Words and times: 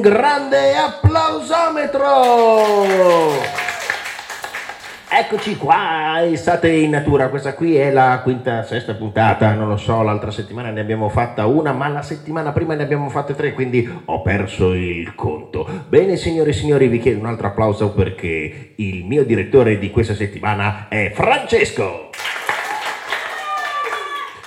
Grande 0.00 0.76
applausometro! 0.76 2.06
Eccoci 5.10 5.56
qua, 5.56 6.22
state 6.34 6.68
in 6.70 6.90
natura, 6.90 7.28
questa 7.28 7.54
qui 7.54 7.74
è 7.74 7.90
la 7.90 8.20
quinta, 8.22 8.62
sesta 8.62 8.94
puntata, 8.94 9.54
non 9.54 9.66
lo 9.66 9.76
so, 9.76 10.00
l'altra 10.02 10.30
settimana 10.30 10.70
ne 10.70 10.78
abbiamo 10.78 11.08
fatta 11.08 11.46
una, 11.46 11.72
ma 11.72 11.88
la 11.88 12.02
settimana 12.02 12.52
prima 12.52 12.74
ne 12.74 12.84
abbiamo 12.84 13.08
fatte 13.08 13.34
tre, 13.34 13.54
quindi 13.54 13.90
ho 14.04 14.22
perso 14.22 14.72
il 14.72 15.16
conto. 15.16 15.66
Bene 15.88 16.14
signore 16.16 16.50
e 16.50 16.52
signori, 16.52 16.86
vi 16.86 17.00
chiedo 17.00 17.18
un 17.18 17.26
altro 17.26 17.48
applauso 17.48 17.90
perché 17.92 18.74
il 18.76 19.04
mio 19.04 19.24
direttore 19.24 19.78
di 19.78 19.90
questa 19.90 20.14
settimana 20.14 20.86
è 20.88 21.10
Francesco. 21.12 22.10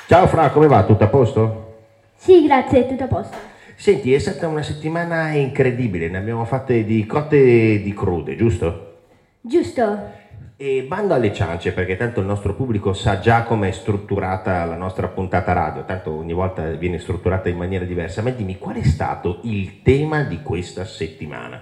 Ciao 0.07 0.27
Fra, 0.27 0.49
come 0.49 0.67
va? 0.67 0.83
Tutto 0.83 1.03
a 1.03 1.07
posto? 1.07 1.73
Sì, 2.15 2.45
grazie, 2.45 2.87
tutto 2.87 3.03
a 3.03 3.07
posto. 3.07 3.50
Senti, 3.81 4.13
è 4.13 4.19
stata 4.19 4.47
una 4.47 4.61
settimana 4.61 5.31
incredibile, 5.31 6.07
ne 6.07 6.19
abbiamo 6.19 6.45
fatte 6.45 6.83
di 6.83 7.03
cotte 7.07 7.37
e 7.37 7.81
di 7.81 7.91
crude, 7.95 8.35
giusto? 8.35 8.97
Giusto. 9.41 10.11
E 10.55 10.85
bando 10.87 11.15
alle 11.15 11.33
ciance, 11.33 11.71
perché 11.71 11.97
tanto 11.97 12.19
il 12.19 12.27
nostro 12.27 12.53
pubblico 12.53 12.93
sa 12.93 13.17
già 13.17 13.41
come 13.41 13.69
è 13.69 13.71
strutturata 13.71 14.63
la 14.65 14.75
nostra 14.75 15.07
puntata 15.07 15.53
radio, 15.53 15.83
tanto 15.83 16.11
ogni 16.11 16.33
volta 16.33 16.69
viene 16.73 16.99
strutturata 16.99 17.49
in 17.49 17.57
maniera 17.57 17.83
diversa. 17.83 18.21
Ma 18.21 18.29
dimmi, 18.29 18.59
qual 18.59 18.75
è 18.75 18.83
stato 18.83 19.39
il 19.45 19.81
tema 19.81 20.25
di 20.25 20.43
questa 20.43 20.85
settimana? 20.85 21.59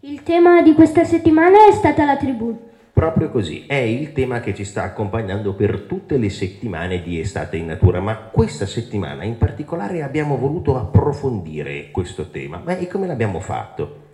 Il 0.00 0.22
tema 0.22 0.60
di 0.60 0.74
questa 0.74 1.04
settimana 1.04 1.68
è 1.70 1.72
stata 1.72 2.04
la 2.04 2.18
tribù. 2.18 2.54
Proprio 2.96 3.28
così, 3.28 3.66
è 3.66 3.74
il 3.74 4.14
tema 4.14 4.40
che 4.40 4.54
ci 4.54 4.64
sta 4.64 4.82
accompagnando 4.82 5.52
per 5.52 5.82
tutte 5.82 6.16
le 6.16 6.30
settimane 6.30 7.02
di 7.02 7.20
Estate 7.20 7.58
in 7.58 7.66
Natura, 7.66 8.00
ma 8.00 8.16
questa 8.16 8.64
settimana 8.64 9.22
in 9.22 9.36
particolare 9.36 10.02
abbiamo 10.02 10.38
voluto 10.38 10.78
approfondire 10.78 11.90
questo 11.90 12.30
tema. 12.30 12.58
Ma 12.64 12.78
e 12.78 12.86
come 12.86 13.06
l'abbiamo 13.06 13.38
fatto? 13.38 14.04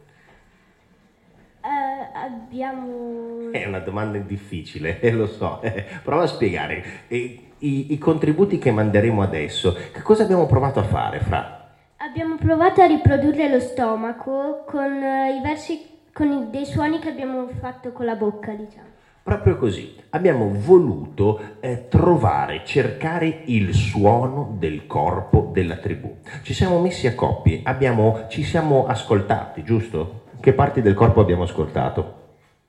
Uh, 1.61 1.69
abbiamo... 2.13 3.53
È 3.53 3.65
una 3.65 3.79
domanda 3.79 4.19
difficile, 4.19 4.99
eh, 4.99 5.13
lo 5.15 5.29
so. 5.29 5.63
Prova 6.03 6.25
a 6.25 6.27
spiegare. 6.27 6.83
I, 7.07 7.51
i, 7.59 7.99
contributi 7.99 8.59
che 8.59 8.73
manderemo 8.73 9.23
adesso, 9.23 9.77
che 9.93 10.03
cosa 10.03 10.25
abbiamo 10.25 10.47
provato 10.47 10.81
a 10.81 10.85
fare, 10.85 11.21
Fra? 11.21 11.71
Abbiamo 11.99 12.35
provato 12.35 12.83
a 12.83 12.87
riprodurre 12.87 13.49
lo 13.49 13.61
stomaco 13.61 14.65
con 14.67 14.91
uh, 14.91 15.37
i 15.37 15.41
versi, 15.41 15.92
con 16.13 16.31
i, 16.31 16.51
dei 16.51 16.67
suoni 16.67 16.99
che 16.99 17.09
abbiamo 17.09 17.49
fatto 17.61 17.93
con 17.93 18.05
la 18.05 18.15
bocca, 18.15 18.53
diciamo. 18.53 18.91
Proprio 19.23 19.57
così, 19.57 19.95
abbiamo 20.11 20.51
voluto 20.53 21.41
eh, 21.61 21.87
trovare, 21.89 22.63
cercare 22.65 23.43
il 23.47 23.73
suono 23.73 24.57
del 24.59 24.87
corpo 24.87 25.51
della 25.53 25.77
tribù. 25.77 26.17
Ci 26.43 26.53
siamo 26.53 26.81
messi 26.81 27.07
a 27.07 27.15
coppie, 27.15 27.61
abbiamo, 27.63 28.27
ci 28.29 28.43
siamo 28.43 28.87
ascoltati, 28.87 29.63
giusto? 29.63 30.25
Che 30.41 30.53
parti 30.53 30.83
del 30.83 30.95
corpo 30.95 31.21
abbiamo 31.21 31.45
ascoltato? 31.45 32.21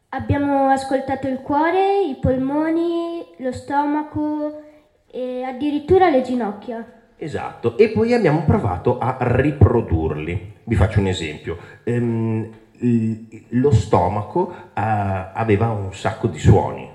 Abbiamo 0.09 0.69
ascoltato 0.69 1.27
il 1.27 1.39
cuore, 1.39 2.03
i 2.07 2.17
polmoni, 2.21 3.25
lo 3.39 3.51
stomaco 3.51 4.61
e 5.09 5.41
addirittura 5.43 6.09
le 6.09 6.21
ginocchia. 6.21 6.85
Esatto, 7.17 7.77
e 7.77 7.89
poi 7.89 8.13
abbiamo 8.13 8.43
provato 8.45 8.99
a 8.99 9.17
riprodurli. 9.19 10.53
Vi 10.65 10.75
faccio 10.75 10.99
un 10.99 11.07
esempio. 11.07 11.57
Ehm, 11.83 12.47
lo 12.79 13.71
stomaco 13.71 14.39
uh, 14.39 14.71
aveva 14.73 15.69
un 15.69 15.93
sacco 15.93 16.27
di 16.27 16.39
suoni 16.39 16.89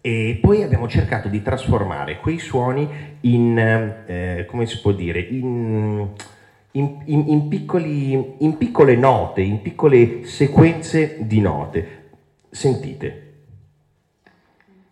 e 0.00 0.38
poi 0.40 0.62
abbiamo 0.62 0.88
cercato 0.88 1.28
di 1.28 1.42
trasformare 1.42 2.18
quei 2.20 2.38
suoni 2.38 2.88
in, 3.20 3.58
eh, 4.06 4.46
come 4.48 4.66
si 4.66 4.80
può 4.80 4.92
dire, 4.92 5.20
in 5.20 6.08
in, 6.76 7.02
in, 7.28 7.48
piccoli, 7.48 8.34
in 8.38 8.56
piccole 8.56 8.96
note, 8.96 9.42
in 9.42 9.62
piccole 9.62 10.24
sequenze 10.24 11.24
di 11.24 11.40
note. 11.40 12.02
Sentite. 12.50 13.22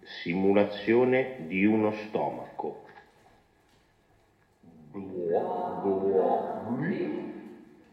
Simulazione 0.03 1.39
di 1.47 1.65
uno 1.65 1.93
stomaco. 1.93 2.85
Blah, 4.93 5.81
blah, 5.83 6.67
bli. 6.69 7.33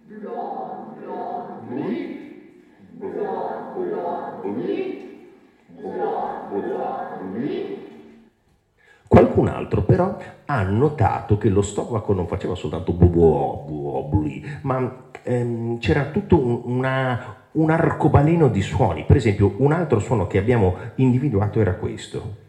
Blah, 0.05 0.95
blah, 0.95 1.61
bli. 1.67 2.18
Qualcun 9.07 9.47
altro 9.47 9.83
però 9.83 10.17
ha 10.45 10.63
notato 10.63 11.37
che 11.37 11.49
lo 11.49 11.61
stomaco 11.61 12.13
non 12.13 12.27
faceva 12.27 12.55
soltanto 12.55 12.91
bubobli, 12.91 14.43
ma 14.61 15.07
ehm, 15.23 15.79
c'era 15.79 16.05
tutto 16.11 16.37
un, 16.37 16.61
una, 16.65 17.35
un 17.53 17.69
arcobaleno 17.69 18.49
di 18.49 18.61
suoni. 18.61 19.05
Per 19.05 19.15
esempio, 19.15 19.53
un 19.57 19.71
altro 19.71 19.99
suono 19.99 20.27
che 20.27 20.37
abbiamo 20.37 20.75
individuato 20.95 21.59
era 21.59 21.75
questo. 21.75 22.47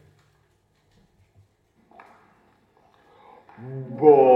Bo. 3.98 4.29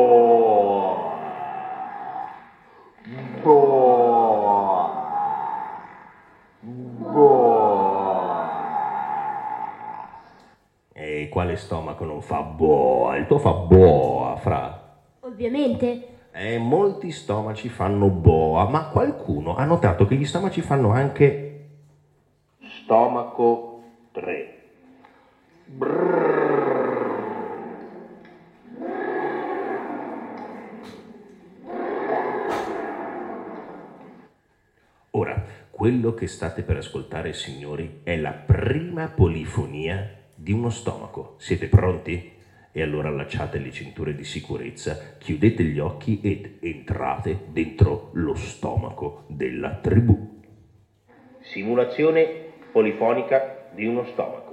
E 11.54 11.56
quale 11.56 11.56
stomaco 11.56 12.04
non 12.04 12.20
fa 12.20 12.41
boa? 12.41 13.16
Il 13.16 13.26
tuo 13.26 13.38
fa 13.38 13.53
boa, 13.53 14.37
fra. 14.37 14.97
Ovviamente. 15.20 16.09
Eh, 16.32 16.59
molti 16.59 17.12
stomaci 17.12 17.69
fanno 17.69 18.09
boa, 18.09 18.69
ma 18.69 18.88
qualcuno 18.88 19.54
ha 19.54 19.64
notato 19.64 20.04
che 20.04 20.16
gli 20.16 20.25
stomaci 20.25 20.60
fanno 20.62 20.91
anche 20.91 21.66
stomaco 22.59 23.82
3. 24.10 24.62
Brrr. 25.66 26.43
Ora, 35.10 35.44
quello 35.70 36.14
che 36.14 36.26
state 36.26 36.62
per 36.62 36.78
ascoltare, 36.78 37.32
signori, 37.32 38.00
è 38.03 38.16
la 38.16 38.32
prima 38.32 39.06
polifonia 39.06 40.22
di 40.44 40.53
uno 40.53 40.69
stomaco. 40.69 41.37
Siete 41.38 41.69
pronti? 41.69 42.32
E 42.71 42.82
allora 42.82 43.09
allacciate 43.09 43.59
le 43.59 43.71
cinture 43.71 44.15
di 44.15 44.25
sicurezza, 44.25 45.16
chiudete 45.16 45.62
gli 45.62 45.78
occhi 45.78 46.21
ed 46.21 46.59
entrate 46.60 47.44
dentro 47.47 48.10
lo 48.12 48.34
stomaco 48.34 49.25
della 49.28 49.77
tribù. 49.77 50.43
Simulazione 51.41 52.53
polifonica 52.72 53.69
di 53.72 53.87
uno 53.87 54.05
stomaco. 54.05 54.44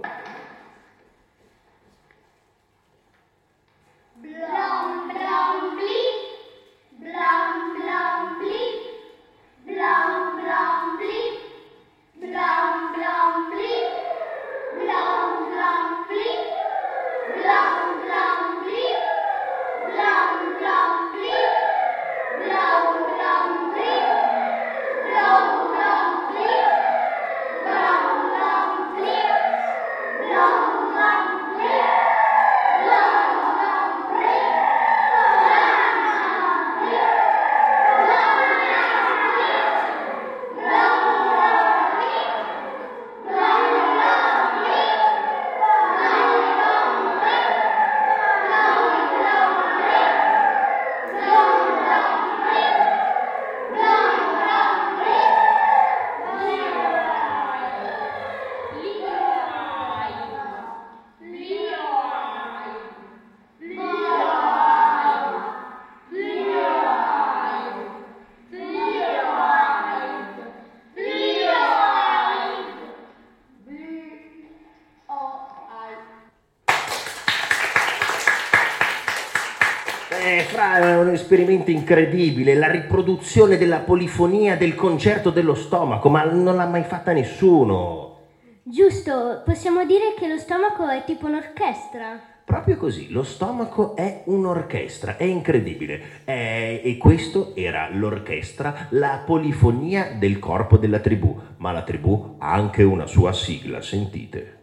Esperimento 81.31 81.71
incredibile, 81.71 82.55
la 82.55 82.69
riproduzione 82.69 83.57
della 83.57 83.79
polifonia 83.79 84.57
del 84.57 84.75
concerto 84.75 85.29
dello 85.29 85.53
stomaco, 85.53 86.09
ma 86.09 86.25
non 86.25 86.57
l'ha 86.57 86.65
mai 86.65 86.83
fatta 86.83 87.13
nessuno. 87.13 88.17
Giusto, 88.63 89.41
possiamo 89.45 89.85
dire 89.85 90.13
che 90.19 90.27
lo 90.27 90.37
stomaco 90.37 90.89
è 90.89 91.03
tipo 91.05 91.27
un'orchestra. 91.27 92.19
Proprio 92.43 92.75
così, 92.75 93.11
lo 93.11 93.23
stomaco 93.23 93.95
è 93.95 94.23
un'orchestra, 94.25 95.15
è 95.15 95.23
incredibile. 95.23 96.01
Eh, 96.25 96.81
e 96.83 96.97
questo 96.97 97.55
era 97.55 97.87
l'orchestra, 97.89 98.87
la 98.89 99.23
polifonia 99.25 100.11
del 100.19 100.37
corpo 100.37 100.75
della 100.75 100.99
tribù, 100.99 101.33
ma 101.57 101.71
la 101.71 101.83
tribù 101.83 102.35
ha 102.39 102.51
anche 102.51 102.83
una 102.83 103.05
sua 103.05 103.31
sigla, 103.31 103.81
sentite. 103.81 104.60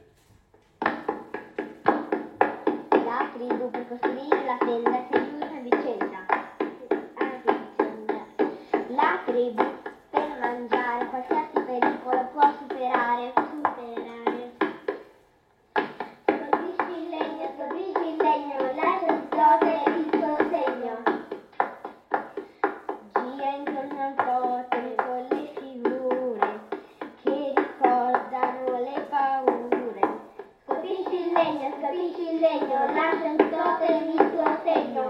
Legno, 31.42 31.72
scopisci 31.78 32.34
il 32.34 32.40
legno, 32.40 32.78
lascia 32.94 33.30
il 33.30 33.48
totem 33.50 34.08
il 34.10 34.30
suo 34.32 34.58
segno. 34.64 35.06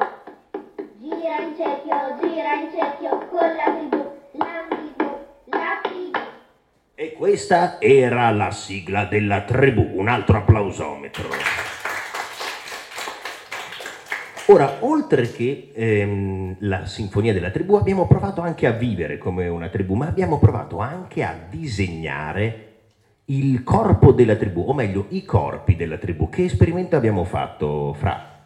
Gira 1.00 1.40
in 1.40 1.54
cerchio, 1.56 1.96
gira 2.20 2.52
in 2.54 2.68
cerchio 2.70 3.26
con 3.30 3.48
la 3.56 3.72
tribù, 3.76 4.04
la 4.32 4.66
tribù, 4.68 5.10
la 5.46 5.80
tribù. 5.82 6.18
E 6.94 7.12
questa 7.14 7.80
era 7.80 8.30
la 8.30 8.50
sigla 8.50 9.04
della 9.04 9.42
tribù, 9.42 9.88
un 9.94 10.08
altro 10.08 10.36
applausometro. 10.38 11.28
Ora, 14.50 14.76
oltre 14.80 15.30
che 15.30 15.72
ehm, 15.74 16.56
la 16.60 16.86
sinfonia 16.86 17.32
della 17.32 17.50
tribù, 17.50 17.74
abbiamo 17.74 18.06
provato 18.06 18.40
anche 18.40 18.66
a 18.66 18.72
vivere 18.72 19.18
come 19.18 19.46
una 19.46 19.68
tribù, 19.68 19.94
ma 19.94 20.06
abbiamo 20.06 20.38
provato 20.38 20.78
anche 20.78 21.22
a 21.22 21.34
disegnare 21.48 22.67
il 23.30 23.62
corpo 23.62 24.12
della 24.12 24.36
tribù, 24.36 24.64
o 24.66 24.72
meglio, 24.72 25.06
i 25.10 25.24
corpi 25.24 25.76
della 25.76 25.98
tribù. 25.98 26.28
Che 26.28 26.44
esperimento 26.44 26.96
abbiamo 26.96 27.24
fatto, 27.24 27.92
Fra? 27.92 28.36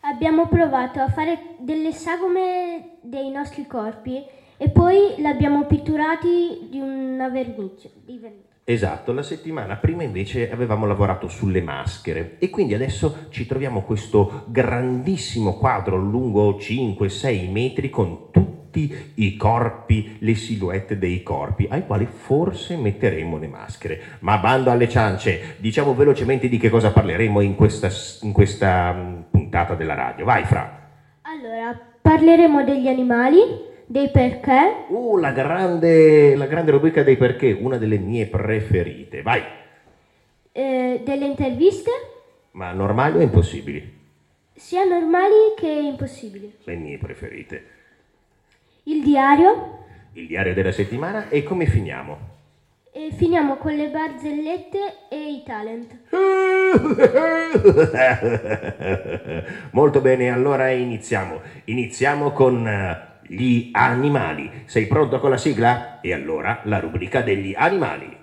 Abbiamo 0.00 0.46
provato 0.46 1.00
a 1.00 1.08
fare 1.08 1.56
delle 1.58 1.92
sagome 1.92 2.98
dei 3.02 3.30
nostri 3.30 3.66
corpi 3.66 4.24
e 4.56 4.70
poi 4.70 5.16
l'abbiamo 5.18 5.64
pitturati 5.66 6.68
di 6.70 6.78
una 6.78 7.28
vernice. 7.28 7.90
Di 8.04 8.16
vernice. 8.16 8.44
Esatto, 8.64 9.12
la 9.12 9.22
settimana 9.22 9.76
prima 9.76 10.02
invece 10.02 10.50
avevamo 10.50 10.86
lavorato 10.86 11.28
sulle 11.28 11.60
maschere 11.60 12.36
e 12.38 12.50
quindi 12.50 12.74
adesso 12.74 13.26
ci 13.28 13.46
troviamo 13.46 13.82
questo 13.82 14.44
grandissimo 14.48 15.56
quadro 15.56 15.96
lungo 15.96 16.56
5-6 16.56 17.50
metri 17.50 17.90
con 17.90 18.30
tutti 18.32 18.65
i 19.14 19.36
corpi, 19.36 20.16
le 20.20 20.34
silhouette 20.34 20.98
dei 20.98 21.22
corpi, 21.22 21.66
ai 21.70 21.84
quali 21.86 22.06
forse 22.06 22.76
metteremo 22.76 23.38
le 23.38 23.48
maschere. 23.48 24.00
Ma 24.20 24.38
bando 24.38 24.70
alle 24.70 24.88
ciance, 24.88 25.56
diciamo 25.58 25.94
velocemente 25.94 26.48
di 26.48 26.58
che 26.58 26.68
cosa 26.70 26.92
parleremo 26.92 27.40
in 27.40 27.54
questa, 27.54 27.88
in 28.22 28.32
questa 28.32 28.92
mm, 28.92 29.20
puntata 29.30 29.74
della 29.74 29.94
radio. 29.94 30.24
Vai 30.24 30.44
Fra! 30.44 30.84
Allora, 31.22 31.78
parleremo 32.00 32.64
degli 32.64 32.88
animali, 32.88 33.38
dei 33.86 34.10
perché, 34.10 34.84
Uh, 34.88 35.16
la 35.16 35.32
grande, 35.32 36.34
la 36.36 36.46
grande 36.46 36.70
rubrica 36.70 37.02
dei 37.02 37.16
perché, 37.16 37.52
una 37.52 37.76
delle 37.78 37.98
mie 37.98 38.26
preferite. 38.26 39.22
Vai! 39.22 39.42
eh, 40.52 41.02
delle 41.04 41.26
interviste, 41.26 41.90
Ma 42.52 42.72
normali 42.72 43.18
o 43.18 43.20
impossibili? 43.20 43.94
sia 44.54 44.84
normali 44.84 45.52
che 45.56 45.68
impossibili. 45.68 46.50
Le 46.64 46.76
mie 46.76 46.96
preferite. 46.98 47.64
Il 48.88 49.02
diario 49.02 49.80
Il 50.12 50.28
diario 50.28 50.54
della 50.54 50.70
settimana 50.70 51.28
e 51.28 51.42
come 51.42 51.66
finiamo? 51.66 52.34
e 52.92 53.10
finiamo 53.12 53.56
con 53.56 53.74
le 53.74 53.90
barzellette 53.90 55.08
e 55.10 55.32
i 55.32 55.42
talent. 55.44 55.98
Molto 59.72 60.00
bene, 60.00 60.30
allora 60.30 60.70
iniziamo. 60.70 61.40
Iniziamo 61.64 62.30
con 62.30 62.66
eh, 62.66 62.98
gli 63.26 63.68
animali. 63.72 64.62
Sei 64.64 64.86
pronto 64.86 65.20
con 65.20 65.28
la 65.28 65.36
sigla? 65.36 66.00
E 66.00 66.14
allora 66.14 66.60
la 66.64 66.78
rubrica 66.78 67.20
degli 67.20 67.52
animali. 67.54 68.16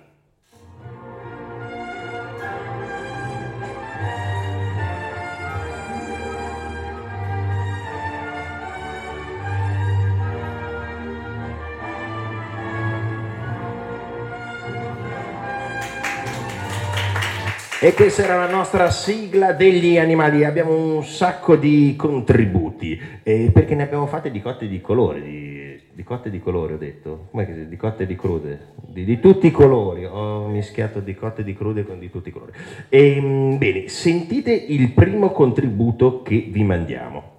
E 17.84 17.92
questa 17.92 18.22
era 18.22 18.36
la 18.36 18.48
nostra 18.48 18.90
sigla 18.90 19.52
degli 19.52 19.98
animali. 19.98 20.42
Abbiamo 20.46 20.74
un 20.74 21.04
sacco 21.04 21.54
di 21.54 21.94
contributi, 21.96 22.98
eh, 23.22 23.50
perché 23.52 23.74
ne 23.74 23.82
abbiamo 23.82 24.06
fatte 24.06 24.30
di 24.30 24.40
cotte 24.40 24.64
e 24.64 24.68
di 24.68 24.80
colore, 24.80 25.20
di, 25.20 25.78
di 25.92 26.02
cotte 26.02 26.28
e 26.28 26.30
di 26.30 26.40
colore 26.40 26.72
ho 26.72 26.76
detto, 26.78 27.28
Com'è 27.30 27.44
che, 27.44 27.68
di 27.68 27.76
cotte 27.76 28.04
e 28.04 28.06
di 28.06 28.16
crude, 28.16 28.68
di, 28.86 29.04
di 29.04 29.20
tutti 29.20 29.48
i 29.48 29.50
colori, 29.50 30.06
ho 30.06 30.46
mischiato 30.46 31.00
di 31.00 31.14
cotte 31.14 31.42
e 31.42 31.44
di 31.44 31.54
crude 31.54 31.84
con 31.84 31.98
di 31.98 32.08
tutti 32.08 32.30
i 32.30 32.32
colori. 32.32 32.52
Ehm, 32.88 33.58
bene, 33.58 33.86
sentite 33.88 34.50
il 34.50 34.92
primo 34.92 35.32
contributo 35.32 36.22
che 36.22 36.46
vi 36.48 36.62
mandiamo. 36.62 37.32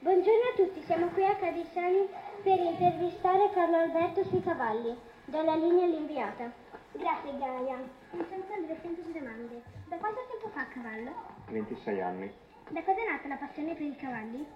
Buongiorno 0.00 0.42
a 0.52 0.56
tutti, 0.56 0.82
siamo 0.84 1.06
qui 1.06 1.24
a 1.24 1.34
Cadissani 1.36 2.06
per 2.42 2.58
intervistare 2.58 3.48
Carlo 3.54 3.78
Alberto 3.78 4.24
sui 4.28 4.42
cavalli, 4.42 4.94
dalla 5.24 5.56
linea 5.56 5.86
all'inviata. 5.86 6.52
Grazie 6.92 7.32
Gaia. 7.38 8.03
Delle 8.14 8.78
semplici 8.80 9.10
domande. 9.12 9.60
Da 9.88 9.96
quanto 9.96 10.20
tempo 10.30 10.48
fa 10.54 10.60
a 10.60 10.66
cavallo? 10.66 11.10
26 11.50 12.00
anni. 12.00 12.30
Da 12.70 12.80
cosa 12.84 13.00
è 13.02 13.10
nata 13.10 13.26
la 13.26 13.36
passione 13.36 13.74
per 13.74 13.82
i 13.82 13.96
cavalli? 13.96 14.46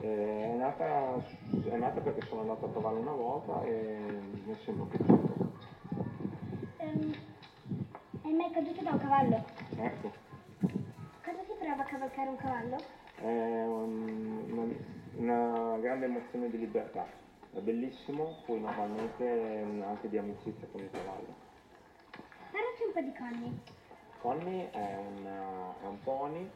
Eh, 0.00 0.50
è, 0.50 0.56
nata, 0.56 1.16
è 1.68 1.76
nata 1.76 2.00
perché 2.00 2.22
sono 2.22 2.40
andato 2.40 2.64
a 2.64 2.72
cavallo 2.72 3.00
una 3.00 3.12
volta 3.12 3.62
e 3.64 3.98
mi 4.46 4.50
è 4.50 4.56
sempre 4.64 4.96
piaciuto. 4.96 5.34
Ehm, 6.78 7.12
è 8.22 8.28
mai 8.30 8.50
caduto 8.50 8.80
da 8.82 8.92
un 8.92 8.98
cavallo? 8.98 9.44
Ecco, 9.76 10.12
Cosa 11.22 11.42
si 11.46 11.52
prova 11.58 11.82
a 11.82 11.84
cavalcare 11.84 12.28
un 12.30 12.36
cavallo? 12.36 12.82
è 13.16 13.64
un- 13.66 14.46
una, 14.48 14.64
una 15.16 15.78
grande 15.80 16.06
emozione 16.06 16.48
di 16.48 16.58
libertà. 16.58 17.04
È 17.52 17.60
bellissimo, 17.60 18.36
poi 18.46 18.58
normalmente 18.58 19.82
anche 19.84 20.08
di 20.08 20.16
amicizia 20.16 20.66
con 20.72 20.80
il 20.80 20.90
cavallo. 20.90 21.50
Parlaci 22.52 22.82
un 22.84 22.92
po' 22.92 23.00
di 23.00 23.12
Conny. 23.14 23.60
Conny 24.20 24.70
è, 24.70 24.96
una- 24.98 25.74
è 25.82 25.86
un 25.86 25.98
pony 26.04 26.50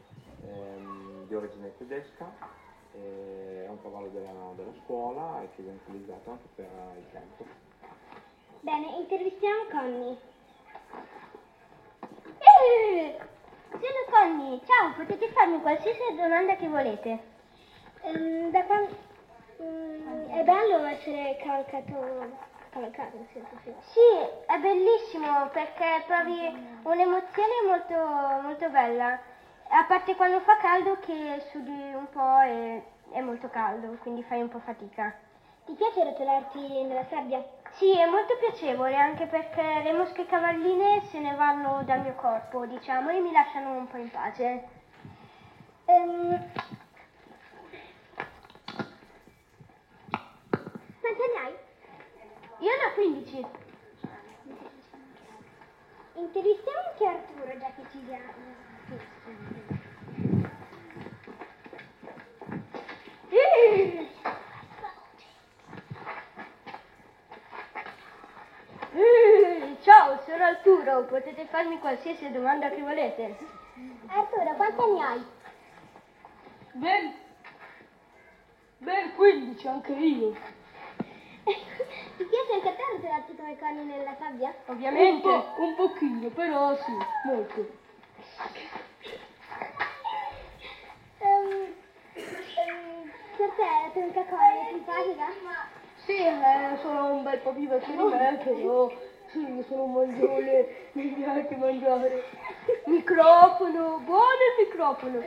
ehm, 0.45 1.25
di 1.27 1.35
origine 1.35 1.75
tedesca, 1.77 2.31
e 2.93 3.63
è 3.65 3.69
un 3.69 3.81
cavallo 3.81 4.07
della, 4.09 4.53
della 4.55 4.71
scuola 4.83 5.41
e 5.41 5.49
che 5.55 5.63
viene 5.63 5.79
utilizzato 5.85 6.29
anche 6.31 6.47
per 6.55 6.69
il 6.97 7.05
tempo. 7.11 7.43
Bene, 8.61 8.95
intervistiamo 8.99 9.63
Conny. 9.71 10.17
Eh, 12.39 13.17
sono 13.71 14.05
Conny, 14.09 14.61
ciao, 14.65 14.93
potete 14.95 15.27
farmi 15.29 15.59
qualsiasi 15.61 16.15
domanda 16.15 16.55
che 16.55 16.67
volete. 16.67 17.19
Ehm, 18.03 18.51
da 18.51 18.63
quan- 18.63 18.95
mm, 19.61 20.29
è 20.29 20.43
bello 20.43 20.85
essere 20.85 21.35
cavalcato, 21.41 22.45
nel 22.77 23.27
senso, 23.31 23.57
sì. 23.63 23.73
Sì, 23.79 23.99
è 24.45 24.57
bellissimo 24.57 25.47
perché 25.49 26.03
provi 26.05 26.45
un'emozione 26.83 27.53
molto, 27.65 27.95
molto 28.41 28.69
bella. 28.69 29.19
A 29.69 29.83
parte 29.83 30.15
quando 30.15 30.39
fa 30.39 30.57
caldo 30.57 30.97
che 30.99 31.43
sudi 31.51 31.93
un 31.93 32.09
po' 32.09 32.39
e 32.39 32.83
è 33.11 33.19
molto 33.21 33.49
caldo, 33.49 33.97
quindi 34.01 34.23
fai 34.23 34.41
un 34.41 34.47
po' 34.47 34.59
fatica. 34.59 35.13
Ti 35.65 35.73
piace 35.73 36.03
rotolarti 36.03 36.83
nella 36.83 37.03
sabbia? 37.09 37.43
Sì, 37.71 37.91
è 37.97 38.05
molto 38.05 38.37
piacevole 38.37 38.95
anche 38.95 39.25
perché 39.25 39.81
le 39.81 39.91
mosche 39.91 40.25
cavalline 40.25 41.01
se 41.01 41.19
ne 41.19 41.35
vanno 41.35 41.83
dal 41.83 41.99
mio 41.99 42.13
corpo, 42.15 42.65
diciamo, 42.65 43.09
e 43.09 43.19
mi 43.19 43.31
lasciano 43.31 43.71
un 43.71 43.87
po' 43.87 43.97
in 43.97 44.09
pace. 44.09 44.63
Ehm, 45.85 46.39
Quanti 51.01 51.21
anni 51.21 51.45
hai? 51.45 51.55
Io 52.59 52.71
ne 52.75 52.85
ho 52.85 52.93
15. 52.93 53.45
Intervistiamo 56.15 56.79
anche 56.89 57.05
Arturo, 57.05 57.57
già 57.59 57.71
che 57.75 57.83
ci 57.91 58.03
siamo. 58.03 58.33
Eh, 63.29 64.07
ciao, 69.81 70.19
sono 70.25 70.43
Arturo, 70.43 71.03
potete 71.03 71.45
farmi 71.45 71.77
qualsiasi 71.77 72.31
domanda 72.31 72.71
che 72.71 72.81
volete. 72.81 73.37
Arturo, 74.07 74.55
quanti 74.55 74.81
anni 74.81 75.01
hai? 75.03 75.25
Ben, 76.71 77.13
ben 78.79 79.13
15 79.13 79.67
anche 79.67 79.93
io. 79.93 80.56
Ti 81.47 82.23
piace 82.25 82.53
anche 82.53 82.67
a 82.67 82.73
te 82.73 82.83
rotolarti 82.91 83.35
come 83.35 83.57
coni 83.57 83.85
nella 83.85 84.15
sabbia? 84.19 84.53
Ovviamente 84.65 85.45
un 85.55 85.75
pochino, 85.75 86.27
però 86.29 86.75
sì, 86.75 86.97
molto. 87.23 87.65
Ehm, 91.19 91.73
ehm, 92.13 93.11
per 93.37 93.49
te 93.55 93.63
la 93.63 93.89
tenuta 93.93 94.25
coni 94.25 94.59
è 94.59 94.67
simpatica? 94.71 95.25
Sì, 96.05 96.17
eh, 96.17 96.77
sono 96.81 97.11
un 97.11 97.23
bel 97.23 97.39
po' 97.39 97.53
più 97.53 97.67
vecchio 97.67 97.95
di 97.95 98.13
me, 98.13 98.37
però 98.43 98.91
sì, 99.31 99.65
sono 99.67 99.83
un 99.83 99.93
mangione, 99.93 100.65
mi 100.93 101.07
piace 101.07 101.55
mangiare. 101.57 102.23
Microfono, 102.85 103.99
buono 104.05 104.41
il 104.47 104.65
microfono. 104.65 105.19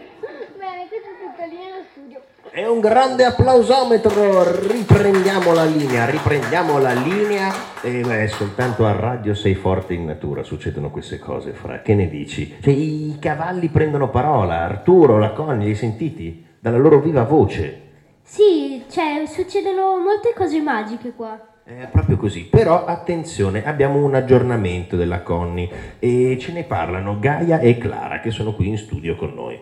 Bene, 0.59 0.89
questo 0.89 1.09
è 1.09 1.17
tutto 1.21 1.45
lì 1.49 1.57
nello 1.57 1.85
studio. 1.91 2.21
È 2.51 2.67
un 2.67 2.81
grande 2.81 3.25
applausometro, 3.25 4.67
riprendiamo 4.67 5.53
la 5.53 5.65
linea, 5.65 6.07
riprendiamo 6.07 6.79
la 6.79 6.93
linea 6.93 7.53
e 7.83 8.01
beh, 8.01 8.29
soltanto 8.29 8.87
a 8.87 8.93
Radio 8.93 9.35
Sei 9.35 9.55
Forte 9.55 9.95
in 9.95 10.07
Natura 10.07 10.43
succedono 10.43 10.91
queste 10.91 11.19
cose, 11.19 11.53
Fra, 11.53 11.81
che 11.81 11.95
ne 11.95 12.09
dici? 12.09 12.57
Cioè, 12.61 12.73
i 12.73 13.19
cavalli 13.21 13.69
prendono 13.69 14.09
parola, 14.09 14.61
Arturo, 14.61 15.19
la 15.19 15.33
Connie, 15.33 15.65
li 15.65 15.71
hai 15.71 15.77
sentiti? 15.77 16.47
Dalla 16.59 16.79
loro 16.79 17.01
viva 17.01 17.25
voce. 17.25 17.89
Sì, 18.23 18.85
cioè, 18.89 19.25
succedono 19.27 19.99
molte 19.99 20.33
cose 20.35 20.61
magiche 20.61 21.13
qua. 21.13 21.50
È 21.63 21.89
proprio 21.89 22.17
così, 22.17 22.45
però 22.47 22.85
attenzione, 22.85 23.65
abbiamo 23.65 24.05
un 24.05 24.15
aggiornamento 24.15 24.97
della 24.97 25.23
Connie 25.23 25.99
e 25.99 26.37
ce 26.41 26.53
ne 26.53 26.65
parlano 26.65 27.19
Gaia 27.19 27.59
e 27.59 27.79
Clara 27.79 28.21
che 28.21 28.31
sono 28.31 28.55
qui 28.55 28.69
in 28.69 28.79
studio 28.79 29.15
con 29.15 29.35
noi. 29.35 29.61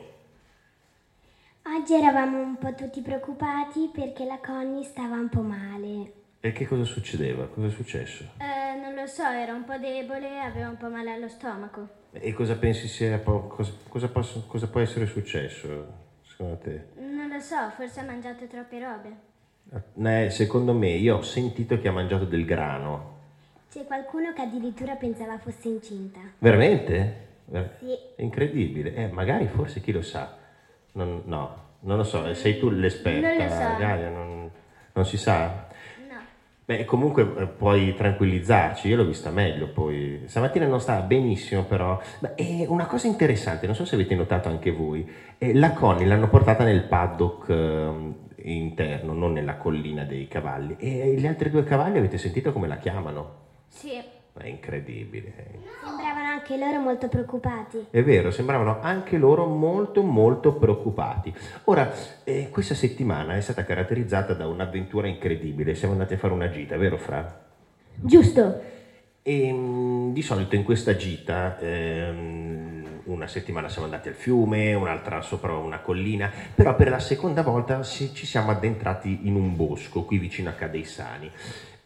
Oggi 1.65 1.95
eravamo 1.95 2.41
un 2.41 2.57
po' 2.57 2.75
tutti 2.75 3.03
preoccupati 3.03 3.91
perché 3.93 4.25
la 4.25 4.39
Connie 4.45 4.85
stava 4.85 5.17
un 5.17 5.29
po' 5.29 5.43
male. 5.43 6.13
E 6.41 6.53
che 6.53 6.67
cosa 6.67 6.85
succedeva? 6.85 7.47
Cosa 7.47 7.67
è 7.67 7.71
successo? 7.71 8.25
Eh, 8.39 8.81
non 8.81 8.95
lo 8.95 9.07
so, 9.07 9.25
era 9.25 9.53
un 9.53 9.65
po' 9.65 9.77
debole, 9.77 10.41
aveva 10.41 10.69
un 10.69 10.77
po' 10.77 10.89
male 10.89 11.13
allo 11.13 11.29
stomaco. 11.29 11.89
E 12.13 12.33
cosa 12.33 12.57
pensi 12.57 12.89
sia, 12.89 13.21
cosa, 13.21 13.73
cosa 13.89 14.09
posso- 14.09 14.45
cosa 14.47 14.69
può 14.69 14.81
essere 14.81 15.05
successo 15.07 16.07
secondo 16.23 16.57
te? 16.59 16.87
Non 16.97 17.29
lo 17.29 17.41
so, 17.41 17.71
forse 17.77 18.01
ha 18.01 18.05
mangiato 18.05 18.47
troppe 18.47 18.79
robe. 18.79 19.28
Eh, 20.03 20.31
secondo 20.31 20.73
me, 20.73 20.89
io 20.91 21.17
ho 21.17 21.23
sentito 21.23 21.79
che 21.79 21.89
ha 21.89 21.93
mangiato 21.93 22.25
del 22.25 22.45
grano. 22.45 23.17
C'è 23.71 23.85
qualcuno 23.85 24.33
che 24.33 24.43
addirittura 24.43 24.95
pensava 24.95 25.39
fosse 25.39 25.69
incinta. 25.69 26.21
Veramente? 26.39 27.27
Ver- 27.45 27.77
Sì. 27.79 27.93
È 28.17 28.23
incredibile. 28.23 28.95
Eh, 28.95 29.07
magari, 29.09 29.47
forse, 29.47 29.81
chi 29.81 29.93
lo 29.93 30.03
sa. 30.03 30.37
Non- 30.93 31.23
no, 31.27 31.55
non 31.81 31.99
lo 31.99 32.05
so. 32.05 32.33
Sei 32.35 32.59
tu 32.59 32.71
l'esperta, 32.71 33.29
Non 33.29 33.47
lo 33.47 33.49
so. 33.51 33.79
Gaia, 33.79 34.09
non, 34.09 34.51
non 34.93 35.05
si 35.05 35.17
sa? 35.17 35.67
Beh, 36.69 36.85
comunque 36.85 37.23
eh, 37.23 37.47
puoi 37.47 37.95
tranquillizzarci, 37.95 38.89
io 38.89 38.97
l'ho 38.97 39.07
vista 39.07 39.31
meglio 39.31 39.69
poi. 39.69 40.25
Stamattina 40.27 40.67
non 40.67 40.81
stava 40.83 41.01
benissimo, 41.01 41.65
però. 41.65 41.99
Beh, 42.19 42.67
una 42.69 42.85
cosa 42.85 43.07
interessante, 43.07 43.65
non 43.65 43.75
so 43.75 43.87
se 43.87 43.95
avete 43.95 44.15
notato 44.15 44.51
anche 44.51 44.71
voi, 44.71 45.11
eh, 45.39 45.55
la 45.55 45.73
Connie 45.73 46.05
l'hanno 46.05 46.29
portata 46.29 46.65
nel 46.65 46.83
paddock 46.85 47.49
ehm, 47.49 48.15
interno, 48.57 49.13
non 49.13 49.33
nella 49.33 49.57
collina 49.57 50.05
dei 50.05 50.29
cavalli. 50.29 50.77
E 50.79 51.15
gli 51.15 51.27
altri 51.27 51.51
due 51.51 51.65
cavalli 51.65 51.99
avete 51.99 52.19
sentito 52.19 52.53
come 52.53 52.69
la 52.69 52.79
chiamano? 52.79 53.47
Sì. 53.69 54.17
È 54.39 54.47
incredibile. 54.47 55.35
eh. 55.37 55.59
Sembravano 55.85 56.29
anche 56.29 56.57
loro 56.57 56.79
molto 56.79 57.09
preoccupati. 57.09 57.87
È 57.91 58.03
vero, 58.03 58.31
sembravano 58.31 58.79
anche 58.81 59.19
loro 59.19 59.47
molto 59.47 60.03
molto 60.03 60.55
preoccupati. 60.55 61.35
Ora, 61.65 61.93
eh, 62.23 62.49
questa 62.51 62.75
settimana 62.75 63.35
è 63.35 63.41
stata 63.41 63.65
caratterizzata 63.65 64.35
da 64.35 64.47
un'avventura 64.47 65.09
incredibile. 65.09 65.75
Siamo 65.75 65.95
andati 65.95 66.15
a 66.15 66.19
fare 66.19 66.33
una 66.33 66.51
gita, 66.51 66.77
vero 66.77 66.97
Fra? 66.97 67.47
Giusto. 67.97 68.61
E 69.23 69.53
mm, 69.53 70.13
di 70.13 70.23
solito 70.23 70.55
in 70.55 70.63
questa 70.63 70.95
gita 70.95 71.59
ehm, 71.59 72.68
una 73.09 73.27
settimana 73.27 73.69
siamo 73.69 73.87
andati 73.87 74.09
al 74.09 74.15
fiume, 74.15 74.75
un'altra 74.75 75.23
sopra 75.23 75.57
una 75.57 75.81
collina, 75.81 76.31
però 76.55 76.75
per 76.77 76.91
la 76.91 76.99
seconda 76.99 77.43
volta 77.43 77.83
ci 77.83 78.27
siamo 78.27 78.51
addentrati 78.51 79.21
in 79.23 79.35
un 79.35 79.57
bosco 79.57 80.05
qui 80.05 80.19
vicino 80.19 80.51
a 80.51 80.53
Cadeissani. 80.53 81.31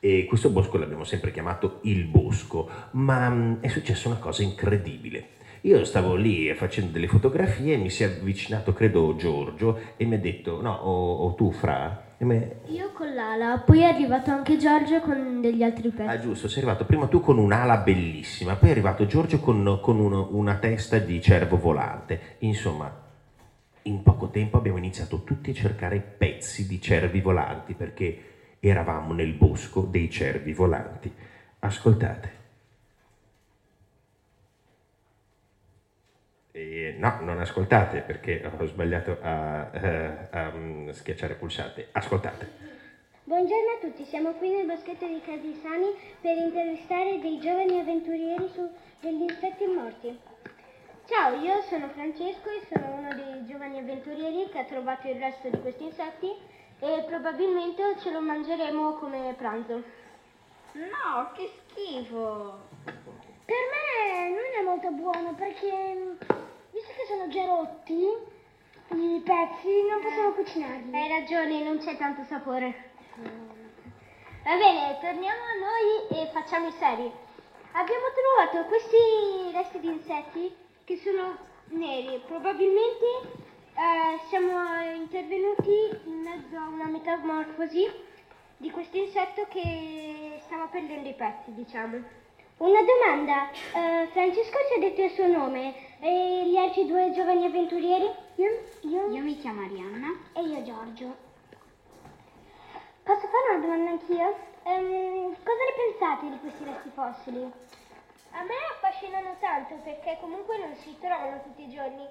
E 0.01 0.25
questo 0.25 0.51
bosco 0.51 0.79
l'abbiamo 0.79 1.05
sempre 1.05 1.31
chiamato 1.31 1.79
il 1.83 2.05
bosco, 2.05 2.69
ma 2.93 3.29
mm, 3.31 3.55
è 3.61 3.69
successa 3.69 4.09
una 4.09 4.19
cosa 4.19 4.43
incredibile. 4.43 5.41
Io 5.61 5.85
stavo 5.85 6.17
lì 6.17 6.53
facendo 6.55 6.91
delle 6.91 7.07
fotografie 7.07 7.75
e 7.75 7.77
mi 7.77 7.89
si 7.89 8.03
è 8.03 8.07
avvicinato, 8.07 8.73
credo, 8.73 9.15
Giorgio 9.15 9.79
e 9.97 10.05
mi 10.05 10.17
ha 10.17 10.19
detto, 10.19 10.61
no, 10.61 10.73
o, 10.73 11.25
o 11.25 11.35
tu 11.35 11.53
Fra? 11.53 12.12
Me- 12.25 12.57
Io 12.69 12.93
con 12.93 13.13
l'ala, 13.15 13.59
poi 13.59 13.81
è 13.81 13.85
arrivato 13.85 14.31
anche 14.31 14.57
Giorgio 14.57 15.01
con 15.01 15.41
degli 15.41 15.63
altri 15.63 15.91
pezzi. 15.91 16.09
Ah, 16.09 16.19
giusto, 16.19 16.47
sei 16.49 16.63
arrivato 16.63 16.85
prima 16.85 17.07
tu 17.09 17.21
con 17.21 17.37
un'ala 17.39 17.79
bellissima, 17.79 18.55
poi 18.55 18.69
è 18.69 18.73
arrivato 18.73 19.07
Giorgio 19.07 19.41
con, 19.41 19.79
con 19.81 19.99
uno- 19.99 20.29
una 20.31 20.55
testa 20.57 20.99
di 20.99 21.21
cervo 21.21 21.59
volante. 21.59 22.37
Insomma, 22.39 22.93
in 23.83 24.03
poco 24.03 24.29
tempo 24.29 24.57
abbiamo 24.57 24.79
iniziato 24.79 25.25
tutti 25.25 25.51
a 25.51 25.55
cercare 25.55 25.99
pezzi 25.99 26.67
di 26.69 26.81
cervi 26.81 27.21
volanti 27.21 27.75
perché 27.75 28.19
eravamo 28.61 29.13
nel 29.13 29.33
bosco 29.33 29.81
dei 29.81 30.09
cervi 30.09 30.53
volanti. 30.53 31.13
Ascoltate. 31.59 32.42
E 36.55 36.95
no, 36.99 37.19
non 37.23 37.41
ascoltate 37.41 38.01
perché 38.01 38.45
ho 38.45 38.67
sbagliato 38.67 39.17
a, 39.23 39.71
eh, 39.73 40.29
a, 40.31 40.53
mm, 40.55 40.91
schiacciare 40.91 41.35
pulsante. 41.35 41.89
Ascoltate. 41.93 42.47
Buongiorno 43.25 43.71
a 43.71 43.81
tutti, 43.81 44.05
siamo 44.05 44.33
qui 44.33 44.51
nel 44.51 44.67
boschetto 44.67 45.07
di 45.07 45.23
Cadisani 45.25 45.95
per 46.21 46.37
intervistare 46.37 47.21
dei 47.21 47.41
giovani 47.41 47.81
avventurieri 47.81 48.51
su 48.53 48.69
degli 49.01 49.23
insetti 49.23 49.65
morti. 49.65 50.21
Ciao, 51.07 51.41
io 51.41 51.63
sono 51.63 51.89
Francesco 51.89 52.51
e 52.51 52.67
sono 52.71 52.97
uno 52.97 53.15
dei 53.15 53.47
giovani 53.47 53.79
avventurieri 53.79 54.51
che 54.51 54.59
ha 54.59 54.65
trovato 54.65 55.09
il 55.09 55.19
resto 55.19 55.49
di 55.49 55.59
questi 55.59 55.85
insetti 55.85 56.31
e 56.81 57.05
probabilmente 57.07 57.97
ce 57.99 58.11
lo 58.11 58.21
mangeremo 58.21 58.93
come 58.97 59.35
pranzo. 59.39 59.83
No, 60.73 61.33
che 61.35 61.49
schifo! 61.49 63.32
Per 63.53 63.65
me 63.69 64.31
non 64.31 64.61
è 64.61 64.63
molto 64.63 64.91
buono 64.93 65.35
perché, 65.35 66.17
visto 66.71 66.93
che 66.97 67.05
sono 67.07 67.29
già 67.29 67.45
rotti, 67.45 68.01
i 68.01 69.23
pezzi 69.23 69.83
non 69.91 70.01
possiamo 70.01 70.31
cucinarli. 70.31 70.97
Hai 70.97 71.09
ragione, 71.09 71.63
non 71.63 71.77
c'è 71.77 71.99
tanto 71.99 72.25
sapore. 72.25 72.93
Va 74.43 74.57
bene, 74.57 74.99
torniamo 75.03 75.43
a 75.43 75.59
noi 75.69 76.19
e 76.19 76.31
facciamo 76.33 76.69
i 76.69 76.73
seri. 76.79 77.13
Abbiamo 77.73 78.07
trovato 78.17 78.69
questi 78.69 78.97
resti 79.53 79.81
di 79.81 79.89
insetti 79.89 80.57
che 80.85 80.97
sono 80.97 81.37
neri. 81.77 82.23
Probabilmente 82.27 83.05
eh, 83.75 84.19
siamo 84.31 84.95
intervenuti 84.95 86.01
in 86.05 86.21
mezzo 86.23 86.57
a 86.57 86.69
una 86.69 86.87
metamorfosi 86.87 87.87
di 88.57 88.71
questo 88.71 88.97
insetto 88.97 89.47
che 89.51 90.41
stava 90.47 90.69
perdendo 90.69 91.11
i 91.11 91.15
pezzi, 91.15 91.53
diciamo. 91.53 92.21
Una 92.59 92.81
domanda, 92.83 93.51
eh, 93.51 94.07
Francesco 94.13 94.59
ci 94.69 94.75
ha 94.77 94.79
detto 94.79 95.03
il 95.03 95.11
suo 95.11 95.27
nome 95.27 95.75
e 96.01 96.45
gli 96.49 96.57
altri 96.57 96.87
due 96.87 97.11
giovani 97.13 97.45
avventurieri? 97.47 98.09
Io, 98.37 98.63
io, 98.83 99.11
Io 99.11 99.23
mi 99.23 99.37
chiamo 99.39 99.63
Arianna. 99.63 100.09
e 100.35 100.43
io 100.43 100.63
Giorgio. 100.63 101.17
Posso 103.03 103.27
fare 103.27 103.55
una 103.57 103.59
domanda 103.67 103.91
anch'io? 103.91 104.37
Ehm, 104.63 105.35
cosa 105.43 105.63
ne 105.65 105.75
pensate 105.91 106.31
di 106.31 106.39
questi 106.39 106.65
resti 106.65 106.91
fossili? 106.95 107.53
A 108.31 108.43
me 108.45 108.55
affascinano 108.71 109.35
tanto 109.41 109.75
perché 109.83 110.19
comunque 110.21 110.57
non 110.59 110.75
si 110.77 110.97
trovano 111.01 111.43
tutti 111.43 111.63
i 111.65 111.69
giorni. 111.69 112.07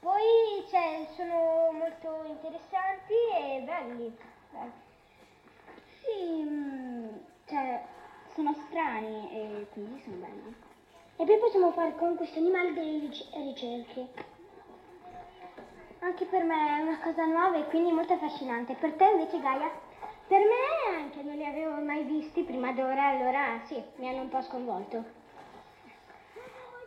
Poi 0.00 0.64
cioè, 0.70 1.06
sono 1.14 1.70
molto 1.72 2.24
interessanti 2.24 3.12
e 3.36 3.60
belli. 3.60 4.16
Sì, 6.00 6.42
mm, 6.42 7.08
cioè, 7.46 7.82
sono 8.36 8.54
strani 8.68 9.30
e 9.30 9.66
quindi 9.72 9.98
sono 10.04 10.16
belli. 10.16 10.54
E 11.16 11.24
poi 11.24 11.38
possiamo 11.38 11.72
fare 11.72 11.94
con 11.96 12.16
questi 12.16 12.38
animali 12.38 12.74
delle 12.74 12.98
ric- 12.98 13.24
ricerche. 13.32 14.08
Anche 16.00 16.26
per 16.26 16.44
me 16.44 16.76
è 16.76 16.82
una 16.82 16.98
cosa 16.98 17.24
nuova 17.24 17.56
e 17.56 17.64
quindi 17.64 17.90
molto 17.92 18.12
affascinante. 18.12 18.74
Per 18.74 18.92
te 18.92 19.04
invece 19.06 19.40
Gaia? 19.40 19.70
Per 20.26 20.40
me 20.40 20.96
anche, 20.96 21.22
non 21.22 21.36
li 21.36 21.46
avevo 21.46 21.80
mai 21.80 22.02
visti 22.04 22.42
prima 22.42 22.72
d'ora, 22.72 23.06
allora 23.06 23.58
sì, 23.64 23.82
mi 23.96 24.08
hanno 24.08 24.20
un 24.20 24.28
po' 24.28 24.42
sconvolto. 24.42 25.24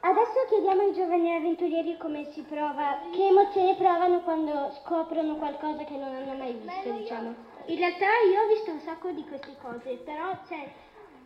Adesso 0.01 0.45
chiediamo 0.47 0.81
ai 0.81 0.93
giovani 0.93 1.33
avventurieri 1.33 1.97
come 1.97 2.25
si 2.25 2.41
prova, 2.43 2.99
che 3.11 3.27
emozione 3.27 3.75
provano 3.75 4.21
quando 4.21 4.71
scoprono 4.71 5.35
qualcosa 5.35 5.83
che 5.83 5.97
non 5.97 6.13
hanno 6.13 6.35
mai 6.35 6.53
visto, 6.53 6.91
diciamo. 6.91 7.35
In 7.65 7.77
realtà 7.77 8.07
io 8.31 8.41
ho 8.41 8.47
visto 8.47 8.71
un 8.71 8.79
sacco 8.79 9.11
di 9.11 9.25
queste 9.25 9.55
cose, 9.61 9.99
però 10.03 10.31
cioè, 10.47 10.71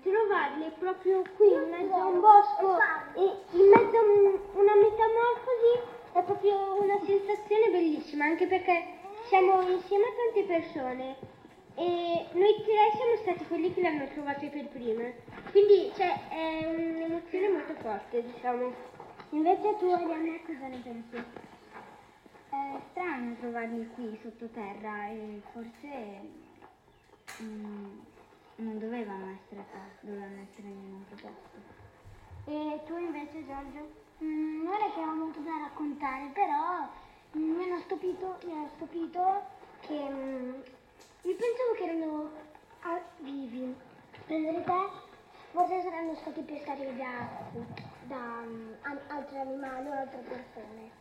trovarle 0.03 0.71
proprio 0.77 1.23
qui 1.35 1.51
in 1.53 1.69
mezzo 1.69 1.93
a 1.95 2.05
un 2.07 2.19
bosco 2.19 2.77
e 3.15 3.23
in 3.57 3.67
mezzo 3.69 3.97
a 3.97 4.01
un- 4.01 4.39
una 4.53 4.75
metamorfosi 4.75 5.73
è 6.13 6.21
proprio 6.23 6.81
una 6.81 6.99
sensazione 7.03 7.69
bellissima, 7.71 8.25
anche 8.25 8.45
perché 8.45 8.83
siamo 9.27 9.61
insieme 9.61 10.03
a 10.05 10.13
tante 10.15 10.43
persone 10.47 11.15
e 11.75 12.25
noi 12.33 12.53
tre 12.63 12.91
siamo 12.95 13.15
stati 13.21 13.45
quelli 13.47 13.73
che 13.73 13.81
le 13.81 13.87
hanno 13.87 14.07
trovate 14.09 14.47
per 14.49 14.67
prime. 14.67 15.15
Quindi 15.51 15.91
cioè, 15.95 16.27
è 16.29 16.65
un'emozione 16.67 17.49
molto 17.49 17.73
forte, 17.81 18.21
diciamo. 18.23 18.71
Invece 19.31 19.75
tu, 19.79 19.85
Arianna, 19.89 20.37
cosa 20.45 20.67
ne 20.67 20.77
pensi? 20.83 21.15
È 22.49 22.79
strano 22.91 23.35
trovarli 23.39 23.89
qui 23.95 24.19
sottoterra 24.21 25.07
e 25.07 25.41
forse 25.51 26.19
mm, 27.41 27.99
non 28.63 28.79
dovevano 28.79 29.37
essere 29.37 29.65
qua, 29.69 29.81
dovevano 29.99 30.41
essere 30.41 30.67
in 30.67 30.77
un 30.77 31.03
altro. 31.09 31.29
E 32.45 32.81
tu 32.85 32.97
invece, 32.97 33.45
Giorgio? 33.45 34.01
Mm, 34.23 34.63
non 34.63 34.73
è 34.73 34.93
che 34.93 34.99
ho 34.99 35.13
molto 35.13 35.39
da 35.39 35.57
raccontare, 35.63 36.29
però 36.33 36.87
mm, 37.37 37.55
mi 37.55 37.63
hanno 37.63 37.79
stupito, 37.81 38.37
mi 38.45 38.51
hanno 38.51 38.69
stupito 38.75 39.43
che 39.81 39.93
mm, 39.93 40.53
io 41.23 41.35
pensavo 41.35 41.73
che 41.75 41.83
erano 41.83 42.29
ah, 42.81 43.01
vivi. 43.19 43.75
Per 44.25 44.41
verità, 44.41 44.89
forse 45.51 45.81
saranno 45.81 46.15
stati 46.15 46.41
pescati 46.41 46.85
da, 46.95 47.27
da 48.03 48.41
mm, 48.45 48.73
an- 48.81 49.01
altri 49.07 49.37
animali 49.39 49.87
o 49.87 49.91
altre 49.91 50.21
persone. 50.21 50.91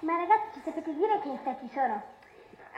Ma 0.00 0.16
ragazzi, 0.16 0.60
sapete 0.62 0.94
dire 0.94 1.18
che 1.20 1.28
insetti 1.28 1.68
sono? 1.72 2.17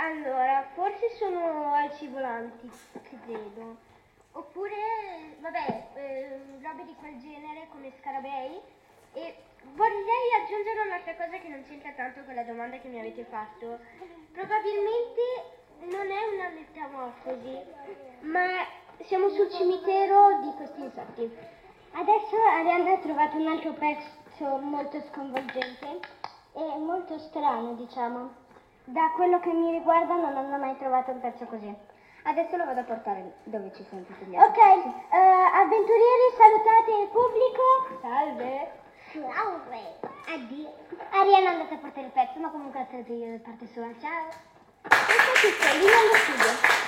Allora, 0.01 0.65
forse 0.73 1.11
sono 1.19 1.75
alci 1.75 2.07
volanti, 2.07 2.71
credo. 3.03 3.77
Oppure, 4.33 5.37
vabbè, 5.41 5.89
eh, 5.93 6.41
robe 6.63 6.87
di 6.87 6.95
quel 6.99 7.19
genere 7.19 7.69
come 7.69 7.93
scarabei. 8.01 8.59
E 9.13 9.35
vorrei 9.75 10.27
aggiungere 10.41 10.81
un'altra 10.87 11.15
cosa 11.17 11.37
che 11.37 11.49
non 11.49 11.63
c'entra 11.69 11.93
tanto 11.93 12.25
con 12.25 12.35
la 12.35 12.45
domanda 12.45 12.79
che 12.79 12.89
mi 12.89 12.99
avete 12.99 13.25
fatto. 13.25 13.79
Probabilmente 14.33 15.21
non 15.81 16.11
è 16.11 16.23
una 16.33 16.49
metamorfosi, 16.49 17.59
ma 18.21 18.65
siamo 19.03 19.29
sul 19.29 19.51
cimitero 19.51 20.41
di 20.41 20.55
questi 20.57 20.81
insetti. 20.81 21.31
Adesso 21.93 22.37
Arianna 22.37 22.93
ha 22.93 22.99
trovato 23.01 23.37
un 23.37 23.49
altro 23.49 23.75
pezzo 23.75 24.57
molto 24.63 24.99
sconvolgente 25.13 26.01
e 26.55 26.79
molto 26.79 27.19
strano, 27.19 27.75
diciamo. 27.75 28.40
Da 28.91 29.11
quello 29.15 29.39
che 29.41 29.53
mi 29.53 29.71
riguarda 29.71 30.15
non 30.15 30.37
hanno 30.37 30.57
mai 30.59 30.77
trovato 30.79 31.13
un 31.13 31.21
pezzo 31.21 31.45
così. 31.47 31.73
Adesso 32.25 32.57
lo 32.57 32.65
vado 32.65 32.81
a 32.81 32.85
portare 32.85 33.35
dove 33.45 33.73
ci 33.75 33.85
sono 33.89 34.03
tutti 34.03 34.25
gli 34.25 34.35
Ok, 34.37 34.59
altri. 34.59 34.93
eh, 35.11 35.17
avventurieri, 35.17 36.27
salutate 36.37 36.91
il 37.03 37.09
pubblico. 37.09 38.01
Salve! 38.03 38.71
Salve. 39.13 39.99
Addio. 40.35 40.73
Arianna 41.13 41.51
è 41.51 41.53
andata 41.53 41.75
a 41.75 41.79
portare 41.79 42.07
il 42.07 42.13
pezzo, 42.13 42.39
ma 42.41 42.51
comunque 42.51 42.85
stato 42.89 43.13
io 43.13 43.39
da 43.39 43.43
parte 43.45 43.67
sua. 43.73 43.87
Ciao. 44.01 44.27
Questo 44.83 45.31
è 45.35 45.51
tutto, 45.51 45.79
lì 45.79 45.85
nello 45.87 46.15
studio. 46.15 46.80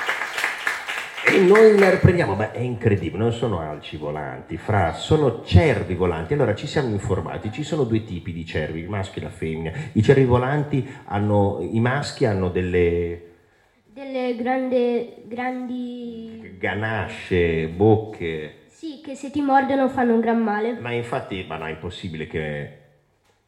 E 1.25 1.39
noi 1.39 1.79
la 1.79 1.89
riprendiamo, 1.91 2.35
ma 2.35 2.51
è 2.53 2.59
incredibile, 2.59 3.23
non 3.23 3.33
sono 3.33 3.61
alci 3.61 3.97
volanti, 3.97 4.57
fra, 4.57 4.93
sono 4.93 5.43
cervi 5.45 5.95
volanti. 5.95 6.35
Allora 6.35 6.55
ci 6.55 6.67
siamo 6.67 6.89
informati, 6.89 7.51
ci 7.53 7.63
sono 7.63 7.85
due 7.85 8.05
tipi 8.05 8.33
di 8.33 8.45
cervi, 8.45 8.81
il 8.81 8.89
maschio 8.89 9.21
e 9.21 9.25
la 9.25 9.31
femmina. 9.31 9.73
I 9.93 10.03
cervi 10.03 10.25
volanti 10.25 10.87
hanno, 11.07 11.59
i 11.61 11.81
maschi 11.81 12.25
hanno 12.27 12.49
delle 12.51 13.23
Delle 13.85 14.35
grandi, 14.37 15.15
grandi... 15.27 16.57
ganasce, 16.59 17.69
bocche, 17.69 18.65
Sì, 18.69 19.01
che 19.03 19.15
se 19.15 19.31
ti 19.31 19.41
mordono 19.41 19.89
fanno 19.89 20.15
un 20.15 20.21
gran 20.21 20.43
male. 20.43 20.73
ma 20.81 20.93
infatti, 20.93 21.45
ma 21.49 21.57
no, 21.57 21.67
è 21.67 21.71
impossibile 21.71 22.27
che... 22.27 22.77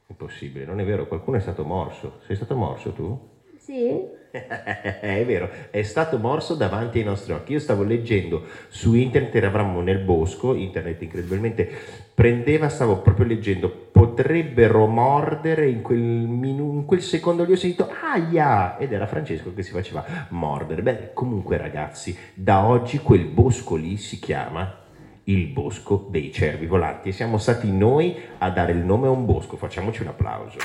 Impossibile, 0.06 0.64
non 0.64 0.80
è 0.80 0.84
vero, 0.84 1.06
qualcuno 1.06 1.38
è 1.38 1.40
stato 1.40 1.64
morso. 1.64 2.20
Sei 2.26 2.36
stato 2.36 2.54
morso 2.54 2.92
tu? 2.92 3.32
Sì? 3.64 3.98
è 4.30 5.24
vero, 5.24 5.48
è 5.70 5.80
stato 5.82 6.18
morso 6.18 6.54
davanti 6.54 6.98
ai 6.98 7.04
nostri 7.04 7.32
occhi. 7.32 7.52
Io 7.52 7.58
stavo 7.58 7.82
leggendo 7.82 8.44
su 8.68 8.92
internet, 8.92 9.34
eravamo 9.36 9.80
nel 9.80 10.00
bosco, 10.00 10.52
internet 10.52 11.00
incredibilmente 11.00 11.66
prendeva, 12.12 12.68
stavo 12.68 12.98
proprio 12.98 13.24
leggendo, 13.24 13.70
potrebbero 13.70 14.86
mordere 14.86 15.66
in 15.66 15.80
quel, 15.80 15.98
minu- 15.98 16.74
in 16.74 16.84
quel 16.84 17.00
secondo 17.00 17.44
lì 17.44 17.52
ho 17.52 17.56
sentito 17.56 17.88
aia 18.02 18.76
ed 18.76 18.92
era 18.92 19.06
Francesco 19.06 19.54
che 19.54 19.62
si 19.62 19.70
faceva 19.70 20.04
mordere. 20.28 20.82
Beh, 20.82 21.10
comunque 21.14 21.56
ragazzi, 21.56 22.14
da 22.34 22.66
oggi 22.66 22.98
quel 22.98 23.24
bosco 23.24 23.76
lì 23.76 23.96
si 23.96 24.18
chiama 24.18 24.82
il 25.24 25.46
bosco 25.46 26.06
dei 26.10 26.30
cervi 26.30 26.66
volanti 26.66 27.08
e 27.08 27.12
siamo 27.12 27.38
stati 27.38 27.72
noi 27.72 28.14
a 28.36 28.50
dare 28.50 28.72
il 28.72 28.84
nome 28.84 29.06
a 29.06 29.10
un 29.10 29.24
bosco. 29.24 29.56
Facciamoci 29.56 30.02
un 30.02 30.08
applauso. 30.08 30.58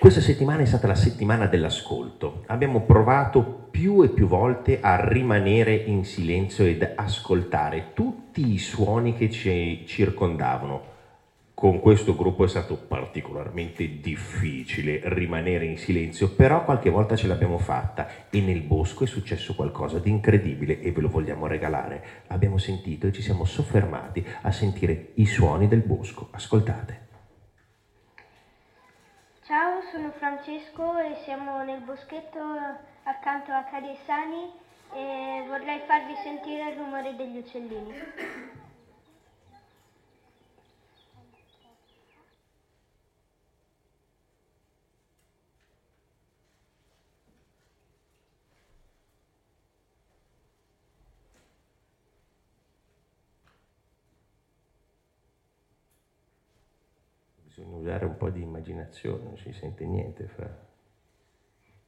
Questa 0.00 0.22
settimana 0.22 0.62
è 0.62 0.64
stata 0.64 0.86
la 0.86 0.94
settimana 0.94 1.46
dell'ascolto. 1.46 2.44
Abbiamo 2.46 2.80
provato 2.80 3.42
più 3.70 4.02
e 4.02 4.08
più 4.08 4.26
volte 4.26 4.80
a 4.80 5.06
rimanere 5.06 5.74
in 5.74 6.06
silenzio 6.06 6.64
ed 6.64 6.94
ascoltare 6.96 7.90
tutti 7.92 8.50
i 8.50 8.56
suoni 8.56 9.14
che 9.14 9.28
ci 9.28 9.84
circondavano. 9.84 10.82
Con 11.52 11.80
questo 11.80 12.16
gruppo 12.16 12.44
è 12.44 12.48
stato 12.48 12.76
particolarmente 12.76 14.00
difficile 14.00 15.02
rimanere 15.04 15.66
in 15.66 15.76
silenzio, 15.76 16.30
però 16.30 16.64
qualche 16.64 16.88
volta 16.88 17.14
ce 17.14 17.26
l'abbiamo 17.26 17.58
fatta 17.58 18.08
e 18.30 18.40
nel 18.40 18.62
bosco 18.62 19.04
è 19.04 19.06
successo 19.06 19.54
qualcosa 19.54 19.98
di 19.98 20.08
incredibile 20.08 20.80
e 20.80 20.92
ve 20.92 21.00
lo 21.02 21.10
vogliamo 21.10 21.46
regalare. 21.46 22.02
Abbiamo 22.28 22.56
sentito 22.56 23.06
e 23.06 23.12
ci 23.12 23.20
siamo 23.20 23.44
soffermati 23.44 24.24
a 24.40 24.50
sentire 24.50 25.10
i 25.16 25.26
suoni 25.26 25.68
del 25.68 25.80
bosco. 25.80 26.28
Ascoltate. 26.30 27.09
Ciao, 29.50 29.80
sono 29.90 30.12
Francesco 30.12 30.96
e 30.98 31.16
siamo 31.24 31.60
nel 31.64 31.80
boschetto 31.80 32.38
accanto 33.02 33.50
a 33.50 33.64
Cari 33.64 33.90
e 33.90 33.98
Sani 34.06 34.48
e 34.92 35.44
vorrei 35.48 35.80
farvi 35.86 36.14
sentire 36.22 36.70
il 36.70 36.76
rumore 36.76 37.16
degli 37.16 37.38
uccellini. 37.38 37.92
Bisogna 57.50 57.76
usare 57.78 58.04
un 58.04 58.16
po' 58.16 58.30
di 58.30 58.42
immaginazione, 58.42 59.24
non 59.24 59.36
si 59.36 59.52
sente 59.52 59.84
niente 59.84 60.28
fra. 60.28 60.68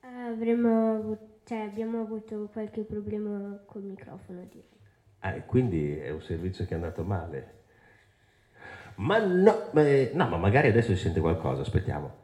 Avremmo 0.01 0.97
avuto, 0.97 1.39
cioè 1.45 1.59
abbiamo 1.59 2.01
avuto 2.01 2.49
qualche 2.53 2.83
problema 2.83 3.63
col 3.65 3.83
microfono. 3.83 4.43
direi. 4.51 4.67
Ah, 5.21 5.35
e 5.35 5.47
quindi 5.47 5.97
è 5.97 6.11
un 6.11 6.21
servizio 6.21 6.65
che 6.65 6.73
è 6.73 6.75
andato 6.75 7.05
male. 7.05 7.61
Ma 8.97 9.25
no, 9.25 9.71
eh, 9.75 10.11
no, 10.13 10.29
ma 10.29 10.37
magari 10.37 10.67
adesso 10.67 10.95
si 10.95 11.01
sente 11.01 11.21
qualcosa, 11.21 11.63
aspettiamo. 11.63 12.21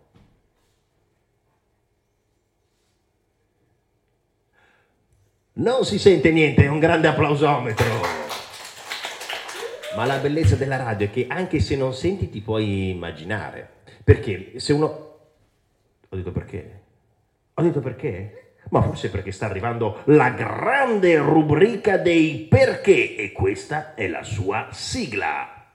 Non 5.53 5.85
si 5.85 5.99
sente 6.01 6.33
niente, 6.33 6.65
è 6.65 6.69
un 6.69 6.81
grande 6.81 7.07
applausometro. 7.07 8.18
Ma 9.99 10.05
la 10.05 10.19
bellezza 10.19 10.55
della 10.55 10.77
radio 10.77 11.09
è 11.09 11.11
che 11.11 11.27
anche 11.29 11.59
se 11.59 11.75
non 11.75 11.93
senti 11.93 12.31
ti 12.31 12.41
puoi 12.41 12.91
immaginare. 12.91 13.69
Perché 14.05 14.53
se 14.61 14.73
uno... 14.73 14.85
Ho 16.09 16.17
detto 16.17 16.31
perché? 16.31 16.83
Ho 17.55 17.63
detto 17.63 17.81
perché? 17.81 18.53
Ma 18.71 18.81
forse 18.81 19.11
perché 19.11 19.33
sta 19.33 19.47
arrivando 19.47 20.03
la 20.05 20.31
grande 20.31 21.19
rubrica 21.19 21.97
dei 21.97 22.47
perché 22.49 23.17
e 23.17 23.33
questa 23.33 23.97
è 23.97 24.07
la 24.07 24.23
sua 24.23 24.69
sigla. 24.71 25.67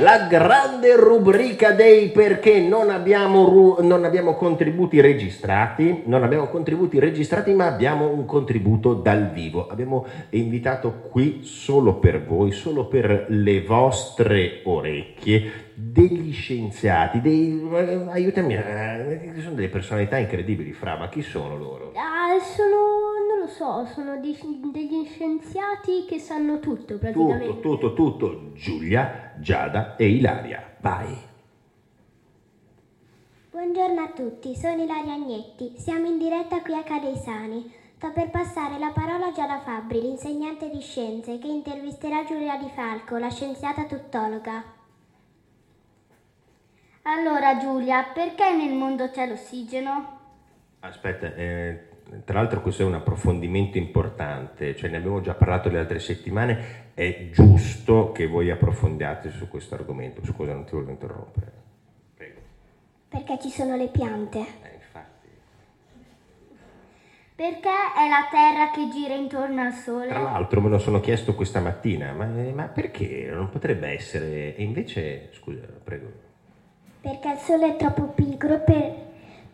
La 0.00 0.26
grande 0.26 0.96
rubrica 0.96 1.72
dei 1.72 2.10
perché 2.10 2.58
non 2.58 2.88
abbiamo, 2.88 3.44
ru- 3.44 3.80
non 3.80 4.04
abbiamo 4.04 4.34
contributi 4.34 4.98
registrati, 4.98 6.04
non 6.06 6.22
abbiamo 6.22 6.46
contributi 6.48 6.98
registrati 6.98 7.52
ma 7.52 7.66
abbiamo 7.66 8.08
un 8.08 8.24
contributo 8.24 8.94
dal 8.94 9.30
vivo. 9.30 9.66
Abbiamo 9.66 10.06
invitato 10.30 11.00
qui 11.02 11.40
solo 11.42 11.98
per 11.98 12.24
voi, 12.24 12.50
solo 12.50 12.86
per 12.86 13.26
le 13.28 13.60
vostre 13.60 14.60
orecchie, 14.64 15.68
degli 15.74 16.32
scienziati, 16.32 17.20
dei... 17.20 17.60
eh, 17.72 18.06
aiutami, 18.08 18.54
eh, 18.54 19.32
sono 19.40 19.54
delle 19.54 19.68
personalità 19.68 20.16
incredibili, 20.16 20.72
Fra, 20.72 20.96
ma 20.96 21.08
chi 21.10 21.20
sono 21.20 21.56
loro? 21.56 21.92
Ah, 21.94 22.38
sono, 22.40 23.09
so, 23.50 23.84
sono 23.86 24.18
di- 24.18 24.60
degli 24.72 25.06
scienziati 25.06 26.04
che 26.06 26.18
sanno 26.18 26.60
tutto 26.60 26.96
praticamente. 26.98 27.46
Tutto, 27.46 27.76
tutto, 27.78 27.92
tutto. 27.94 28.52
Giulia, 28.54 29.34
Giada 29.38 29.96
e 29.96 30.08
Ilaria. 30.08 30.76
Vai. 30.80 31.28
Buongiorno 33.50 34.00
a 34.00 34.10
tutti, 34.12 34.54
sono 34.54 34.82
Ilaria 34.82 35.14
Agnetti. 35.14 35.74
Siamo 35.76 36.06
in 36.06 36.18
diretta 36.18 36.62
qui 36.62 36.74
a 36.74 36.82
Cadeisani. 36.82 37.78
Sto 37.96 38.12
per 38.12 38.30
passare 38.30 38.78
la 38.78 38.92
parola 38.94 39.26
a 39.26 39.32
Giada 39.32 39.58
Fabbri, 39.58 40.00
l'insegnante 40.00 40.70
di 40.70 40.80
scienze, 40.80 41.38
che 41.38 41.48
intervisterà 41.48 42.24
Giulia 42.24 42.56
Di 42.56 42.70
Falco, 42.74 43.18
la 43.18 43.28
scienziata 43.28 43.84
tuttologa. 43.84 44.64
Allora 47.02 47.58
Giulia, 47.58 48.04
perché 48.04 48.54
nel 48.54 48.72
mondo 48.74 49.10
c'è 49.10 49.28
l'ossigeno? 49.28 50.18
Aspetta, 50.80 51.34
eh, 51.34 51.89
tra 52.24 52.40
l'altro 52.40 52.60
questo 52.60 52.82
è 52.82 52.84
un 52.84 52.94
approfondimento 52.94 53.78
importante, 53.78 54.74
cioè 54.74 54.90
ne 54.90 54.96
abbiamo 54.96 55.20
già 55.20 55.34
parlato 55.34 55.68
le 55.68 55.78
altre 55.78 56.00
settimane, 56.00 56.92
è 56.94 57.30
giusto 57.30 58.12
che 58.12 58.26
voi 58.26 58.50
approfondiate 58.50 59.30
su 59.30 59.48
questo 59.48 59.74
argomento. 59.74 60.24
Scusa, 60.24 60.52
non 60.52 60.64
ti 60.64 60.74
voglio 60.74 60.90
interrompere. 60.90 61.52
Prego. 62.16 62.40
Perché 63.08 63.38
ci 63.40 63.50
sono 63.50 63.76
le 63.76 63.88
piante. 63.88 64.38
Eh, 64.38 64.74
infatti. 64.74 65.28
Perché 67.36 67.68
è 67.68 68.08
la 68.08 68.28
Terra 68.30 68.70
che 68.70 68.88
gira 68.92 69.14
intorno 69.14 69.62
al 69.62 69.72
Sole? 69.72 70.08
Tra 70.08 70.20
l'altro 70.20 70.60
me 70.60 70.68
lo 70.68 70.78
sono 70.78 71.00
chiesto 71.00 71.34
questa 71.34 71.60
mattina, 71.60 72.12
ma, 72.12 72.26
ma 72.26 72.64
perché 72.64 73.28
non 73.30 73.48
potrebbe 73.48 73.88
essere... 73.88 74.56
E 74.56 74.62
invece, 74.62 75.30
scusa, 75.32 75.62
prego. 75.82 76.10
Perché 77.00 77.30
il 77.30 77.38
Sole 77.38 77.68
è 77.68 77.76
troppo 77.76 78.08
piccolo 78.08 78.60
per, 78.60 78.94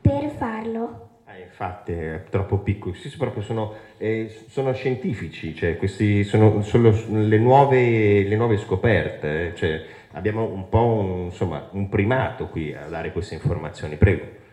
per 0.01 0.31
farlo. 0.31 1.06
Eh, 1.37 1.43
infatti 1.43 1.93
è 1.93 2.23
troppo 2.31 2.59
piccolo, 2.59 2.95
sì, 2.95 3.15
proprio 3.17 3.43
sono, 3.43 3.75
eh, 3.99 4.33
sono 4.49 4.73
scientifici, 4.73 5.55
cioè 5.55 5.77
questi 5.77 6.25
sono, 6.25 6.63
sono 6.63 6.91
le, 7.09 7.39
nuove, 7.39 8.25
le 8.25 8.37
nuove 8.37 8.57
scoperte, 8.57 9.49
eh, 9.49 9.55
cioè 9.55 9.83
abbiamo 10.13 10.45
un 10.45 10.69
po' 10.71 10.85
un, 10.85 11.25
insomma, 11.27 11.69
un 11.73 11.91
primato 11.91 12.49
qui 12.49 12.73
a 12.73 12.87
dare 12.87 13.13
queste 13.13 13.35
informazioni, 13.35 13.97
prego. 13.97 14.45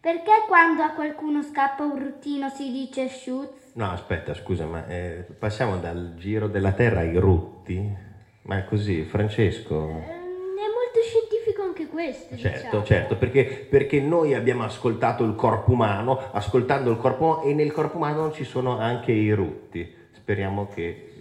Perché 0.00 0.44
quando 0.46 0.82
a 0.82 0.90
qualcuno 0.90 1.42
scappa 1.42 1.84
un 1.84 1.98
ruttino 1.98 2.48
si 2.48 2.70
dice 2.70 3.08
shoot? 3.08 3.52
No, 3.74 3.90
aspetta, 3.90 4.34
scusa, 4.34 4.66
ma 4.66 4.86
eh, 4.88 5.24
passiamo 5.38 5.78
dal 5.78 6.14
giro 6.16 6.48
della 6.48 6.72
Terra 6.72 7.00
ai 7.00 7.16
rutti? 7.16 7.80
Ma 8.42 8.58
è 8.58 8.64
così, 8.64 9.04
Francesco? 9.04 9.88
È 9.88 10.68
molto 10.72 11.00
scientifico 11.02 11.62
questo. 11.96 12.36
Certo, 12.36 12.64
diciamo. 12.66 12.84
certo, 12.84 13.16
perché, 13.16 13.66
perché 13.68 14.00
noi 14.00 14.34
abbiamo 14.34 14.64
ascoltato 14.64 15.24
il 15.24 15.34
corpo 15.34 15.72
umano, 15.72 16.20
ascoltando 16.32 16.90
il 16.90 16.98
corpo 16.98 17.24
umano, 17.24 17.42
e 17.44 17.54
nel 17.54 17.72
corpo 17.72 17.96
umano 17.96 18.30
ci 18.32 18.44
sono 18.44 18.78
anche 18.78 19.12
i 19.12 19.32
rutti. 19.32 19.90
Speriamo 20.12 20.68
che... 20.68 21.12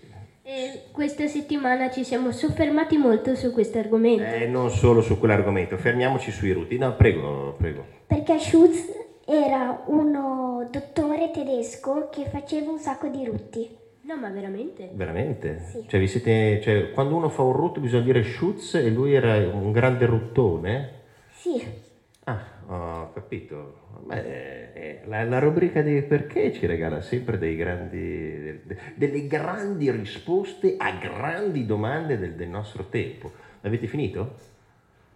E 0.43 0.83
questa 0.91 1.27
settimana 1.27 1.89
ci 1.89 2.03
siamo 2.03 2.31
soffermati 2.31 2.97
molto 2.97 3.35
su 3.35 3.53
questo 3.53 3.79
argomento. 3.79 4.23
Eh, 4.23 4.47
non 4.47 4.69
solo 4.69 5.01
su 5.01 5.17
quell'argomento, 5.17 5.77
fermiamoci 5.77 6.29
sui 6.29 6.51
rutti. 6.51 6.77
No, 6.77 6.93
prego, 6.95 7.55
prego. 7.57 7.85
Perché 8.05 8.37
Schutz 8.37 8.91
era 9.25 9.81
uno 9.87 10.67
dottore 10.69 11.31
tedesco 11.31 12.09
che 12.11 12.25
faceva 12.29 12.69
un 12.69 12.79
sacco 12.79 13.07
di 13.07 13.25
rutti. 13.25 13.83
No, 14.05 14.15
ma 14.17 14.29
veramente? 14.29 14.89
Veramente? 14.93 15.59
Sì. 15.59 15.83
Cioè, 15.87 15.99
vi 15.99 16.07
siete, 16.07 16.61
cioè, 16.61 16.91
quando 16.91 17.15
uno 17.15 17.27
fa 17.29 17.41
un 17.41 17.53
rutto 17.53 17.79
bisogna 17.79 18.03
dire 18.03 18.23
Schutz 18.23 18.75
e 18.75 18.89
lui 18.89 19.13
era 19.15 19.35
un 19.47 19.71
grande 19.71 20.05
ruttone? 20.05 20.91
Sì, 21.31 21.83
Ah, 22.27 22.41
ho 22.67 23.13
capito. 23.13 23.83
Beh, 24.05 24.71
eh, 24.73 25.01
la, 25.05 25.23
la 25.25 25.37
rubrica 25.37 25.81
di 25.83 26.01
perché 26.01 26.51
ci 26.51 26.65
regala 26.65 26.99
sempre 27.01 27.37
dei 27.37 27.55
grandi, 27.55 28.61
de- 28.63 28.77
delle 28.95 29.27
grandi 29.27 29.91
risposte 29.91 30.75
a 30.77 30.91
grandi 30.93 31.67
domande 31.67 32.17
del, 32.17 32.33
del 32.33 32.47
nostro 32.49 32.85
tempo. 32.85 33.31
Avete 33.61 33.85
finito? 33.85 34.35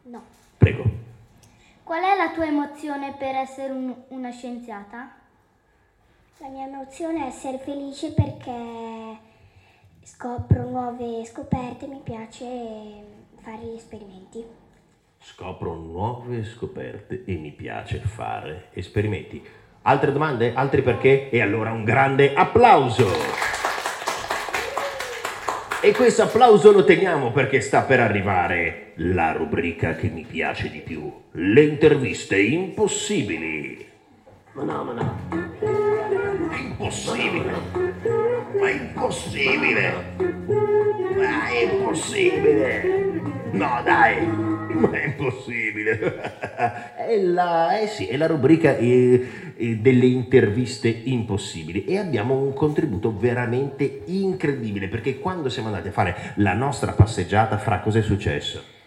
no. 0.04 0.22
Prego. 0.58 0.84
Qual 1.84 2.04
è 2.04 2.16
la 2.16 2.32
tua 2.32 2.46
emozione 2.46 3.16
per 3.18 3.34
essere 3.36 3.74
un- 3.74 3.96
una 4.10 4.30
scienziata? 4.30 5.16
La 6.42 6.48
mia 6.48 6.68
emozione 6.68 7.26
è 7.26 7.28
essere 7.28 7.58
felice 7.58 8.14
perché 8.14 8.54
scopro 10.04 10.70
nuove 10.70 11.26
scoperte, 11.26 11.86
mi 11.86 12.00
piace 12.02 12.46
fare 13.42 13.62
gli 13.62 13.76
esperimenti. 13.76 14.46
Scopro 15.20 15.76
nuove 15.76 16.46
scoperte 16.46 17.24
e 17.26 17.36
mi 17.36 17.52
piace 17.52 18.00
fare 18.00 18.70
esperimenti. 18.72 19.46
Altre 19.82 20.14
domande? 20.14 20.54
Altri 20.54 20.82
perché? 20.82 21.30
E 21.30 21.42
allora 21.42 21.74
un 21.74 21.84
grande 21.84 22.34
applauso! 22.34 23.08
E 25.82 25.92
questo 25.92 26.24
applauso 26.24 26.72
lo 26.72 26.86
teniamo 26.86 27.32
perché 27.32 27.60
sta 27.60 27.82
per 27.82 28.00
arrivare 28.00 28.94
la 28.96 29.34
rubrica 29.34 29.94
che 29.96 30.08
mi 30.08 30.24
piace 30.24 30.70
di 30.70 30.80
più, 30.80 31.12
le 31.32 31.64
interviste 31.64 32.42
impossibili. 32.42 33.88
Ma 34.54 34.64
no, 34.64 34.84
ma 34.86 34.94
no. 34.94 36.19
Impossibile. 36.60 37.52
Ma 38.60 38.70
impossibile. 38.70 39.94
Ma 40.18 41.48
è 41.48 41.72
impossibile. 41.72 42.84
No, 43.52 43.82
dai. 43.84 44.26
Ma 44.28 44.92
è 44.92 45.06
impossibile. 45.06 46.58
È 47.10 47.18
la, 47.18 47.80
eh 47.80 47.88
sì, 47.88 48.06
è 48.06 48.18
la 48.18 48.28
rubrica 48.28 48.78
eh, 48.78 49.54
eh, 49.56 49.78
delle 49.78 50.06
interviste 50.06 50.88
impossibili 50.90 51.86
e 51.86 51.98
abbiamo 51.98 52.36
un 52.36 52.54
contributo 52.54 53.18
veramente 53.18 54.02
incredibile 54.06 54.88
perché 54.90 55.18
quando 55.18 55.50
siamo 55.50 55.70
andati 55.70 55.88
a 55.88 55.92
fare 55.92 56.34
la 56.36 56.54
nostra 56.54 56.92
passeggiata 56.92 57.58
fra 57.58 57.80
cos'è 57.80 58.04
successo? 58.04 58.78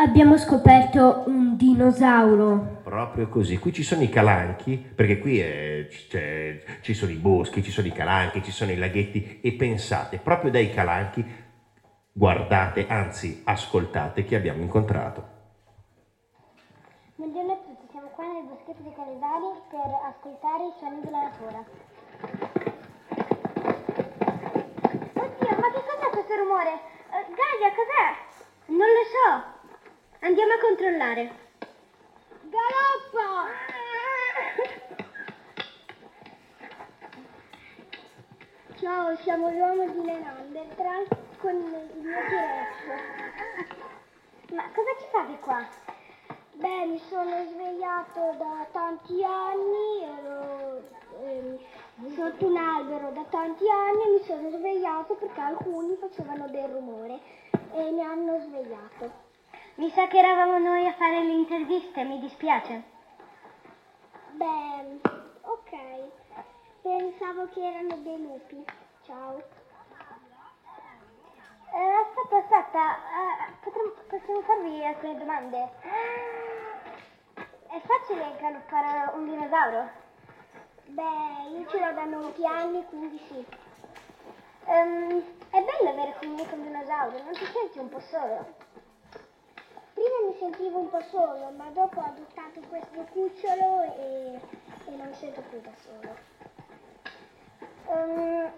Abbiamo 0.00 0.36
scoperto 0.38 1.24
un 1.26 1.56
dinosauro. 1.56 2.82
Proprio 2.84 3.28
così, 3.28 3.58
qui 3.58 3.72
ci 3.72 3.82
sono 3.82 4.00
i 4.02 4.08
calanchi, 4.08 4.76
perché 4.78 5.18
qui 5.18 5.40
è- 5.40 5.88
c'è- 5.88 6.62
ci 6.82 6.94
sono 6.94 7.10
i 7.10 7.16
boschi, 7.16 7.64
ci 7.64 7.72
sono 7.72 7.88
i 7.88 7.92
calanchi, 7.92 8.40
ci 8.44 8.52
sono 8.52 8.70
i 8.70 8.76
laghetti 8.76 9.40
e 9.42 9.52
pensate, 9.54 10.18
proprio 10.18 10.52
dai 10.52 10.70
calanchi, 10.70 11.26
guardate, 12.12 12.86
anzi 12.86 13.42
ascoltate 13.44 14.24
chi 14.24 14.36
abbiamo 14.36 14.62
incontrato. 14.62 15.26
Buongiorno 17.16 17.52
a 17.54 17.56
tutti, 17.56 17.88
siamo 17.90 18.06
qua 18.14 18.24
nel 18.32 18.44
boschetto 18.44 18.80
dei 18.82 18.94
Calesari 18.94 19.50
per 19.68 19.90
ascoltare 20.14 20.62
i 20.62 20.72
suoni 20.78 21.00
della 21.02 21.22
natura. 21.22 21.58
Oddio, 25.12 25.56
ma 25.58 25.68
che 25.74 25.82
cos'è 25.90 26.08
questo 26.12 26.36
rumore? 26.36 26.72
Eh, 27.10 27.26
Gaia, 27.34 27.74
cos'è? 27.74 28.06
Non 28.66 28.86
lo 28.86 29.04
so. 29.10 29.57
Andiamo 30.20 30.52
a 30.52 30.58
controllare. 30.58 31.30
Galoppa! 32.42 33.50
Ciao, 38.80 39.16
siamo 39.18 39.48
l'uomo 39.50 39.88
di 39.88 40.00
Neanderthal 40.00 41.06
con 41.38 41.54
il 41.54 42.00
mio 42.00 42.18
T-Rex. 42.26 42.74
Ma 44.54 44.64
cosa 44.74 44.90
ci 44.98 45.06
fate 45.12 45.38
qua? 45.38 45.64
Beh, 46.54 46.86
mi 46.86 46.98
sono 47.08 47.46
svegliato 47.46 48.34
da 48.38 48.66
tanti 48.72 49.22
anni, 49.22 50.02
ero 50.02 50.82
ehm, 51.22 51.58
sotto 52.16 52.44
un 52.44 52.56
albero 52.56 53.12
da 53.12 53.24
tanti 53.30 53.70
anni 53.70 54.02
e 54.02 54.10
mi 54.18 54.24
sono 54.24 54.50
svegliato 54.50 55.14
perché 55.14 55.40
alcuni 55.40 55.94
facevano 55.94 56.48
del 56.48 56.68
rumore 56.68 57.20
e 57.72 57.90
mi 57.92 58.02
hanno 58.02 58.40
svegliato. 58.40 59.27
Mi 59.78 59.90
sa 59.90 60.08
che 60.08 60.18
eravamo 60.18 60.58
noi 60.58 60.88
a 60.88 60.92
fare 60.94 61.22
le 61.22 61.34
interviste, 61.34 62.02
mi 62.02 62.18
dispiace. 62.18 62.82
Beh, 64.32 64.98
ok, 65.42 65.70
pensavo 66.82 67.46
che 67.50 67.64
erano 67.64 67.94
dei 67.98 68.20
lupi. 68.20 68.64
Ciao. 69.06 69.40
Eh, 71.72 71.92
aspetta, 72.02 72.36
aspetta, 72.38 72.96
eh, 72.96 73.52
potremmo- 73.62 73.94
possiamo 74.08 74.40
farvi 74.40 74.84
alcune 74.84 75.16
domande? 75.16 75.70
È 77.68 77.80
facile 77.80 78.36
galoppare 78.40 79.12
un 79.16 79.26
dinosauro? 79.26 79.90
Beh, 80.86 81.56
io 81.56 81.66
ce 81.68 81.78
l'ho 81.78 81.92
da 81.92 82.04
molti 82.04 82.44
anni, 82.44 82.84
quindi 82.88 83.18
sì. 83.28 83.46
Ehm, 84.64 85.22
è 85.50 85.62
bello 85.62 85.90
avere 85.90 86.16
comunque 86.20 86.56
un 86.56 86.62
dinosauro, 86.64 87.22
non 87.22 87.32
ti 87.32 87.44
senti 87.44 87.78
un 87.78 87.88
po' 87.88 88.00
solo? 88.00 88.66
Prima 89.98 90.30
mi 90.30 90.36
sentivo 90.38 90.78
un 90.78 90.90
po' 90.90 91.02
solo, 91.10 91.52
ma 91.56 91.64
dopo 91.74 91.98
ho 91.98 92.04
adottato 92.04 92.60
questo 92.68 93.04
cucciolo 93.10 93.82
e, 93.98 94.38
e 94.86 94.96
non 94.96 95.08
mi 95.08 95.14
sento 95.14 95.42
più 95.50 95.60
da 95.60 95.72
solo. 95.82 96.14
Ehm, 97.90 98.52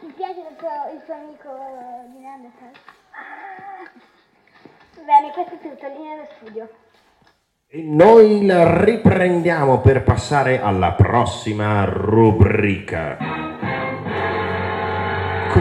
ti 0.00 0.06
piace 0.16 0.40
il 0.40 0.56
tuo, 0.56 0.70
il 0.94 1.02
tuo 1.04 1.14
amico 1.14 1.50
di 2.08 2.18
Neanderthal? 2.18 2.70
Bene, 5.04 5.32
questo 5.32 5.54
è 5.54 5.58
tutto, 5.58 5.86
linea 5.86 6.16
da 6.16 6.28
studio. 6.36 6.68
E 7.66 7.82
noi 7.82 8.46
la 8.46 8.82
riprendiamo 8.82 9.80
per 9.80 10.02
passare 10.02 10.62
alla 10.62 10.92
prossima 10.92 11.84
rubrica. 11.84 13.33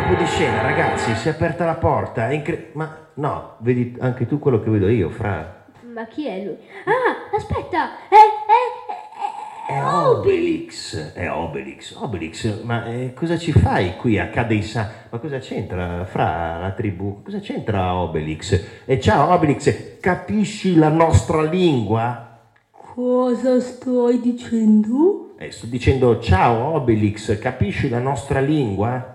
Colpo 0.03 0.21
di 0.21 0.27
scena, 0.27 0.61
ragazzi, 0.61 1.15
si 1.15 1.29
è 1.29 1.31
aperta 1.31 1.63
la 1.63 1.75
porta, 1.75 2.27
è 2.27 2.33
incre- 2.33 2.71
ma 2.73 3.07
no, 3.13 3.55
vedi 3.59 3.95
anche 4.01 4.25
tu 4.25 4.37
quello 4.37 4.61
che 4.61 4.69
vedo 4.69 4.89
io, 4.89 5.09
Fra. 5.09 5.63
Ma 5.93 6.05
chi 6.07 6.27
è 6.27 6.43
lui? 6.43 6.57
Ah, 6.83 7.33
aspetta! 7.33 8.09
È, 8.09 8.15
è, 8.15 9.71
è, 9.71 9.73
è 9.73 9.81
Obelix, 9.81 11.13
è 11.13 11.31
Obelix, 11.31 11.95
Obelix, 11.95 12.63
ma 12.63 12.85
eh, 12.85 13.13
cosa 13.13 13.37
ci 13.37 13.53
fai 13.53 13.95
qui 13.95 14.19
a 14.19 14.27
Cadeisa? 14.27 14.91
Ma 15.09 15.19
cosa 15.19 15.39
c'entra 15.39 16.03
fra 16.03 16.59
la 16.59 16.71
tribù? 16.71 17.21
Cosa 17.23 17.39
c'entra 17.39 17.95
Obelix? 17.95 18.61
E 18.83 18.99
ciao 18.99 19.31
Obelix, 19.31 19.99
capisci 20.01 20.75
la 20.75 20.89
nostra 20.89 21.43
lingua? 21.43 22.39
Cosa 22.71 23.61
stai 23.61 24.19
dicendo? 24.19 25.35
Eh, 25.37 25.49
sto 25.49 25.65
dicendo 25.65 26.19
ciao 26.19 26.73
Obelix, 26.73 27.39
capisci 27.39 27.87
la 27.87 27.99
nostra 27.99 28.41
lingua? 28.41 29.12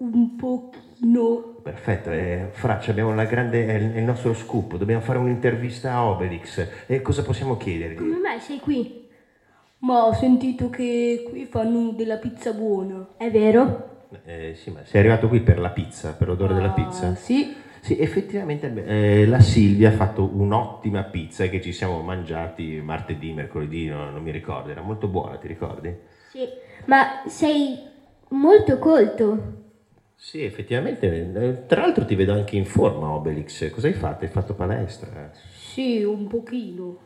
Un 0.00 0.34
pochino. 0.36 1.56
Perfetto, 1.62 2.10
eh, 2.10 2.48
Fra, 2.52 2.80
ci 2.80 2.88
abbiamo 2.88 3.14
la 3.14 3.24
grande, 3.24 3.66
è 3.66 3.74
il, 3.74 4.02
nostro 4.02 4.32
scoop, 4.32 4.76
dobbiamo 4.76 5.02
fare 5.02 5.18
un'intervista 5.18 5.92
a 5.92 6.06
Obelix. 6.06 6.66
E 6.86 7.02
cosa 7.02 7.22
possiamo 7.22 7.58
chiedergli? 7.58 7.96
Come 7.96 8.18
mai 8.18 8.40
sei 8.40 8.60
qui? 8.60 9.06
Ma 9.80 10.06
ho 10.06 10.12
sentito 10.14 10.70
che 10.70 11.22
qui 11.28 11.44
fanno 11.44 11.90
della 11.90 12.16
pizza 12.16 12.54
buona. 12.54 13.08
È 13.18 13.30
vero? 13.30 14.06
Eh, 14.24 14.54
sì, 14.54 14.70
ma 14.70 14.80
sei 14.84 15.00
arrivato 15.00 15.28
qui 15.28 15.40
per 15.40 15.58
la 15.58 15.68
pizza, 15.68 16.14
per 16.14 16.28
l'odore 16.28 16.54
della 16.54 16.70
Ah, 16.70 16.72
pizza? 16.72 17.14
Sì. 17.14 17.54
Sì, 17.80 17.98
effettivamente 17.98 18.72
eh, 18.84 19.26
la 19.26 19.40
Silvia 19.40 19.88
ha 19.88 19.92
fatto 19.92 20.30
un'ottima 20.32 21.02
pizza 21.04 21.46
che 21.46 21.60
ci 21.60 21.72
siamo 21.72 22.00
mangiati 22.00 22.80
martedì, 22.82 23.32
mercoledì, 23.32 23.86
no- 23.86 24.10
non 24.10 24.22
mi 24.22 24.30
ricordo, 24.30 24.70
era 24.70 24.82
molto 24.82 25.08
buona, 25.08 25.36
ti 25.36 25.46
ricordi? 25.46 25.94
Sì. 26.28 26.46
Ma 26.86 27.22
sei 27.26 27.78
molto 28.30 28.78
colto. 28.78 29.59
Sì, 30.22 30.44
effettivamente, 30.44 31.32
eh, 31.32 31.66
tra 31.66 31.80
l'altro 31.80 32.04
ti 32.04 32.14
vedo 32.14 32.34
anche 32.34 32.54
in 32.54 32.66
forma 32.66 33.08
Obelix, 33.08 33.70
cosa 33.70 33.86
hai 33.86 33.94
fatto? 33.94 34.22
Hai 34.22 34.30
fatto 34.30 34.52
palestra? 34.52 35.30
Sì, 35.32 36.02
un 36.02 36.26
pochino. 36.26 36.98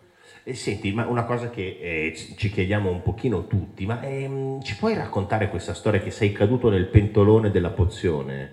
E 0.42 0.52
senti, 0.54 0.90
ma 0.90 1.06
una 1.06 1.22
cosa 1.22 1.48
che 1.48 1.78
eh, 1.80 2.12
ci 2.12 2.50
chiediamo 2.50 2.90
un 2.90 3.02
pochino 3.02 3.46
tutti, 3.46 3.86
ma 3.86 4.02
ehm, 4.02 4.60
ci 4.62 4.74
puoi 4.74 4.94
raccontare 4.94 5.48
questa 5.48 5.74
storia 5.74 6.00
che 6.00 6.10
sei 6.10 6.32
caduto 6.32 6.68
nel 6.68 6.86
pentolone 6.86 7.52
della 7.52 7.70
pozione? 7.70 8.50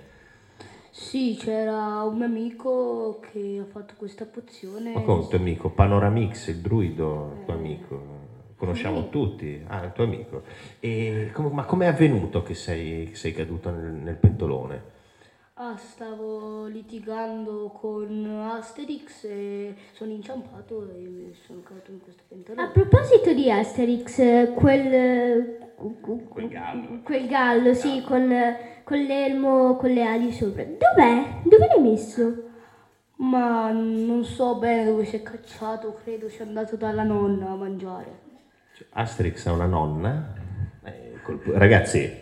Sì, 0.91 1.36
c'era 1.39 2.04
un 2.04 2.17
mio 2.17 2.26
amico 2.26 3.19
che 3.19 3.58
ha 3.60 3.65
fatto 3.65 3.95
questa 3.97 4.28
pozione. 4.28 4.93
Ma 4.93 5.02
come 5.02 5.21
un 5.21 5.28
tuo 5.28 5.39
amico? 5.39 5.69
Panoramix, 5.71 6.47
il 6.50 6.58
druido, 6.58 7.32
il 7.34 7.45
tuo 7.45 7.54
amico. 7.56 8.31
Conosciamo 8.65 9.10
tutti. 9.10 9.60
Ah, 9.65 9.86
il 9.86 9.91
tuo 9.91 10.04
amico. 10.04 10.43
E 10.80 11.32
com- 11.34 11.52
ma 11.52 11.63
com'è 11.65 11.88
avvenuto 11.88 12.43
che 12.43 12.54
sei, 12.54 13.08
che 13.10 13.15
sei 13.15 13.34
caduto 13.34 13.71
nel, 13.71 13.91
nel 13.91 14.13
pentolone? 14.13 14.82
Ah, 15.56 15.76
stavo 15.78 16.67
litigando 16.67 17.71
con 17.74 18.24
Asterix 18.54 19.24
e 19.24 19.74
sono 19.93 20.12
inciampato 20.12 20.88
e 20.91 21.34
sono 21.43 21.62
caduto 21.62 21.89
in 21.89 22.02
questo 22.04 22.21
A 22.21 22.26
pentolone. 22.30 22.69
proposito 22.69 23.34
di 23.34 23.50
Asterix, 23.50 24.54
quel... 24.54 25.58
Quel 26.30 26.47
gallo. 26.47 27.00
Quel 27.04 27.28
gallo, 27.28 27.74
sì, 27.74 28.04
con, 28.06 28.32
con 28.84 29.00
l'elmo, 29.00 29.76
con 29.78 29.89
le 29.89 30.04
ali 30.04 30.32
sopra. 30.32 30.63
Dov'è? 30.65 31.41
Dove 31.45 31.65
l'hai 31.65 31.82
messo? 31.82 32.43
Ma 33.15 33.71
non 33.71 34.24
so 34.24 34.60
bene 34.60 34.86
dove 34.86 35.04
si 35.06 35.15
è 35.15 35.24
cacciato, 35.24 35.97
credo 36.04 36.30
sia 36.30 36.45
andato 36.45 36.76
dalla 36.76 37.02
nonna 37.04 37.50
a 37.50 37.56
mangiare. 37.56 38.30
Asterix 38.89 39.46
ha 39.46 39.52
una 39.52 39.65
nonna? 39.65 40.34
Eh, 40.84 41.20
colpo- 41.24 41.52
Ragazzi, 41.58 42.20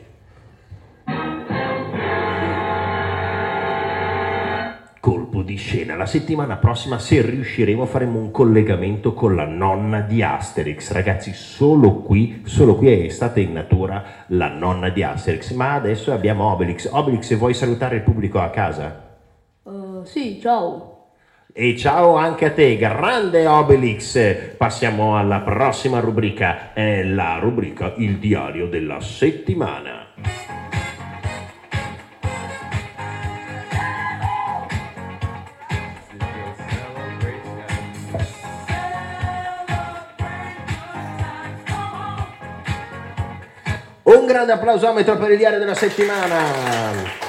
colpo 4.99 5.41
di 5.41 5.55
scena. 5.55 5.95
La 5.95 6.05
settimana 6.05 6.57
prossima, 6.57 6.99
se 6.99 7.21
riusciremo, 7.21 7.85
faremo 7.85 8.19
un 8.19 8.31
collegamento 8.31 9.13
con 9.13 9.35
la 9.35 9.45
nonna 9.45 10.01
di 10.01 10.21
Asterix. 10.21 10.91
Ragazzi, 10.91 11.33
solo 11.33 11.95
qui, 12.01 12.41
solo 12.45 12.75
qui 12.75 13.05
è 13.05 13.09
stata 13.09 13.39
in 13.39 13.53
natura 13.53 14.25
la 14.27 14.49
nonna 14.49 14.89
di 14.89 15.01
Asterix. 15.01 15.51
Ma 15.53 15.73
adesso 15.73 16.11
abbiamo 16.11 16.51
Obelix. 16.51 16.89
Obelix, 16.91 17.35
vuoi 17.35 17.53
salutare 17.53 17.95
il 17.97 18.01
pubblico 18.03 18.39
a 18.39 18.49
casa? 18.49 19.07
Uh, 19.63 20.03
sì, 20.03 20.39
ciao. 20.41 20.98
E 21.51 21.75
ciao 21.75 22.15
anche 22.15 22.45
a 22.45 22.51
te, 22.51 22.77
grande 22.77 23.47
Obelix. 23.47 24.55
Passiamo 24.55 25.17
alla 25.17 25.39
prossima 25.39 25.99
rubrica, 25.99 26.73
è 26.73 27.01
la 27.03 27.39
rubrica 27.39 27.93
Il 27.97 28.19
diario 28.19 28.67
della 28.67 29.01
settimana. 29.01 30.13
Un 44.03 44.25
grande 44.27 44.51
applausometro 44.51 45.17
per 45.17 45.31
il 45.31 45.37
diario 45.37 45.57
della 45.57 45.73
settimana. 45.73 47.28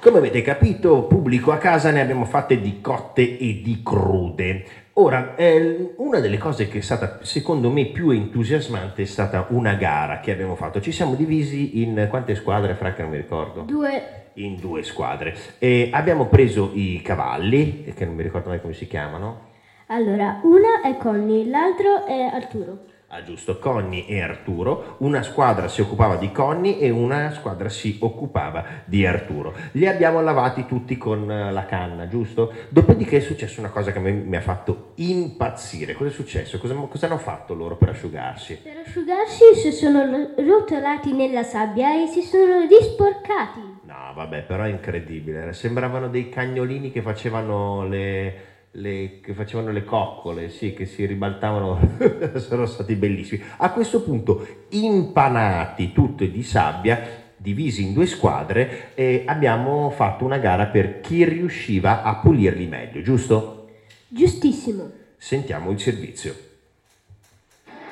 Come 0.00 0.18
avete 0.18 0.40
capito, 0.40 1.02
pubblico 1.02 1.50
a 1.50 1.58
casa 1.58 1.90
ne 1.90 2.00
abbiamo 2.00 2.24
fatte 2.26 2.60
di 2.60 2.80
cotte 2.80 3.22
e 3.22 3.60
di 3.60 3.80
crude. 3.82 4.64
Ora, 4.94 5.34
eh, 5.34 5.94
una 5.96 6.20
delle 6.20 6.38
cose 6.38 6.68
che 6.68 6.78
è 6.78 6.80
stata 6.80 7.18
secondo 7.22 7.72
me 7.72 7.86
più 7.86 8.10
entusiasmante 8.10 9.02
è 9.02 9.04
stata 9.04 9.46
una 9.48 9.74
gara 9.74 10.20
che 10.20 10.30
abbiamo 10.30 10.54
fatto. 10.54 10.80
Ci 10.80 10.92
siamo 10.92 11.16
divisi 11.16 11.82
in 11.82 12.06
quante 12.08 12.36
squadre, 12.36 12.74
Fra 12.74 12.92
che 12.92 13.02
non 13.02 13.10
mi 13.10 13.16
ricordo? 13.16 13.62
Due. 13.62 14.28
In 14.34 14.60
due 14.60 14.84
squadre. 14.84 15.34
E 15.58 15.90
abbiamo 15.92 16.26
preso 16.26 16.70
i 16.74 17.02
cavalli, 17.02 17.92
che 17.96 18.04
non 18.04 18.14
mi 18.14 18.22
ricordo 18.22 18.50
mai 18.50 18.60
come 18.60 18.74
si 18.74 18.86
chiamano. 18.86 19.50
Allora, 19.86 20.38
una 20.44 20.82
è 20.82 20.96
Conny, 20.98 21.50
l'altro 21.50 22.06
è 22.06 22.30
Arturo. 22.32 22.92
Ah, 23.16 23.22
giusto, 23.22 23.60
Conny 23.60 24.06
e 24.08 24.20
Arturo. 24.20 24.96
Una 24.98 25.22
squadra 25.22 25.68
si 25.68 25.80
occupava 25.80 26.16
di 26.16 26.32
Conny 26.32 26.80
e 26.80 26.90
una 26.90 27.30
squadra 27.30 27.68
si 27.68 27.96
occupava 28.00 28.64
di 28.86 29.06
Arturo. 29.06 29.54
Li 29.72 29.86
abbiamo 29.86 30.20
lavati 30.20 30.66
tutti 30.66 30.96
con 30.96 31.30
eh, 31.30 31.52
la 31.52 31.64
canna, 31.64 32.08
giusto? 32.08 32.52
Dopodiché 32.70 33.18
è 33.18 33.20
successa 33.20 33.60
una 33.60 33.70
cosa 33.70 33.92
che 33.92 34.00
me 34.00 34.10
mi 34.10 34.34
ha 34.34 34.40
fatto 34.40 34.94
impazzire. 34.96 35.92
Cosa 35.92 36.10
è 36.10 36.12
successo? 36.12 36.58
Cosa, 36.58 36.74
cosa 36.74 37.06
hanno 37.06 37.18
fatto 37.18 37.54
loro 37.54 37.76
per 37.76 37.90
asciugarsi? 37.90 38.58
Per 38.60 38.82
asciugarsi 38.84 39.54
si 39.62 39.70
sono 39.70 40.32
rotolati 40.36 41.12
nella 41.12 41.44
sabbia 41.44 41.94
e 41.94 42.08
si 42.08 42.20
sono 42.20 42.66
risporcati. 42.68 43.60
No, 43.82 44.12
vabbè, 44.12 44.42
però 44.42 44.64
è 44.64 44.70
incredibile. 44.70 45.52
Sembravano 45.52 46.08
dei 46.08 46.30
cagnolini 46.30 46.90
che 46.90 47.00
facevano 47.00 47.86
le, 47.86 48.53
le- 48.76 49.20
che 49.20 49.34
facevano 49.34 49.70
le 49.70 49.84
coccole, 49.84 50.48
sì, 50.48 50.72
che 50.72 50.86
si 50.86 51.04
ribaltavano. 51.04 51.78
Sono 52.36 52.66
stati 52.66 52.94
bellissimi. 52.94 53.42
A 53.58 53.70
questo 53.70 54.02
punto, 54.02 54.46
impanati 54.70 55.92
tutti 55.92 56.30
di 56.30 56.42
sabbia, 56.42 57.22
divisi 57.36 57.82
in 57.84 57.92
due 57.92 58.06
squadre, 58.06 58.92
e 58.94 59.24
abbiamo 59.26 59.90
fatto 59.90 60.24
una 60.24 60.38
gara 60.38 60.66
per 60.66 61.00
chi 61.00 61.24
riusciva 61.24 62.02
a 62.02 62.16
pulirli 62.16 62.66
meglio, 62.66 63.02
giusto? 63.02 63.68
Giustissimo. 64.08 64.90
Sentiamo 65.16 65.70
il 65.70 65.80
servizio. 65.80 66.34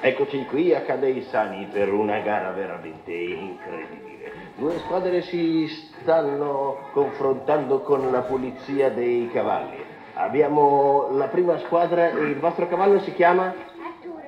Eccoci 0.01 0.45
qui 0.47 0.75
a 0.75 0.81
Cadeisani 0.83 1.69
per 1.71 1.93
una 1.93 2.19
gara 2.21 2.51
veramente 2.51 3.13
incredibile. 3.13 4.33
Due 4.57 4.79
squadre 4.79 5.23
si 5.23 5.69
stanno 5.69 6.89
confrontando 6.93 7.81
con 7.81 8.11
la 8.11 8.23
pulizia 8.23 8.91
dei 8.91 9.31
cavalli. 9.33 9.92
Abbiamo 10.15 11.09
la 11.13 11.29
prima 11.29 11.59
squadra, 11.59 12.09
il 12.11 12.39
vostro 12.39 12.69
cavallo 12.69 13.01
si 13.01 13.13
chiama? 13.15 13.47
Arturo. 13.47 14.21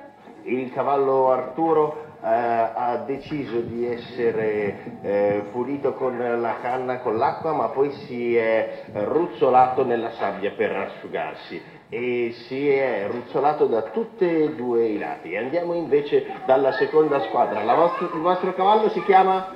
Il 0.43 0.73
cavallo 0.73 1.31
Arturo 1.31 2.05
eh, 2.23 2.27
ha 2.27 3.03
deciso 3.05 3.59
di 3.59 3.85
essere 3.85 4.97
eh, 5.01 5.43
pulito 5.51 5.93
con 5.93 6.17
la 6.17 6.55
canna, 6.61 6.99
con 6.99 7.17
l'acqua, 7.17 7.53
ma 7.53 7.67
poi 7.69 7.91
si 7.91 8.35
è 8.35 8.85
ruzzolato 8.93 9.85
nella 9.85 10.11
sabbia 10.11 10.51
per 10.51 10.75
asciugarsi 10.75 11.61
e 11.89 12.33
si 12.47 12.67
è 12.67 13.05
ruzzolato 13.07 13.67
da 13.67 13.83
tutti 13.83 14.25
e 14.25 14.55
due 14.55 14.85
i 14.87 14.97
lati. 14.97 15.35
Andiamo 15.37 15.75
invece 15.75 16.25
dalla 16.45 16.71
seconda 16.73 17.19
squadra. 17.21 17.63
La 17.63 17.75
vostra- 17.75 18.09
il 18.11 18.21
vostro 18.21 18.53
cavallo 18.53 18.89
si 18.89 19.03
chiama 19.03 19.53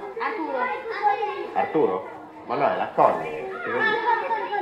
Arturo? 1.54 2.08
Ma 2.46 2.56
no, 2.56 2.72
è 2.72 2.78
la 2.78 2.92
Connie. 2.94 3.48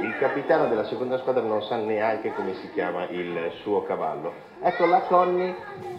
Il 0.07 0.17
capitano 0.19 0.69
della 0.69 0.85
seconda 0.85 1.17
squadra 1.17 1.43
non 1.43 1.61
sa 1.63 1.75
neanche 1.75 2.33
come 2.33 2.53
si 2.53 2.71
chiama 2.71 3.09
il 3.09 3.51
suo 3.61 3.83
cavallo. 3.83 4.31
Ecco, 4.61 4.85
la 4.85 5.01
Connie 5.01 5.53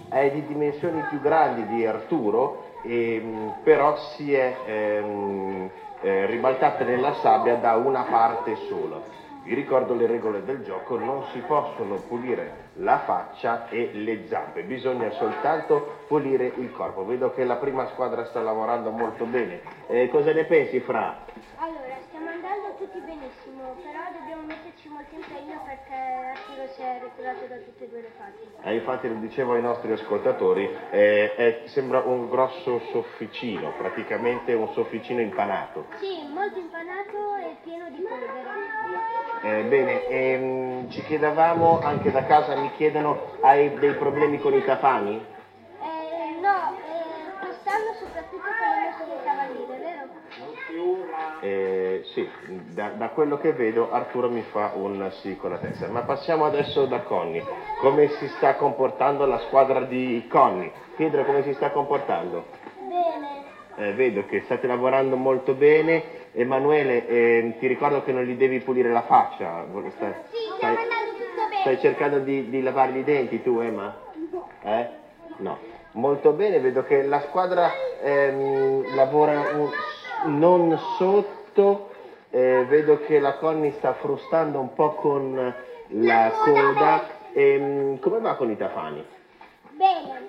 è 0.08 0.30
di 0.30 0.46
dimensioni 0.46 1.02
più 1.10 1.20
grandi 1.20 1.66
di 1.66 1.84
Arturo, 1.84 2.78
ehm, 2.84 3.56
però 3.62 3.98
si 4.16 4.32
è 4.32 4.56
ehm, 4.64 5.70
eh, 6.00 6.24
ribaltata 6.24 6.84
nella 6.84 7.16
sabbia 7.16 7.56
da 7.56 7.74
una 7.74 8.04
parte 8.04 8.56
sola. 8.66 8.98
Vi 9.42 9.52
ricordo 9.52 9.94
le 9.94 10.06
regole 10.06 10.42
del 10.42 10.62
gioco, 10.64 10.96
non 10.98 11.24
si 11.32 11.40
possono 11.40 11.96
pulire 12.08 12.67
la 12.78 12.98
faccia 13.00 13.68
e 13.68 13.90
le 13.92 14.26
zampe, 14.26 14.62
bisogna 14.62 15.10
soltanto 15.10 15.98
pulire 16.06 16.52
il 16.56 16.70
corpo. 16.72 17.04
Vedo 17.04 17.32
che 17.32 17.44
la 17.44 17.56
prima 17.56 17.86
squadra 17.86 18.24
sta 18.26 18.40
lavorando 18.40 18.90
molto 18.90 19.24
bene. 19.24 19.60
Eh, 19.88 20.08
cosa 20.08 20.32
ne 20.32 20.44
pensi, 20.44 20.80
Fra? 20.80 21.16
Allora, 21.56 21.96
stiamo 22.06 22.28
andando 22.28 22.74
tutti 22.78 22.98
benissimo, 23.00 23.74
però 23.82 23.98
dobbiamo 24.16 24.42
metterci 24.46 24.88
molto 24.88 25.14
impegno 25.14 25.60
perché 25.64 25.94
Arturo 25.94 26.66
si 26.68 26.82
è 26.82 27.00
ritirato 27.02 27.46
da 27.46 27.56
tutte 27.56 27.84
e 27.84 27.88
due 27.88 28.00
le 28.00 28.10
parti. 28.16 28.46
Eh, 28.62 28.74
infatti 28.74 29.08
lo 29.08 29.14
dicevo 29.14 29.54
ai 29.54 29.62
nostri 29.62 29.90
ascoltatori, 29.92 30.68
eh, 30.90 31.34
è- 31.34 31.60
sembra 31.64 32.00
un 32.00 32.28
grosso 32.28 32.78
sofficino, 32.92 33.72
praticamente 33.76 34.52
un 34.54 34.68
sofficino 34.72 35.20
impanato. 35.20 35.86
Sì, 35.98 36.28
molto 36.32 36.58
impanato 36.58 37.34
e 37.40 37.56
pieno 37.62 37.88
di 37.90 38.00
polvere. 38.02 39.37
Eh, 39.40 39.62
bene, 39.64 40.08
ehm, 40.08 40.90
ci 40.90 41.02
chiedevamo, 41.04 41.80
anche 41.80 42.10
da 42.10 42.24
casa 42.24 42.56
mi 42.56 42.72
chiedono, 42.72 43.16
hai 43.40 43.78
dei 43.78 43.94
problemi 43.94 44.40
con 44.40 44.52
i 44.52 44.64
tafani? 44.64 45.14
Eh, 45.14 46.40
no, 46.40 46.76
eh, 46.84 47.38
quest'anno 47.38 47.94
soprattutto 48.00 48.48
con 48.58 48.68
le 48.68 48.90
nostre 48.90 49.24
cavaliere, 49.24 49.78
vero? 49.78 50.18
Eh, 51.40 52.02
sì, 52.14 52.28
da, 52.46 52.88
da 52.90 53.08
quello 53.10 53.38
che 53.38 53.52
vedo 53.52 53.92
Arturo 53.92 54.28
mi 54.28 54.42
fa 54.42 54.72
un 54.74 55.08
sì 55.20 55.36
con 55.36 55.50
la 55.50 55.58
testa. 55.58 55.86
Ma 55.86 56.02
passiamo 56.02 56.44
adesso 56.44 56.86
da 56.86 57.02
Conny. 57.02 57.44
Come 57.78 58.08
si 58.08 58.28
sta 58.28 58.56
comportando 58.56 59.24
la 59.24 59.38
squadra 59.46 59.80
di 59.82 60.26
Conny? 60.28 60.70
Pietro 60.96 61.24
come 61.24 61.42
si 61.44 61.54
sta 61.54 61.70
comportando? 61.70 62.44
Bene. 62.88 63.56
Eh, 63.76 63.92
vedo 63.92 64.26
che 64.26 64.42
state 64.42 64.66
lavorando 64.66 65.14
molto 65.14 65.54
bene. 65.54 66.26
Emanuele, 66.42 67.04
eh, 67.08 67.56
ti 67.58 67.66
ricordo 67.66 68.04
che 68.04 68.12
non 68.12 68.22
gli 68.22 68.36
devi 68.36 68.60
pulire 68.60 68.92
la 68.92 69.02
faccia. 69.02 69.64
Stai, 69.66 69.90
Sì, 69.90 70.36
stai- 70.36 70.56
stiamo 70.56 70.78
andando 70.78 71.10
tutto 71.16 71.34
bene. 71.48 71.60
stai 71.62 71.78
cercando 71.80 72.18
di, 72.20 72.48
di 72.48 72.62
lavargli 72.62 72.98
i 72.98 73.04
denti 73.04 73.42
tu, 73.42 73.58
Emma? 73.58 73.92
Eh? 74.62 74.88
No. 75.38 75.58
Molto 75.92 76.30
bene, 76.32 76.60
vedo 76.60 76.84
che 76.84 77.02
la 77.02 77.20
squadra 77.22 77.72
ehm, 78.02 78.94
lavora 78.94 79.50
non 80.26 80.78
sotto, 80.96 81.90
eh, 82.30 82.64
vedo 82.68 83.00
che 83.00 83.18
la 83.18 83.34
Conny 83.34 83.72
sta 83.72 83.94
frustando 83.94 84.60
un 84.60 84.72
po' 84.74 84.92
con 84.94 85.54
la 85.88 86.38
coda. 86.44 87.04
Ehm, 87.32 87.98
come 87.98 88.20
va 88.20 88.36
con 88.36 88.48
i 88.48 88.56
tafani? 88.56 89.04
Bene. 89.70 90.28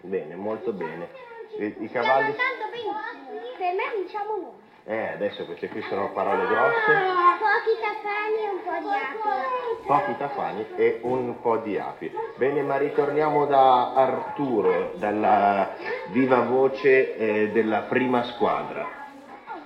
Bene, 0.00 0.34
molto 0.34 0.72
bene. 0.72 1.08
I, 1.56 1.74
i 1.80 1.90
cavalli... 1.90 2.32
Per 2.32 3.72
me 3.74 4.02
diciamo 4.02 4.36
no. 4.40 4.65
Eh, 4.88 5.14
adesso 5.14 5.44
queste 5.46 5.68
qui 5.68 5.82
sono 5.88 6.12
parole 6.12 6.46
grosse. 6.46 6.94
Pochi 7.42 7.74
tafani 7.82 8.38
e 8.38 8.50
un 8.52 8.62
po' 8.62 8.78
di 8.78 8.94
api. 8.94 9.84
pochi 9.84 10.16
tafani 10.16 10.66
e 10.76 10.98
un 11.02 11.40
po' 11.40 11.56
di 11.56 11.76
api. 11.76 12.12
Bene, 12.36 12.62
ma 12.62 12.76
ritorniamo 12.76 13.46
da 13.46 13.94
Arturo, 13.94 14.92
dalla 14.94 15.70
viva 16.10 16.42
voce 16.42 17.16
eh, 17.16 17.50
della 17.50 17.80
prima 17.88 18.22
squadra. 18.22 18.86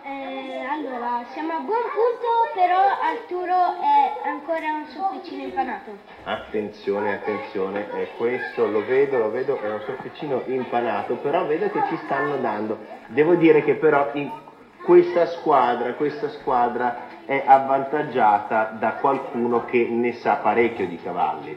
Eh, 0.04 0.64
allora, 0.66 1.22
siamo 1.32 1.52
a 1.52 1.60
buon 1.60 1.82
punto, 1.92 2.26
però 2.54 2.78
Arturo 2.78 3.78
è 3.78 4.26
ancora 4.26 4.72
un 4.72 4.86
sofficino 4.86 5.42
impanato. 5.42 5.98
Attenzione, 6.24 7.12
attenzione, 7.12 7.86
eh, 7.92 8.08
questo 8.16 8.66
lo 8.66 8.86
vedo, 8.86 9.18
lo 9.18 9.30
vedo, 9.30 9.60
è 9.60 9.70
un 9.70 9.82
sofficino 9.84 10.44
impanato, 10.46 11.16
però 11.16 11.44
vedo 11.44 11.68
che 11.68 11.82
ci 11.88 11.98
stanno 12.04 12.36
dando. 12.38 12.78
Devo 13.08 13.34
dire 13.34 13.62
che 13.62 13.74
però 13.74 14.08
in 14.14 14.48
questa 14.90 15.26
squadra, 15.26 15.94
questa 15.94 16.28
squadra 16.30 17.24
è 17.24 17.44
avvantaggiata 17.46 18.76
da 18.76 18.94
qualcuno 18.94 19.64
che 19.64 19.86
ne 19.88 20.14
sa 20.14 20.40
parecchio 20.42 20.88
di 20.88 20.98
cavalli. 21.00 21.56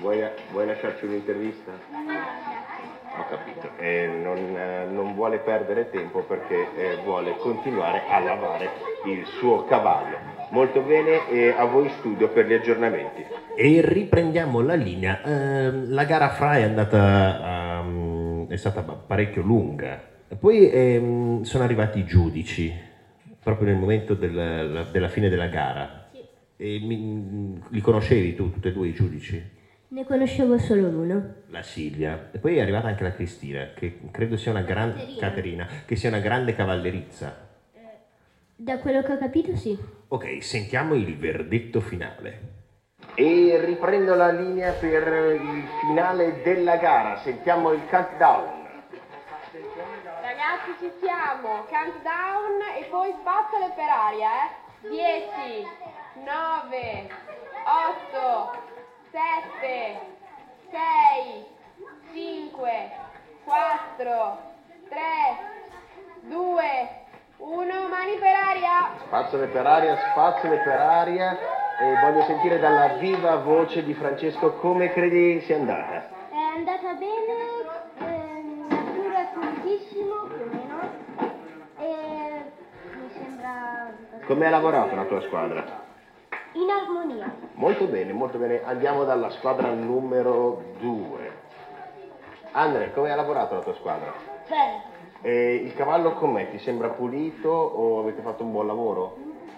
Vuoi, 0.00 0.20
vuoi 0.50 0.66
lasciarci 0.66 1.04
un'intervista? 1.04 1.70
Ho 3.16 3.24
capito, 3.28 3.68
Eh, 3.78 4.08
non, 4.08 4.36
eh, 4.36 4.86
non 4.90 5.14
vuole 5.14 5.38
perdere 5.38 5.88
tempo 5.90 6.22
perché 6.22 6.74
eh, 6.74 6.98
vuole 7.04 7.36
continuare 7.36 8.02
a 8.10 8.18
lavare 8.18 8.70
il 9.04 9.24
suo 9.38 9.64
cavallo. 9.66 10.16
Molto 10.48 10.80
bene, 10.80 11.28
e 11.28 11.54
a 11.56 11.66
voi 11.66 11.88
studio 12.00 12.30
per 12.30 12.46
gli 12.46 12.54
aggiornamenti. 12.54 13.24
E 13.54 13.80
riprendiamo 13.80 14.60
la 14.60 14.74
linea. 14.74 15.20
Ehm, 15.22 15.92
la 15.92 16.02
gara 16.02 16.30
fra 16.30 16.56
è 16.56 16.62
andata, 16.62 17.78
ehm, 17.78 18.48
è 18.48 18.56
stata 18.56 18.82
parecchio 18.82 19.42
lunga. 19.42 20.09
Poi 20.38 20.70
ehm, 20.70 21.42
sono 21.42 21.64
arrivati 21.64 21.98
i 21.98 22.04
giudici, 22.04 22.72
proprio 23.42 23.66
nel 23.68 23.76
momento 23.76 24.14
del- 24.14 24.72
la- 24.72 24.84
della 24.84 25.08
fine 25.08 25.28
della 25.28 25.48
gara. 25.48 26.08
E 26.56 26.78
mi- 26.78 27.60
li 27.68 27.80
conoscevi 27.80 28.34
tu, 28.34 28.50
tutti 28.50 28.68
e 28.68 28.72
due 28.72 28.88
i 28.88 28.92
giudici? 28.92 29.42
Ne 29.88 30.04
conoscevo 30.04 30.56
solo 30.58 30.86
uno. 30.86 31.34
La 31.46 31.62
Silvia. 31.62 32.28
E 32.30 32.38
poi 32.38 32.56
è 32.58 32.60
arrivata 32.60 32.86
anche 32.86 33.02
la 33.02 33.12
Cristina, 33.12 33.70
che 33.74 33.98
credo 34.12 34.36
sia 34.36 34.52
una 34.52 34.62
grande 34.62 35.14
Caterina, 35.18 35.66
che 35.84 35.96
sia 35.96 36.10
una 36.10 36.20
grande 36.20 36.54
cavallerizza. 36.54 37.48
Da 38.54 38.78
quello 38.78 39.02
che 39.02 39.12
ho 39.12 39.18
capito 39.18 39.56
sì. 39.56 39.76
Ok, 40.08 40.42
sentiamo 40.44 40.94
il 40.94 41.16
verdetto 41.16 41.80
finale. 41.80 42.58
E 43.14 43.60
riprendo 43.64 44.14
la 44.14 44.30
linea 44.30 44.72
per 44.72 45.02
il 45.34 45.64
finale 45.80 46.40
della 46.44 46.76
gara. 46.76 47.16
Sentiamo 47.16 47.72
il 47.72 47.80
countdown. 47.88 48.59
Ragazzi 50.70 50.84
ci 50.84 50.92
siamo, 51.00 51.64
countdown 51.68 52.60
e 52.78 52.84
poi 52.90 53.12
spazzole 53.18 53.72
per 53.74 53.88
aria, 53.88 54.28
eh. 54.28 54.88
10, 54.88 55.66
9, 56.22 57.10
8, 58.14 58.50
7, 59.10 60.00
6, 60.70 61.46
5, 62.12 62.90
4, 63.44 64.38
3, 64.88 65.00
2, 66.20 66.88
1, 67.38 67.88
mani 67.88 68.14
per 68.18 68.34
aria. 68.34 68.90
Spazzole 69.06 69.46
per 69.46 69.66
aria, 69.66 69.96
spazzole 69.96 70.58
per 70.58 70.80
aria. 70.80 71.36
E 71.80 71.98
voglio 72.00 72.22
sentire 72.26 72.60
dalla 72.60 72.94
viva 72.98 73.36
voce 73.38 73.82
di 73.82 73.94
Francesco 73.94 74.52
come 74.58 74.92
credi 74.92 75.40
sia 75.40 75.56
andata. 75.56 76.10
È 76.30 76.36
andata 76.54 76.92
bene, 76.92 77.59
Come 84.30 84.46
ha 84.46 84.50
lavorato 84.50 84.94
la 84.94 85.06
tua 85.06 85.20
squadra? 85.22 85.64
in 86.52 86.70
armonia. 86.70 87.34
Molto 87.54 87.86
bene, 87.86 88.12
molto 88.12 88.38
bene. 88.38 88.62
Andiamo 88.62 89.02
dalla 89.02 89.28
squadra 89.30 89.72
numero 89.72 90.62
2. 90.78 91.32
Andre, 92.52 92.92
come 92.92 93.10
ha 93.10 93.16
lavorato 93.16 93.54
la 93.54 93.60
tua 93.60 93.74
squadra? 93.74 94.12
Bene. 94.48 94.82
E 95.22 95.54
il 95.56 95.74
cavallo 95.74 96.12
com'è? 96.12 96.48
Ti 96.48 96.58
sembra 96.60 96.90
pulito 96.90 97.48
o 97.48 97.98
avete 97.98 98.22
fatto 98.22 98.44
un 98.44 98.52
buon 98.52 98.68
lavoro? 98.68 99.16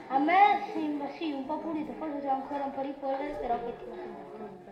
A 0.08 0.18
me 0.18 0.62
sembra 0.72 1.08
sì, 1.18 1.32
un 1.32 1.44
po' 1.44 1.58
pulito, 1.58 1.92
forse 1.98 2.20
c'è 2.22 2.28
ancora 2.28 2.64
un 2.64 2.72
po' 2.72 2.80
di 2.80 2.94
polvere, 2.98 3.36
però 3.42 3.56
effettivamente 3.56 4.38
bene. 4.38 4.71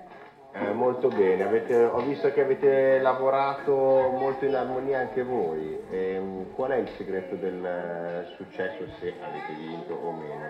Eh, 0.52 0.72
molto 0.72 1.08
bene, 1.08 1.44
Avete- 1.44 1.84
ho 1.84 2.00
visto 2.00 2.32
che 2.32 2.40
avete 2.42 2.98
lavorato 2.98 3.72
molto 3.72 4.44
in 4.44 4.54
armonia 4.56 4.98
anche 4.98 5.22
voi. 5.22 5.78
Ehm, 5.90 6.54
qual 6.54 6.72
è 6.72 6.76
il 6.76 6.88
segreto 6.96 7.36
del 7.36 8.32
successo 8.36 8.84
se 8.98 9.14
avete 9.22 9.52
vinto 9.52 9.94
o 9.94 10.10
meno? 10.10 10.48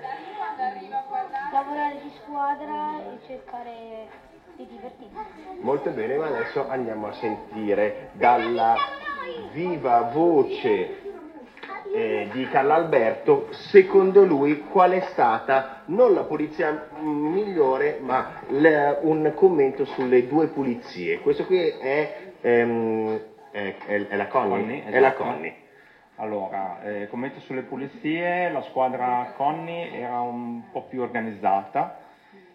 Lavorare 1.53 2.01
di 2.03 2.11
squadra 2.23 2.99
e 3.13 3.27
cercare 3.27 4.09
di 4.57 4.67
divertirsi. 4.67 5.15
Molto 5.61 5.91
bene, 5.91 6.17
ma 6.17 6.27
adesso 6.29 6.67
andiamo 6.67 7.09
a 7.09 7.13
sentire 7.13 8.09
dalla 8.13 8.75
viva 9.53 10.01
voce 10.13 11.10
eh, 11.93 12.29
di 12.33 12.47
Carlo 12.49 12.73
Alberto, 12.73 13.47
secondo 13.51 14.25
lui 14.25 14.61
qual 14.61 14.93
è 14.93 15.01
stata 15.01 15.83
non 15.87 16.15
la 16.15 16.23
pulizia 16.25 16.89
migliore, 17.01 17.99
ma 18.01 18.41
l- 18.49 18.99
un 19.03 19.33
commento 19.35 19.85
sulle 19.85 20.27
due 20.27 20.49
pulizie. 20.49 21.19
Questo 21.21 21.45
qui 21.47 21.59
è, 21.59 22.15
ehm, 22.41 23.21
è- 23.51 23.75
è- 23.87 24.07
è 24.09 24.17
la 24.17 24.27
È 24.85 25.01
la 25.01 25.09
esatto. 25.09 25.25
Conny. 25.25 25.55
Allora, 26.17 26.83
eh, 26.83 27.09
commento 27.09 27.41
sulle 27.41 27.63
pulizie, 27.63 28.51
la 28.51 28.61
squadra 28.63 29.33
Conny 29.37 29.89
era 29.91 30.21
un 30.21 30.63
po' 30.71 30.83
più 30.83 31.01
organizzata, 31.01 31.97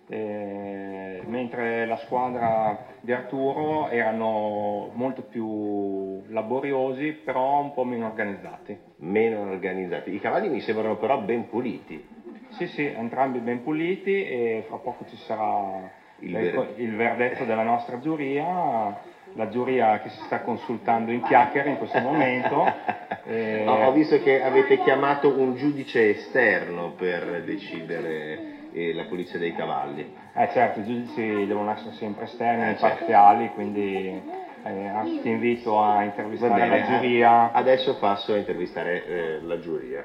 eh, 0.07 1.21
mentre 1.25 1.85
la 1.85 1.95
squadra 1.97 2.77
di 2.99 3.11
Arturo 3.11 3.87
erano 3.89 4.89
molto 4.93 5.23
più 5.23 6.21
laboriosi, 6.27 7.13
però 7.23 7.61
un 7.61 7.73
po' 7.73 7.83
meno 7.83 8.05
organizzati. 8.05 8.77
Meno 8.97 9.41
organizzati. 9.41 10.13
I 10.13 10.19
cavalli 10.19 10.49
mi 10.49 10.61
sembrano 10.61 10.97
però 10.97 11.17
ben 11.19 11.47
puliti. 11.47 12.03
Sì, 12.49 12.67
sì, 12.67 12.85
entrambi 12.85 13.39
ben 13.39 13.61
puliti 13.61 14.23
e 14.23 14.63
fra 14.67 14.77
poco 14.77 15.05
ci 15.05 15.15
sarà 15.17 15.89
Il 16.19 16.29
il, 16.29 16.51
ver- 16.51 16.73
il 16.77 16.95
verdetto 16.95 17.43
della 17.43 17.63
nostra 17.63 17.99
giuria 17.99 19.13
la 19.33 19.49
giuria 19.49 19.99
che 19.99 20.09
si 20.09 20.21
sta 20.25 20.41
consultando 20.41 21.11
in 21.11 21.21
chiacchiere 21.21 21.69
in 21.69 21.77
questo 21.77 21.99
momento. 21.99 22.63
Eh... 23.27 23.65
Ho 23.65 23.91
visto 23.91 24.19
che 24.19 24.43
avete 24.43 24.77
chiamato 24.83 25.35
un 25.35 25.55
giudice 25.55 26.09
esterno 26.09 26.91
per 26.91 27.41
decidere 27.43 28.54
eh, 28.75 28.93
la 28.93 29.05
pulizia 29.05 29.39
dei 29.39 29.55
cavalli. 29.55 30.13
Eh 30.33 30.49
certo, 30.51 30.81
i 30.81 30.85
giudici 30.85 31.47
devono 31.47 31.71
essere 31.71 31.93
sempre 31.93 32.25
esterni, 32.25 32.65
eh, 32.65 32.71
imparziali, 32.71 33.45
certo. 33.45 33.53
quindi 33.55 34.21
eh, 34.63 35.19
ti 35.21 35.29
invito 35.29 35.81
a 35.81 36.03
intervistare 36.03 36.67
bene, 36.67 36.79
la 36.79 36.85
giuria. 36.85 37.51
Adesso 37.53 37.97
passo 37.97 38.33
a 38.33 38.37
intervistare 38.37 39.05
eh, 39.05 39.41
la 39.41 39.59
giuria. 39.59 40.03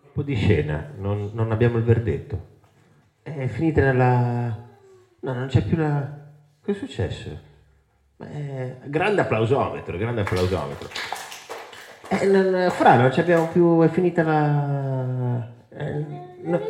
Colpo 0.00 0.22
di 0.22 0.36
scena, 0.36 0.92
non, 0.96 1.30
non 1.34 1.50
abbiamo 1.50 1.78
il 1.78 1.84
verdetto. 1.84 2.56
È 3.22 3.46
finita 3.46 3.82
nella... 3.82 4.66
No, 5.20 5.32
non 5.32 5.48
c'è 5.48 5.62
più 5.64 5.76
la... 5.76 6.26
Che 6.64 6.70
è 6.70 6.74
successo? 6.74 7.46
Beh, 8.16 8.78
grande 8.84 9.20
applausometro, 9.20 9.96
grande 9.96 10.20
applausometro. 10.22 10.88
Eh, 12.08 12.26
non 12.26 12.54
abbiamo 13.16 13.48
più... 13.48 13.82
È 13.82 13.88
finita 13.88 14.22
la... 14.22 15.46
Eh, 15.70 16.04
no, 16.42 16.60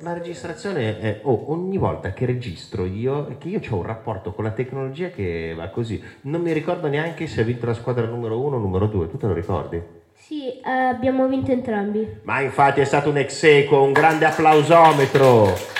la 0.00 0.12
registrazione 0.14 0.98
è 0.98 1.20
oh, 1.22 1.52
ogni 1.52 1.76
volta 1.76 2.12
che 2.12 2.26
registro 2.26 2.84
io, 2.84 3.36
che 3.38 3.48
io 3.48 3.60
ho 3.68 3.76
un 3.76 3.82
rapporto 3.82 4.32
con 4.32 4.44
la 4.44 4.50
tecnologia 4.50 5.08
che 5.08 5.52
va 5.54 5.68
così. 5.68 6.02
Non 6.22 6.40
mi 6.40 6.52
ricordo 6.52 6.88
neanche 6.88 7.26
se 7.26 7.42
ha 7.42 7.44
vinto 7.44 7.66
la 7.66 7.74
squadra 7.74 8.06
numero 8.06 8.40
uno 8.40 8.56
o 8.56 8.58
numero 8.58 8.86
due, 8.86 9.08
tu 9.08 9.18
te 9.18 9.26
lo 9.26 9.34
ricordi? 9.34 9.80
Sì, 10.14 10.58
eh, 10.60 10.70
abbiamo 10.70 11.26
vinto 11.26 11.50
entrambi. 11.50 12.20
Ma 12.22 12.40
infatti 12.40 12.80
è 12.80 12.84
stato 12.84 13.10
un 13.10 13.18
ex 13.18 13.42
equo, 13.42 13.82
un 13.82 13.92
grande 13.92 14.24
applausometro. 14.24 15.79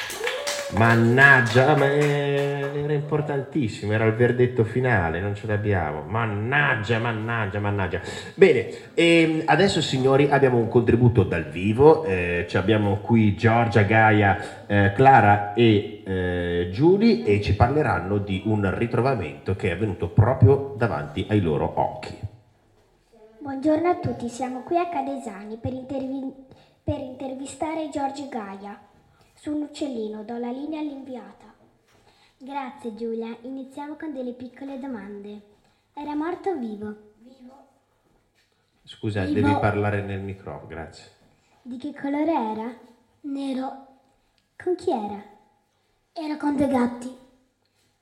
Mannaggia, 0.72 1.76
ma 1.76 1.90
era 1.92 2.92
importantissimo, 2.92 3.92
era 3.92 4.04
il 4.04 4.14
verdetto 4.14 4.62
finale, 4.62 5.20
non 5.20 5.34
ce 5.34 5.48
l'abbiamo. 5.48 6.02
Mannaggia, 6.06 6.98
mannaggia, 6.98 7.58
mannaggia. 7.58 8.00
Bene, 8.34 8.68
ehm, 8.94 9.42
adesso 9.46 9.80
signori 9.80 10.28
abbiamo 10.30 10.58
un 10.58 10.68
contributo 10.68 11.24
dal 11.24 11.44
vivo, 11.44 12.04
eh, 12.04 12.46
abbiamo 12.54 12.98
qui 12.98 13.34
Giorgia, 13.34 13.82
Gaia, 13.82 14.66
eh, 14.66 14.92
Clara 14.94 15.54
e 15.54 16.02
eh, 16.04 16.68
Giulia 16.72 17.24
e 17.24 17.40
ci 17.40 17.56
parleranno 17.56 18.18
di 18.18 18.42
un 18.44 18.72
ritrovamento 18.76 19.56
che 19.56 19.70
è 19.70 19.72
avvenuto 19.72 20.08
proprio 20.08 20.74
davanti 20.76 21.26
ai 21.28 21.40
loro 21.40 21.72
occhi. 21.76 22.16
Buongiorno 23.40 23.88
a 23.88 23.96
tutti, 23.96 24.28
siamo 24.28 24.60
qui 24.60 24.78
a 24.78 24.88
Cadesani 24.88 25.58
per, 25.60 25.72
intervi- 25.72 26.32
per 26.84 27.00
intervistare 27.00 27.88
Giorgio 27.90 28.28
Gaia 28.28 28.78
su 29.40 29.50
un 29.54 29.62
uccellino, 29.62 30.22
do 30.22 30.36
la 30.36 30.50
linea 30.50 30.80
all'inviata. 30.80 31.46
Grazie 32.36 32.94
Giulia, 32.94 33.34
iniziamo 33.40 33.94
con 33.94 34.12
delle 34.12 34.34
piccole 34.34 34.78
domande. 34.78 35.40
Era 35.94 36.14
morto 36.14 36.50
o 36.50 36.58
vivo? 36.58 37.14
Vivo. 37.20 37.68
Scusa, 38.82 39.24
vivo. 39.24 39.40
devi 39.40 39.58
parlare 39.58 40.02
nel 40.02 40.20
microfono, 40.20 40.66
grazie. 40.66 41.10
Di 41.62 41.78
che 41.78 41.94
colore 41.94 42.30
era? 42.30 42.78
Nero. 43.22 43.86
Con 44.62 44.74
chi 44.74 44.90
era? 44.90 45.22
Era 46.12 46.36
con 46.36 46.56
dei 46.56 46.68
gatti. 46.68 47.16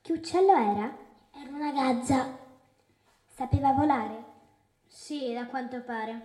Che 0.01 0.11
uccello 0.11 0.51
era? 0.51 0.93
Era 1.31 1.49
una 1.51 1.71
gazza. 1.71 2.37
Sapeva 3.27 3.71
volare? 3.71 4.23
Sì, 4.87 5.31
da 5.31 5.45
quanto 5.45 5.79
pare. 5.83 6.21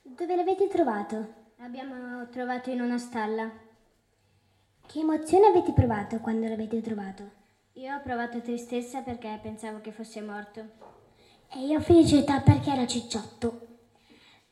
Dove 0.00 0.34
l'avete 0.34 0.66
trovato? 0.66 1.34
L'abbiamo 1.56 2.26
trovato 2.30 2.70
in 2.70 2.80
una 2.80 2.96
stalla. 2.96 3.66
Che 4.90 5.00
emozione 5.00 5.48
avete 5.48 5.72
provato 5.72 6.16
quando 6.16 6.48
l'avete 6.48 6.80
trovato? 6.80 7.22
Io 7.74 7.94
ho 7.94 8.00
provato 8.02 8.40
tristezza 8.40 9.02
perché 9.02 9.38
pensavo 9.42 9.82
che 9.82 9.92
fosse 9.92 10.22
morto. 10.22 10.60
E 11.54 11.66
io 11.66 11.78
felicità 11.80 12.40
perché 12.40 12.70
era 12.70 12.86
cicciotto. 12.86 13.66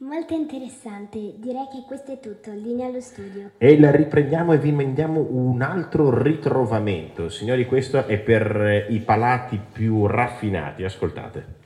Molto 0.00 0.34
interessante, 0.34 1.36
direi 1.38 1.68
che 1.72 1.84
questo 1.86 2.12
è 2.12 2.20
tutto, 2.20 2.50
linea 2.52 2.88
allo 2.88 3.00
studio. 3.00 3.52
E 3.56 3.80
la 3.80 3.90
riprendiamo 3.90 4.52
e 4.52 4.58
vi 4.58 4.72
mandiamo 4.72 5.26
un 5.26 5.62
altro 5.62 6.22
ritrovamento. 6.22 7.30
Signori, 7.30 7.64
questo 7.64 8.06
è 8.06 8.18
per 8.18 8.88
i 8.90 8.98
palati 8.98 9.58
più 9.72 10.06
raffinati, 10.06 10.84
ascoltate. 10.84 11.64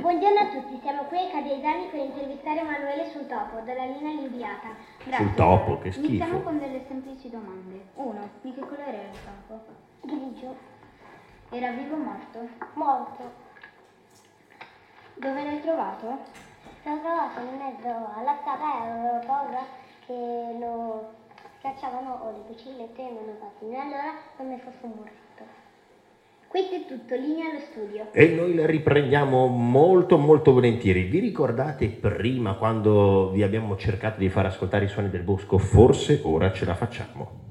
Buongiorno 0.00 0.38
a 0.38 0.46
tutti, 0.46 0.78
siamo 0.80 1.02
qui 1.06 1.18
ai 1.18 1.28
Cadesani 1.28 1.86
per 1.86 1.98
intervistare 1.98 2.60
Emanuele 2.60 3.10
sul 3.10 3.26
topo, 3.26 3.58
dalla 3.62 3.84
linea 3.84 4.12
l'inviata. 4.12 4.68
Grazie. 5.04 5.26
Sul 5.26 5.34
topo, 5.34 5.78
che 5.78 5.90
schifo. 5.90 6.06
Iniziamo 6.06 6.40
con 6.42 6.58
delle 6.60 6.84
semplici 6.86 7.28
domande. 7.28 7.84
Uno, 7.94 8.30
di 8.40 8.54
che 8.54 8.60
colore 8.60 8.86
era 8.86 9.08
il 9.08 9.18
topo? 9.24 9.60
Grigio. 10.02 10.56
Era 11.50 11.72
vivo 11.72 11.96
o 11.96 11.98
morto? 11.98 12.48
Morto. 12.74 13.32
Dove 15.14 15.42
l'hai 15.42 15.60
trovato? 15.62 16.06
L'ho 16.06 17.00
trovato 17.00 17.40
in 17.40 17.56
mezzo 17.56 17.88
alla 18.14 18.36
strada 18.40 18.84
e 18.84 18.88
avevo 18.88 19.26
paura 19.26 19.64
che 20.06 20.56
lo 20.60 21.12
cacciavano 21.60 22.20
o 22.22 22.30
le 22.30 22.44
cucillette 22.46 23.02
e 23.02 23.12
non 23.12 23.26
lo 23.26 23.34
fatti. 23.40 23.74
Allora 23.74 24.14
come 24.36 24.58
fosse 24.58 24.86
morto. 24.86 25.27
Questo 26.48 26.74
è 26.76 26.86
tutto, 26.86 27.14
linea 27.14 27.50
allo 27.50 27.60
studio. 27.60 28.08
E 28.10 28.28
noi 28.28 28.54
la 28.54 28.64
riprendiamo 28.64 29.46
molto 29.48 30.16
molto 30.16 30.54
volentieri. 30.54 31.02
Vi 31.02 31.18
ricordate 31.18 31.88
prima 31.88 32.54
quando 32.54 33.30
vi 33.32 33.42
abbiamo 33.42 33.76
cercato 33.76 34.18
di 34.18 34.30
far 34.30 34.46
ascoltare 34.46 34.86
i 34.86 34.88
suoni 34.88 35.10
del 35.10 35.22
bosco? 35.22 35.58
Forse 35.58 36.22
ora 36.24 36.50
ce 36.50 36.64
la 36.64 36.74
facciamo. 36.74 37.46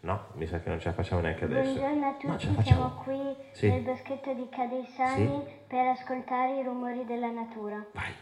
No, 0.00 0.28
mi 0.32 0.46
sa 0.46 0.60
che 0.60 0.70
non 0.70 0.80
ce 0.80 0.88
la 0.88 0.94
facciamo 0.94 1.20
neanche 1.20 1.44
adesso. 1.44 1.78
Buongiorno 1.78 2.06
a 2.06 2.12
tutti, 2.14 2.54
no, 2.54 2.62
siamo 2.62 3.02
qui 3.04 3.36
sì. 3.52 3.68
nel 3.68 3.82
boschetto 3.82 4.32
di 4.32 4.48
Cadesani 4.50 5.42
sì. 5.44 5.52
per 5.68 5.86
ascoltare 5.88 6.58
i 6.58 6.62
rumori 6.62 7.04
della 7.04 7.30
natura. 7.30 7.84
Vai. 7.92 8.12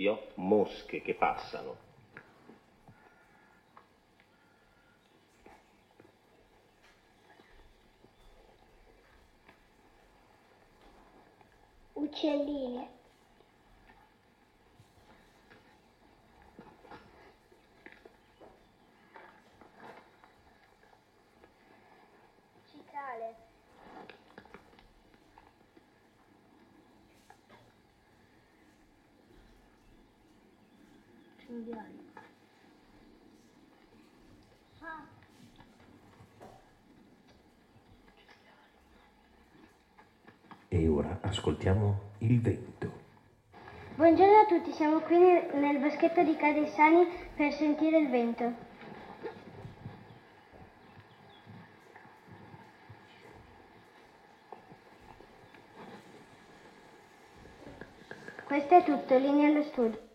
Io 0.00 0.28
mosche 0.34 1.02
che 1.02 1.14
passano. 1.14 1.76
Uccellini. 11.94 12.97
Mondiali. 31.58 32.06
Ah. 34.80 35.06
E 40.68 40.88
ora 40.88 41.18
ascoltiamo 41.22 42.00
il 42.18 42.40
vento. 42.40 43.06
Buongiorno 43.96 44.38
a 44.38 44.46
tutti, 44.46 44.70
siamo 44.72 45.00
qui 45.00 45.18
nel, 45.18 45.78
boschetto 45.78 46.22
di 46.22 46.36
Cadessani 46.36 47.08
per 47.34 47.52
sentire 47.52 47.98
il 47.98 48.10
vento. 48.10 48.66
Questo 58.44 58.76
è 58.76 58.84
tutto, 58.84 59.18
linea 59.18 59.48
allo 59.48 59.62
studio. 59.64 60.07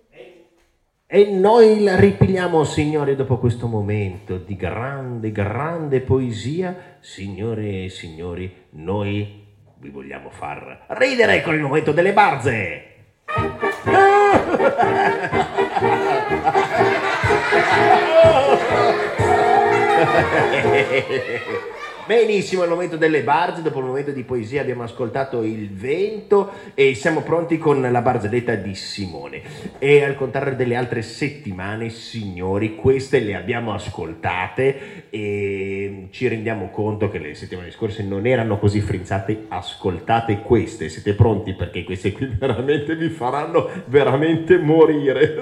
E 1.16 1.30
noi 1.30 1.84
la 1.84 1.96
ripigliamo, 1.96 2.64
signori, 2.64 3.16
dopo 3.16 3.38
questo 3.38 3.68
momento 3.68 4.38
di 4.38 4.56
grande, 4.56 5.32
grande 5.32 6.02
poesia. 6.02 6.98
Signore 7.02 7.84
e 7.84 7.90
signori, 7.90 8.52
noi 8.72 9.46
vi 9.78 9.90
vogliamo 9.90 10.32
far 10.32 10.86
ridere 10.88 11.44
con 11.44 11.54
il 11.54 11.62
momento 11.62 11.92
delle 11.92 12.14
barze. 12.14 12.86
Benissimo, 22.06 22.64
è 22.64 22.66
il 22.66 22.72
momento 22.72 22.98
delle 22.98 23.24
barze, 23.24 23.62
dopo 23.62 23.80
il 23.80 23.86
momento 23.86 24.12
di 24.12 24.24
poesia 24.24 24.60
abbiamo 24.60 24.84
ascoltato 24.84 25.42
il 25.42 25.70
vento 25.70 26.52
e 26.74 26.96
siamo 26.96 27.22
pronti 27.22 27.58
con 27.58 27.82
la 27.82 28.02
barzelletta 28.02 28.56
di 28.56 28.76
Simone. 28.76 29.42
E 29.80 30.04
al 30.04 30.16
contrario 30.16 30.54
delle 30.54 30.76
altre 30.76 31.02
settimane, 31.02 31.88
signori, 31.90 32.76
queste 32.76 33.20
le 33.20 33.36
abbiamo 33.36 33.74
ascoltate 33.74 35.06
e 35.10 36.08
ci 36.12 36.28
rendiamo 36.28 36.70
conto 36.72 37.10
che 37.10 37.20
le 37.20 37.36
settimane 37.36 37.72
scorse 37.72 38.04
non 38.04 38.28
erano 38.28 38.60
così 38.60 38.82
frizzate. 38.82 39.46
Ascoltate 39.48 40.40
queste, 40.40 40.90
siete 40.90 41.14
pronti 41.14 41.54
perché 41.54 41.86
queste 41.86 42.12
qui 42.12 42.26
veramente 42.38 42.98
vi 42.98 43.08
faranno 43.08 43.70
veramente 43.86 44.58
morire. 44.58 45.36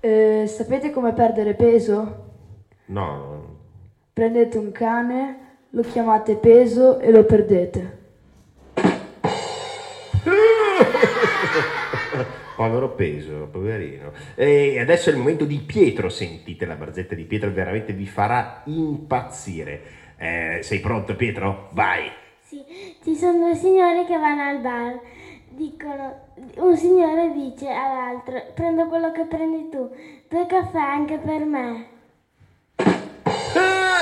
Eh, 0.00 0.46
sapete 0.46 0.90
come 0.90 1.12
perdere 1.12 1.52
peso? 1.52 2.31
No, 2.92 3.56
Prendete 4.12 4.58
un 4.58 4.70
cane, 4.70 5.36
lo 5.70 5.80
chiamate 5.80 6.34
peso 6.34 6.98
e 6.98 7.10
lo 7.10 7.24
perdete. 7.24 8.00
Povero 12.54 12.90
peso, 12.90 13.48
poverino. 13.50 14.12
E 14.34 14.78
adesso 14.78 15.08
è 15.08 15.12
il 15.14 15.18
momento 15.18 15.46
di 15.46 15.56
Pietro, 15.60 16.10
sentite 16.10 16.66
la 16.66 16.74
barzetta 16.74 17.14
di 17.14 17.24
Pietro, 17.24 17.50
veramente 17.50 17.94
vi 17.94 18.04
farà 18.04 18.60
impazzire. 18.66 19.80
Eh, 20.18 20.58
sei 20.60 20.80
pronto 20.80 21.16
Pietro? 21.16 21.70
Vai! 21.72 22.10
Sì, 22.40 22.62
ci 23.02 23.16
sono 23.16 23.38
due 23.38 23.54
signori 23.54 24.04
che 24.04 24.18
vanno 24.18 24.42
al 24.42 24.60
bar. 24.60 25.00
Dicono, 25.48 26.26
un 26.56 26.76
signore 26.76 27.32
dice 27.32 27.70
all'altro, 27.70 28.42
prendo 28.52 28.84
quello 28.88 29.10
che 29.12 29.24
prendi 29.24 29.70
tu, 29.70 29.90
due 30.28 30.44
caffè 30.46 30.78
anche 30.78 31.16
per 31.16 31.46
me. 31.46 31.91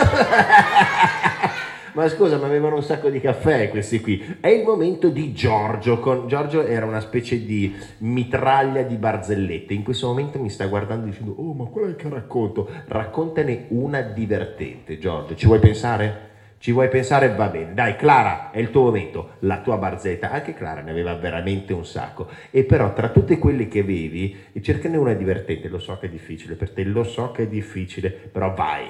Ma 1.92 2.08
scusa, 2.08 2.38
ma 2.38 2.46
avevano 2.46 2.76
un 2.76 2.82
sacco 2.82 3.10
di 3.10 3.20
caffè 3.20 3.68
questi 3.68 4.00
qui. 4.00 4.36
È 4.40 4.46
il 4.46 4.64
momento 4.64 5.08
di 5.08 5.32
Giorgio. 5.32 5.98
Con... 5.98 6.28
Giorgio 6.28 6.64
era 6.64 6.86
una 6.86 7.00
specie 7.00 7.44
di 7.44 7.74
mitraglia 7.98 8.82
di 8.82 8.94
barzellette. 8.96 9.74
In 9.74 9.82
questo 9.82 10.06
momento 10.06 10.38
mi 10.38 10.50
sta 10.50 10.66
guardando 10.66 11.06
dicendo: 11.06 11.34
Oh, 11.36 11.52
ma 11.52 11.64
quella 11.64 11.94
che 11.96 12.08
racconto? 12.08 12.68
Raccontane 12.86 13.66
una 13.68 14.02
divertente, 14.02 14.98
Giorgio. 14.98 15.34
Ci 15.34 15.46
vuoi 15.46 15.58
pensare? 15.58 16.28
Ci 16.58 16.70
vuoi 16.70 16.88
pensare? 16.88 17.34
Va 17.34 17.48
bene. 17.48 17.74
Dai, 17.74 17.96
Clara, 17.96 18.50
è 18.52 18.60
il 18.60 18.70
tuo 18.70 18.82
momento. 18.82 19.30
La 19.40 19.58
tua 19.60 19.76
barzelletta. 19.76 20.30
Anche 20.30 20.54
Clara 20.54 20.82
ne 20.82 20.92
aveva 20.92 21.14
veramente 21.14 21.72
un 21.72 21.84
sacco. 21.84 22.28
E 22.50 22.62
però, 22.62 22.92
tra 22.92 23.08
tutte 23.08 23.36
quelle 23.38 23.66
che 23.66 23.80
avevi, 23.80 24.36
cercane 24.60 24.96
una 24.96 25.14
divertente. 25.14 25.68
Lo 25.68 25.80
so 25.80 25.98
che 25.98 26.06
è 26.06 26.10
difficile 26.10 26.54
per 26.54 26.70
te, 26.70 26.84
lo 26.84 27.02
so 27.02 27.32
che 27.32 27.42
è 27.42 27.46
difficile, 27.48 28.10
però 28.10 28.54
vai. 28.54 28.88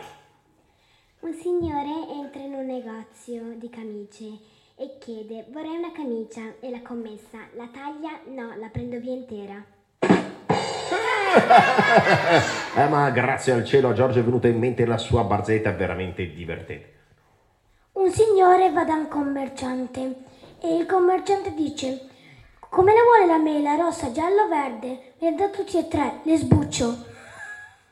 Un 1.20 1.34
signore 1.34 2.08
entra 2.14 2.40
in 2.40 2.54
un 2.54 2.64
negozio 2.64 3.52
di 3.56 3.68
camicie 3.68 4.38
e 4.74 4.96
chiede 4.98 5.44
vorrei 5.50 5.76
una 5.76 5.92
camicia 5.92 6.54
e 6.60 6.70
la 6.70 6.80
commessa 6.80 7.40
la 7.56 7.68
taglia? 7.70 8.20
No, 8.28 8.56
la 8.56 8.68
prendo 8.68 8.98
via 8.98 9.12
intera. 9.12 9.62
Eh, 12.74 12.88
ma 12.88 13.10
grazie 13.10 13.52
al 13.52 13.66
cielo 13.66 13.90
a 13.90 13.92
Giorgio 13.92 14.20
è 14.20 14.22
venuta 14.22 14.48
in 14.48 14.58
mente 14.58 14.86
la 14.86 14.96
sua 14.96 15.22
barzelletta 15.22 15.72
veramente 15.72 16.32
divertente. 16.32 16.94
Un 17.92 18.10
signore 18.10 18.72
va 18.72 18.84
da 18.84 18.94
un 18.94 19.08
commerciante 19.08 20.14
e 20.58 20.74
il 20.74 20.86
commerciante 20.86 21.52
dice 21.52 22.08
come 22.70 22.94
ne 22.94 23.02
vuole 23.02 23.26
la 23.26 23.38
mela, 23.38 23.74
rossa, 23.74 24.10
giallo, 24.10 24.48
verde? 24.48 25.12
Ne 25.18 25.34
do 25.34 25.50
tutti 25.50 25.76
e 25.76 25.86
tre, 25.86 26.20
le 26.22 26.38
sbuccio. 26.38 27.08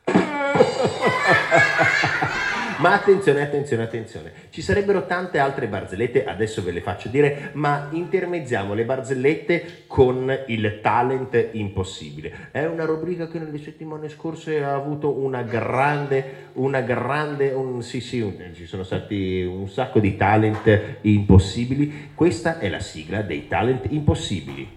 Ma 2.78 2.92
attenzione, 2.92 3.42
attenzione, 3.42 3.82
attenzione. 3.82 4.32
Ci 4.50 4.62
sarebbero 4.62 5.04
tante 5.04 5.40
altre 5.40 5.66
barzellette, 5.66 6.24
adesso 6.24 6.62
ve 6.62 6.70
le 6.70 6.80
faccio 6.80 7.08
dire, 7.08 7.50
ma 7.54 7.88
intermezziamo 7.90 8.72
le 8.72 8.84
barzellette 8.84 9.82
con 9.88 10.32
il 10.46 10.78
talent 10.80 11.48
impossibile. 11.52 12.50
È 12.52 12.64
una 12.66 12.84
rubrica 12.84 13.26
che 13.26 13.40
nelle 13.40 13.58
settimane 13.58 14.08
scorse 14.08 14.62
ha 14.62 14.74
avuto 14.74 15.10
una 15.10 15.42
grande, 15.42 16.50
una 16.52 16.80
grande, 16.80 17.50
un, 17.50 17.82
sì 17.82 18.00
sì, 18.00 18.20
un- 18.20 18.36
ci 18.54 18.66
sono 18.66 18.84
stati 18.84 19.42
un 19.42 19.68
sacco 19.68 19.98
di 19.98 20.16
talent 20.16 20.98
impossibili. 21.00 22.10
Questa 22.14 22.60
è 22.60 22.68
la 22.68 22.80
sigla 22.80 23.22
dei 23.22 23.48
talent 23.48 23.86
impossibili. 23.90 24.76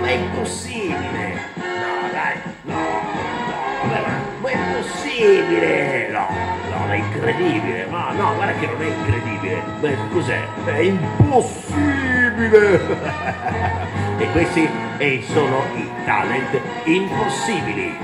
Ma 0.00 0.08
è 0.08 0.12
impossibile! 0.12 1.37
Impossibile! 5.18 6.08
No, 6.10 6.28
no, 6.70 6.92
è 6.92 6.96
incredibile! 6.96 7.86
Ma 7.86 8.12
no, 8.12 8.34
guarda 8.34 8.52
che 8.58 8.66
non 8.66 8.80
è 8.80 8.86
incredibile! 8.86 9.62
Beh, 9.80 9.96
cos'è? 10.12 10.40
È 10.64 10.78
impossibile! 10.78 12.80
e 14.18 14.30
questi 14.30 14.68
eh, 14.98 15.20
sono 15.26 15.64
i 15.74 15.88
talent 16.04 16.60
impossibili! 16.84 17.96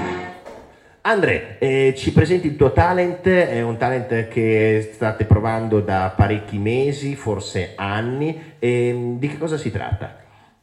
Andre, 1.06 1.58
eh, 1.58 1.92
ci 1.94 2.12
presenti 2.12 2.46
il 2.46 2.56
tuo 2.56 2.72
talent, 2.72 3.28
è 3.28 3.60
un 3.60 3.76
talent 3.76 4.26
che 4.28 4.90
state 4.94 5.26
provando 5.26 5.80
da 5.80 6.10
parecchi 6.16 6.56
mesi, 6.56 7.14
forse 7.14 7.74
anni, 7.76 8.54
e 8.58 9.14
di 9.18 9.28
che 9.28 9.36
cosa 9.36 9.58
si 9.58 9.70
tratta? 9.70 10.16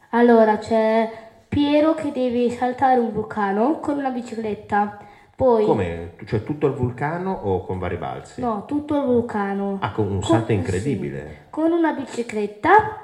Allora 0.09 0.57
c'è 0.57 1.07
Piero 1.47 1.93
che 1.93 2.11
deve 2.11 2.49
saltare 2.49 2.99
un 2.99 3.11
vulcano 3.11 3.79
con 3.79 3.97
una 3.97 4.09
bicicletta. 4.09 4.97
Poi 5.41 5.65
Come? 5.65 6.13
Cioè 6.27 6.43
tutto 6.43 6.67
il 6.67 6.73
vulcano 6.73 7.31
o 7.31 7.65
con 7.65 7.79
vari 7.79 7.97
balzi? 7.97 8.41
no, 8.41 8.65
tutto 8.67 8.95
il 8.95 9.05
vulcano 9.05 9.79
Ah, 9.81 9.91
con 9.91 10.05
un 10.05 10.19
Con- 10.19 10.29
salto 10.29 10.51
incredibile. 10.51 11.47
con 11.49 11.71
una 11.71 11.93
bicicletta. 11.93 13.01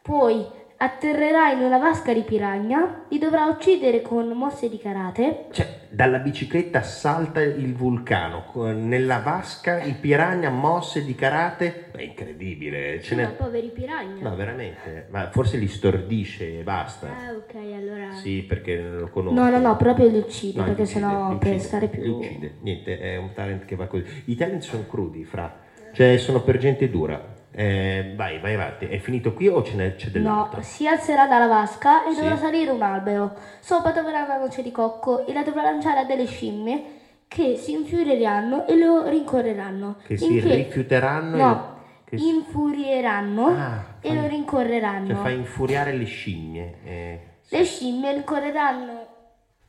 Poi 0.00 0.46
atterrerà 0.82 1.50
in 1.52 1.60
una 1.62 1.78
vasca 1.78 2.12
di 2.12 2.22
piranha, 2.22 3.04
li 3.08 3.18
dovrà 3.18 3.46
uccidere 3.46 4.02
con 4.02 4.26
mosse 4.30 4.68
di 4.68 4.78
karate. 4.78 5.46
Cioè, 5.52 5.80
dalla 5.88 6.18
bicicletta 6.18 6.82
salta 6.82 7.40
il 7.40 7.72
vulcano, 7.72 8.44
nella 8.72 9.20
vasca 9.20 9.80
i 9.80 9.92
piranha 9.92 10.50
mosse 10.50 11.04
di 11.04 11.14
karate. 11.14 11.90
È 11.92 12.02
incredibile. 12.02 13.00
Ce 13.00 13.14
n'è... 13.14 13.28
poveri 13.28 13.68
piranha. 13.68 14.28
No, 14.28 14.34
veramente. 14.34 15.06
Ma 15.10 15.30
forse 15.30 15.56
li 15.56 15.68
stordisce 15.68 16.58
e 16.58 16.62
basta. 16.64 17.06
Ah, 17.06 17.30
ok, 17.30 17.54
allora. 17.54 18.10
Sì, 18.14 18.42
perché 18.42 18.80
non 18.80 18.96
lo 18.98 19.08
conosco. 19.08 19.40
No, 19.40 19.50
no, 19.50 19.58
no, 19.60 19.76
proprio 19.76 20.08
li 20.08 20.18
uccide, 20.18 20.58
No, 20.58 20.64
li 20.66 20.74
perché 20.74 20.82
uccide, 20.82 21.00
sennò 21.00 21.30
li 21.30 21.38
per 21.38 21.60
stare 21.60 21.88
li 21.92 21.98
più. 22.00 22.16
uccide. 22.16 22.54
Niente, 22.60 22.98
è 22.98 23.16
un 23.16 23.32
talent 23.32 23.64
che 23.66 23.76
va 23.76 23.86
così. 23.86 24.04
I 24.24 24.34
talent 24.34 24.62
sono 24.62 24.84
crudi, 24.88 25.22
fra. 25.22 25.60
Cioè, 25.92 26.16
sono 26.16 26.40
per 26.42 26.56
gente 26.58 26.90
dura. 26.90 27.40
Eh, 27.54 28.14
vai, 28.16 28.38
vai 28.40 28.54
avanti. 28.54 28.86
È 28.86 28.98
finito 28.98 29.34
qui 29.34 29.46
o 29.48 29.62
ce 29.62 29.74
n'è, 29.74 29.94
c'è 29.96 30.06
No, 30.06 30.12
dell'altro? 30.12 30.62
si 30.62 30.86
alzerà 30.88 31.26
dalla 31.26 31.46
vasca 31.46 32.04
e 32.06 32.14
Sì. 32.14 32.20
dovrà 32.20 32.36
salire 32.36 32.70
un 32.70 32.80
albero. 32.82 33.34
Sopra 33.60 33.92
troverà 33.92 34.22
una 34.24 34.38
noce 34.38 34.62
di 34.62 34.70
cocco 34.70 35.26
e 35.26 35.32
la 35.34 35.42
dovrà 35.42 35.62
lanciare 35.62 36.00
a 36.00 36.04
delle 36.04 36.24
scimmie 36.26 36.82
che 37.28 37.56
si 37.56 37.72
infurieranno 37.72 38.66
e 38.66 38.76
lo 38.76 39.06
rincorreranno. 39.08 39.96
Che 40.06 40.16
si 40.16 40.28
Finché- 40.28 40.54
rifiuteranno 40.54 41.36
No, 41.36 41.76
e- 42.04 42.16
che 42.16 42.16
infurieranno 42.22 43.46
Ah, 43.48 43.84
e 44.00 44.08
fai- 44.08 44.16
lo 44.20 44.26
rincorreranno. 44.28 45.06
Cioè, 45.08 45.16
fa 45.16 45.30
infuriare 45.30 45.92
le 45.92 46.04
scimmie. 46.04 46.74
eh, 46.84 47.20
Le 47.48 47.64
scimmie 47.64 48.12
rincorreranno, 48.14 49.06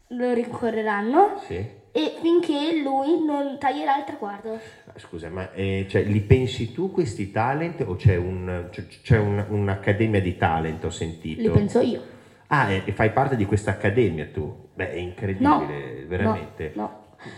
lo 0.08 0.34
rincorreranno 0.34 1.38
sì. 1.46 1.56
e 1.92 2.16
finché 2.22 2.78
lui 2.82 3.26
non 3.26 3.58
taglierà 3.60 3.98
il 3.98 4.04
traguardo. 4.06 4.58
Scusa, 4.96 5.30
ma 5.30 5.52
eh, 5.52 5.86
cioè, 5.89 6.04
li 6.04 6.22
pensi 6.22 6.72
tu 6.72 6.91
questi 6.91 7.32
talent 7.32 7.82
o 7.82 7.96
c'è, 7.96 8.16
un- 8.16 8.70
c'è- 8.70 9.18
un- 9.18 9.44
un'accademia 9.50 10.22
di 10.22 10.38
talent, 10.38 10.84
ho 10.84 10.89
sentito? 10.89 11.41
Li 11.41 11.50
penso 11.50 11.80
io. 11.80 12.02
Ah, 12.48 12.70
e, 12.70 12.91
fai 12.91 13.12
parte 13.12 13.36
di 13.36 13.46
questa 13.46 13.72
accademia 13.72 14.28
tu? 14.32 14.70
Beh, 14.74 14.91
è 14.91 14.98
incredibile, 14.98 16.02
No, 16.02 16.08
veramente. 16.08 16.72
No, 16.76 16.82
no. 16.84 17.32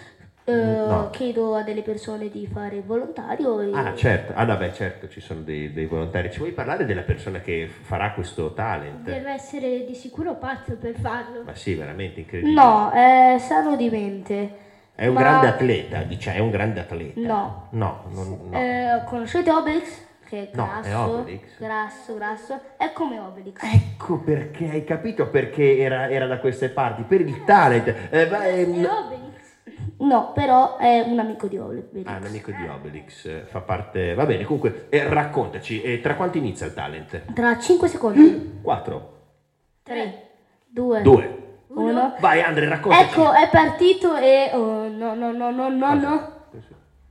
Eh, 0.48 0.54
No. 0.88 1.10
Chiedo 1.12 1.56
a 1.56 1.64
delle 1.64 1.82
persone 1.82 2.30
di 2.30 2.46
fare 2.46 2.82
volontario 2.82 3.60
e 3.62 3.72
Ah, 3.74 3.96
certo, 3.96 4.34
ah, 4.36 4.46
vabbè, 4.46 4.72
certo, 4.72 5.08
ci 5.08 5.20
sono 5.20 5.42
dei, 5.42 5.74
dei 5.74 5.86
volontari. 5.86 6.30
Ci 6.30 6.38
vuoi 6.38 6.52
parlare 6.52 6.86
della 6.86 7.02
persona 7.02 7.40
che 7.40 7.68
farà 7.68 8.12
questo 8.12 8.54
talent? 8.54 9.10
Deve 9.10 9.32
essere 9.32 9.86
di 9.86 9.96
sicuro 9.96 10.36
pazzo 10.36 10.76
per 10.76 11.00
farlo. 11.00 11.44
Ma 11.46 11.56
sì, 11.56 11.74
veramente 11.74 12.20
incredibile. 12.20 12.54
No, 12.54 12.92
è 12.92 13.38
sano 13.40 13.76
di 13.76 13.90
mente. 13.90 14.64
È 14.96 15.08
un 15.08 15.14
ma- 15.14 15.20
grande 15.20 15.48
atleta, 15.48 16.02
dice, 16.04 16.34
è 16.34 16.40
un 16.40 16.50
grande 16.50 16.80
atleta. 16.80 17.20
No. 17.20 17.68
No, 17.72 18.04
non- 18.12 18.40
no. 18.50 18.58
Eh, 18.58 19.04
conoscete 19.06 19.52
Obelix? 19.52 20.04
Che 20.26 20.50
è 20.52 20.56
No, 20.56 20.66
grasso, 20.66 20.90
è 20.90 20.96
Obelix. 20.96 21.60
grasso, 21.60 22.16
grasso. 22.16 22.60
È 22.78 22.92
come 22.94 23.20
Obelix. 23.20 23.62
Ecco 23.62 24.20
perché, 24.20 24.70
hai 24.70 24.84
capito 24.86 25.28
perché 25.30 25.78
era, 25.78 26.10
era 26.10 26.26
da 26.28 26.40
queste 26.40 26.70
parti, 26.70 27.04
per 27.04 27.22
il 27.22 27.44
talent. 27.44 27.94
Eh, 28.10 28.26
va- 28.28 28.46
ehm, 28.48 28.88
No, 29.98 30.34
però 30.34 30.78
è 30.78 31.02
un 31.08 31.20
amico 31.20 31.48
di 31.48 31.58
Obelix. 31.58 32.06
Ah, 32.08 32.18
un 32.18 32.26
amico 32.26 32.52
di 32.52 32.68
Obelix, 32.68 33.26
eh, 33.26 33.44
fa 33.48 33.62
parte... 33.62 34.14
Va 34.14 34.26
bene, 34.26 34.44
comunque, 34.44 34.88
eh, 34.90 35.08
raccontaci, 35.08 35.82
eh, 35.82 36.02
tra 36.02 36.16
quanto 36.16 36.38
inizia 36.38 36.66
il 36.66 36.74
talent? 36.74 37.34
Tra 37.34 37.58
5 37.58 37.88
secondi. 37.88 38.60
4, 38.62 39.14
3, 39.84 40.22
2, 40.68 41.02
2, 41.02 41.45
Uno. 41.76 42.16
Vai 42.20 42.42
Andre, 42.42 42.68
raccontaci. 42.70 43.04
Ecco, 43.04 43.34
è 43.34 43.50
partito 43.50 44.16
e... 44.16 44.50
Oh, 44.54 44.88
no, 44.88 45.14
no, 45.14 45.32
no, 45.32 45.52
no, 45.52 45.70
no, 45.70 45.94
no. 45.94 46.34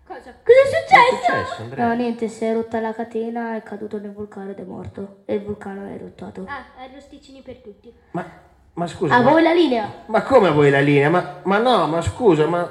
Cosa? 0.07 0.35
Cosa 0.43 0.61
è 0.63 0.67
successo? 0.67 1.17
Successo, 1.23 1.63
Andrea? 1.63 1.87
No, 1.87 1.95
niente, 1.95 2.29
si 2.29 2.45
è 2.45 2.53
rotta 2.53 2.79
la 2.81 2.93
catena, 2.93 3.57
è 3.57 3.63
caduto 3.63 3.99
nel 3.99 4.13
vulcano 4.13 4.51
ed 4.51 4.59
è 4.59 4.63
morto. 4.65 5.23
E 5.25 5.35
il 5.35 5.43
vulcano 5.43 5.87
è 5.89 5.93
eruttato. 5.93 6.45
Ah, 6.47 6.65
arrosticini 6.83 7.41
per 7.41 7.57
tutti. 7.57 7.93
Ma, 8.13 8.25
ma 8.75 8.87
scusa, 8.87 9.15
A 9.15 9.23
ma, 9.23 9.31
voi 9.31 9.43
la 9.43 9.53
linea. 9.53 9.91
ma 10.07 10.23
come 10.23 10.49
a 10.49 10.53
voi 10.53 10.71
la 10.71 10.81
linea? 10.81 11.09
Ma, 11.11 11.41
ma 11.43 11.59
no, 11.59 11.87
ma 11.87 12.01
scusa, 12.03 12.47
ma... 12.47 12.71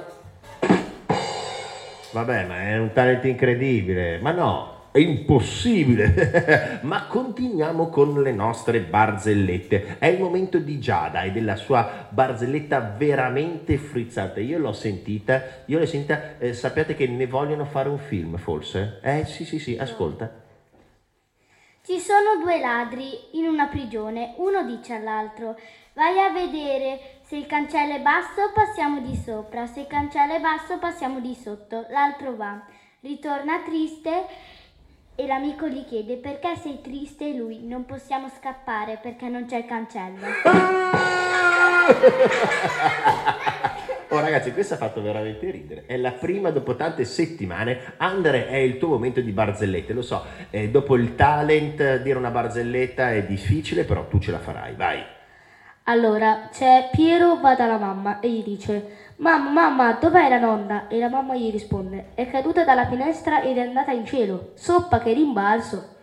Vabbè, 2.12 2.46
ma 2.46 2.62
è 2.62 2.78
un 2.78 2.92
talento 2.94 3.26
incredibile. 3.28 4.20
Ma 4.20 4.32
no, 4.32 4.73
è 4.94 5.00
impossibile. 5.00 6.80
ma 6.84 7.08
continuiamo 7.08 7.90
con 7.90 8.22
le 8.22 8.32
nostre 8.32 8.80
barzellette. 8.82 9.98
È 9.98 10.06
il 10.06 10.20
momento 10.20 10.60
di 10.60 10.80
Giada 10.80 11.24
e 11.24 11.32
della 11.32 11.56
sua 11.56 12.08
barzelletta 12.10 12.94
veramente 12.96 13.78
frizzata. 13.78 14.40
Io 14.40 14.60
l'ho 14.60 14.72
sentita, 14.72 15.42
io 15.66 15.80
l'ho 15.80 15.86
sentita, 15.88 16.38
eh, 16.38 16.54
sappiate 16.54 16.94
che 16.94 17.08
ne 17.08 17.26
vogliono 17.26 17.66
fare 17.66 17.90
un 17.90 17.98
film 17.98 18.38
forse? 18.38 19.00
Eh 19.02 19.26
sì, 19.26 19.46
sì, 19.46 19.58
sì, 19.58 19.76
ascolta. 19.76 20.42
Ci 21.82 22.00
sono 22.00 22.38
due 22.40 22.60
ladri 22.60 23.10
in 23.32 23.46
una 23.46 23.66
prigione. 23.66 24.36
Uno 24.38 24.64
dice 24.64 24.94
all'altro: 24.94 25.58
Vai 25.94 26.20
a 26.20 26.32
vedere 26.32 27.00
se 27.24 27.36
il 27.36 27.48
cancello 27.48 27.96
è 27.96 28.00
basso, 28.00 28.52
passiamo 28.54 29.02
di 29.02 29.16
sopra. 29.16 29.66
Se 29.66 29.80
il 29.80 29.88
cancello 29.88 30.36
è 30.36 30.40
basso, 30.40 30.78
passiamo 30.78 31.20
di 31.20 31.34
sotto. 31.34 31.88
L'altro 31.90 32.36
va. 32.36 32.62
Ritorna 33.02 33.64
triste 33.66 34.28
e 35.16 35.28
l'amico 35.28 35.68
gli 35.68 35.86
chiede: 35.86 36.18
Perché 36.18 36.56
sei 36.56 36.82
triste? 36.82 37.30
E 37.30 37.36
lui: 37.36 37.66
Non 37.66 37.86
possiamo 37.86 38.30
scappare 38.30 39.00
perché 39.02 39.28
non 39.30 39.46
c'è 39.46 39.58
il 39.58 39.66
cancello. 39.66 40.26
Oh 44.14 44.20
ragazzi, 44.20 44.54
questo 44.54 44.76
ha 44.76 44.78
fatto 44.78 45.02
veramente 45.02 45.50
ridere. 45.50 45.86
È 45.88 45.98
la 45.98 46.12
prima 46.12 46.52
dopo 46.52 46.76
tante 46.76 47.04
settimane. 47.04 47.96
Andre, 47.98 48.48
è 48.48 48.58
il 48.58 48.78
tuo 48.78 48.90
momento 48.90 49.22
di 49.22 49.32
barzellette. 49.32 49.92
Lo 49.92 50.04
so, 50.04 50.24
eh, 50.52 50.70
dopo 50.70 50.96
il 50.96 51.16
talent, 51.16 51.98
dire 51.98 52.20
una 52.20 52.30
barzelletta 52.30 53.12
è 53.12 53.24
difficile, 53.24 53.86
però 53.86 54.08
tu 54.08 54.20
ce 54.20 54.30
la 54.30 54.38
farai. 54.38 54.76
Vai. 54.76 55.04
Allora, 55.86 56.48
c'è 56.52 56.90
Piero 56.92 57.38
va 57.42 57.56
dalla 57.56 57.78
mamma 57.78 58.20
e 58.20 58.30
gli 58.30 58.44
dice 58.44 59.03
Mamma, 59.24 59.52
mamma, 59.70 59.94
dov'è 59.94 60.28
la 60.28 60.38
nonna? 60.38 60.90
E 60.90 61.00
la 61.00 61.08
mamma 61.08 61.34
gli 61.38 61.50
risponde 61.50 62.08
È 62.14 62.30
caduta 62.30 62.66
dalla 62.66 62.88
finestra 62.88 63.42
ed 63.42 63.56
è 63.56 63.62
andata 63.62 63.94
in 63.94 64.06
cielo. 64.06 64.52
Soppa 64.56 65.00
che 65.00 65.14
rimbalzo. 65.14 65.96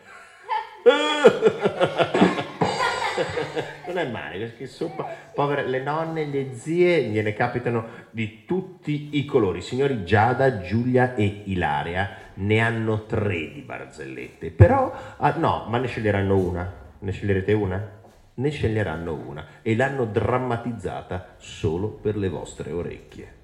non 3.89 3.99
è 3.99 4.07
male, 4.09 4.39
perché 4.39 4.67
sopra, 4.67 5.05
povere 5.35 5.69
le 5.69 5.83
nonne, 5.83 6.25
le 6.25 6.55
zie, 6.55 7.03
gliene 7.03 7.35
capitano 7.35 8.07
di 8.09 8.47
tutti 8.47 9.11
i 9.13 9.27
colori. 9.27 9.61
Signori 9.61 10.03
Giada, 10.03 10.63
Giulia 10.63 11.15
e 11.15 11.43
Ilaria 11.45 12.17
ne 12.37 12.59
hanno 12.61 13.05
tre 13.05 13.53
di 13.53 13.61
barzellette, 13.61 14.51
però 14.51 14.91
ah, 15.19 15.35
no, 15.37 15.67
ma 15.69 15.77
ne 15.77 15.89
sceglieranno 15.89 16.39
una. 16.39 16.73
Ne 17.01 17.13
sceglierete 17.13 17.53
una? 17.53 18.00
Ne 18.41 18.49
sceglieranno 18.49 19.13
una 19.13 19.45
e 19.61 19.77
l'hanno 19.77 20.07
drammatizzata 20.07 21.35
solo 21.37 21.89
per 21.89 22.17
le 22.17 22.31
vostre 22.31 22.73
orecchie. 22.73 23.35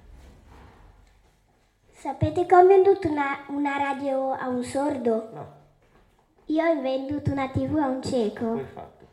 Sapete 1.91 2.47
che 2.47 2.55
ho 2.55 2.65
venduto 2.65 3.07
una, 3.07 3.43
una 3.49 3.77
radio 3.77 4.31
a 4.31 4.47
un 4.47 4.63
sordo? 4.63 5.29
No, 5.33 5.53
Io 6.45 6.65
ho 6.65 6.81
venduto 6.81 7.31
una 7.31 7.47
tv 7.49 7.77
a 7.77 7.87
un 7.87 8.01
cieco. 8.01 8.45
come 8.45 8.61
hai 8.61 8.65
fatto? 8.73 9.05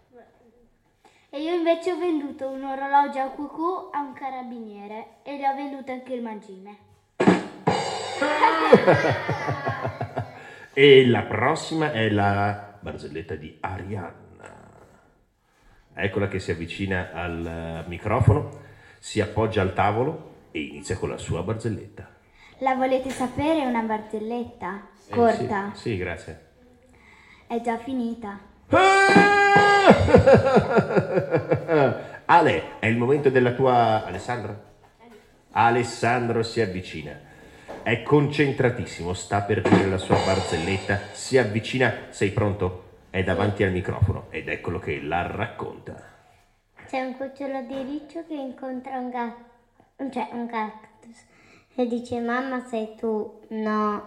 E 1.29 1.43
io 1.43 1.53
invece 1.53 1.93
ho 1.93 1.99
venduto 1.99 2.49
un 2.49 2.65
orologio 2.65 3.21
a 3.21 3.29
cucù 3.29 3.91
a 3.93 4.01
un 4.01 4.15
carabiniere 4.15 5.17
e 5.23 5.37
gli 5.37 5.45
ho 5.45 5.55
venduto 5.55 5.93
anche 5.93 6.15
il 6.15 6.23
mangime. 6.23 6.77
E 10.77 11.07
la 11.07 11.23
prossima 11.23 11.93
è 11.93 12.11
la 12.11 12.77
barzelletta 12.81 13.37
di 13.37 13.57
Arianna. 13.61 14.24
Eccola 15.95 16.27
che 16.27 16.41
si 16.41 16.51
avvicina 16.51 17.11
al 17.13 17.47
eh, 17.47 17.89
microfono, 17.89 18.51
si 18.99 19.21
appoggia 19.21 19.63
al 19.63 19.75
tavolo 19.75 20.33
e 20.51 20.61
inizia 20.61 20.97
con 20.97 21.09
la 21.09 21.19
sua 21.19 21.43
barzelletta. 21.43 22.09
La 22.59 22.75
volete 22.75 23.11
sapere 23.11 23.65
una 23.65 23.83
barzelletta? 23.83 24.89
Eh, 25.09 25.15
Corta. 25.15 25.71
sì, 25.75 25.81
sì, 25.81 25.97
grazie. 25.97 26.41
È 27.47 27.61
già 27.61 27.79
finita. 27.79 28.39
Ale, 32.27 32.79
è 32.79 32.87
il 32.87 32.97
momento 32.97 33.31
della 33.31 33.53
tua... 33.53 34.05
Alessandro? 34.05 34.73
Alessandro 35.53 36.43
si 36.43 36.61
avvicina. 36.61 37.33
È 37.83 38.03
concentratissimo, 38.03 39.13
sta 39.13 39.43
per 39.43 39.61
dire 39.61 39.87
la 39.87 39.99
sua 39.99 40.17
barzelletta, 40.25 41.01
si 41.13 41.39
avvicina, 41.39 42.07
sei 42.11 42.31
pronto? 42.31 42.84
È 43.15 43.23
davanti 43.23 43.63
al 43.63 43.71
microfono 43.71 44.27
ed 44.31 44.49
eccolo 44.49 44.81
che 44.81 45.01
la 45.01 45.25
racconta. 45.29 45.95
C'è 46.89 47.01
un 47.01 47.17
cucciolo 47.17 47.63
di 47.63 47.81
riccio 47.83 48.25
che 48.27 48.35
incontra 48.35 48.99
un 48.99 49.09
gatto, 49.09 50.11
cioè 50.11 50.31
un 50.33 50.49
cactus, 50.49 51.25
e 51.77 51.87
dice 51.87 52.19
mamma 52.19 52.67
sei 52.67 52.97
tu? 52.97 53.41
No. 53.51 54.03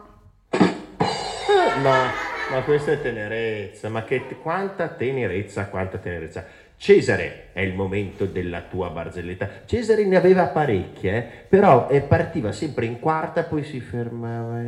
Ma, 1.81 2.11
ma 2.51 2.61
questa 2.65 2.91
è 2.91 3.01
tenerezza, 3.01 3.87
ma 3.87 4.03
che 4.03 4.25
quanta 4.41 4.89
tenerezza, 4.89 5.69
quanta 5.69 5.99
tenerezza. 5.99 6.45
Cesare, 6.75 7.51
è 7.53 7.61
il 7.61 7.73
momento 7.73 8.25
della 8.25 8.63
tua 8.63 8.89
barzelletta. 8.89 9.63
Cesare 9.65 10.03
ne 10.03 10.17
aveva 10.17 10.47
parecchie, 10.47 11.17
eh, 11.17 11.21
però 11.47 11.87
eh, 11.89 12.01
partiva 12.01 12.51
sempre 12.51 12.85
in 12.85 12.99
quarta, 12.99 13.43
poi 13.43 13.63
si 13.63 13.79
fermava. 13.79 14.59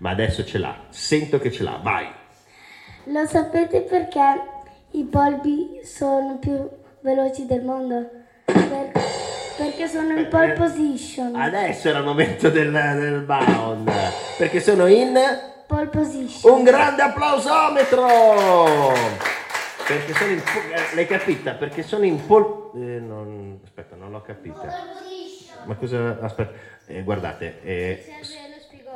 Ma 0.00 0.10
adesso 0.10 0.44
ce 0.44 0.58
l'ha, 0.58 0.74
sento 0.88 1.38
che 1.38 1.50
ce 1.52 1.62
l'ha, 1.62 1.78
vai. 1.82 2.06
Lo 3.04 3.26
sapete 3.26 3.82
perché 3.82 4.20
i 4.92 5.04
polpi 5.04 5.80
sono 5.84 6.38
più 6.38 6.68
veloci 7.00 7.44
del 7.46 7.62
mondo? 7.62 8.08
Per- 8.44 8.92
perché 9.58 9.88
sono 9.88 10.18
in 10.18 10.28
pole 10.28 10.52
position. 10.52 11.34
Adesso 11.36 11.88
era 11.90 11.98
il 11.98 12.04
momento 12.04 12.48
del, 12.48 12.70
del 12.72 13.20
bound, 13.20 13.90
perché 14.38 14.60
sono 14.60 14.86
in 14.86 15.12
Pole 15.66 15.86
position. 15.88 16.52
un 16.54 16.64
grande 16.64 17.02
applausometro. 17.02 18.06
Perché 19.86 20.14
sono 20.14 20.30
in 20.30 20.38
eh, 20.38 20.94
l'hai 20.94 21.06
capita? 21.06 21.52
Perché 21.52 21.82
sono 21.82 22.04
in 22.04 22.24
pol... 22.24 22.70
eh, 22.74 22.78
non- 23.00 23.60
aspetta, 23.64 23.96
non 23.96 24.10
l'ho 24.12 24.22
capita. 24.22 24.66
Ma 25.66 25.74
cosa... 25.74 26.18
Aspetta, 26.22 26.52
eh, 26.86 27.02
guardate, 27.02 27.60
eh, 27.62 28.04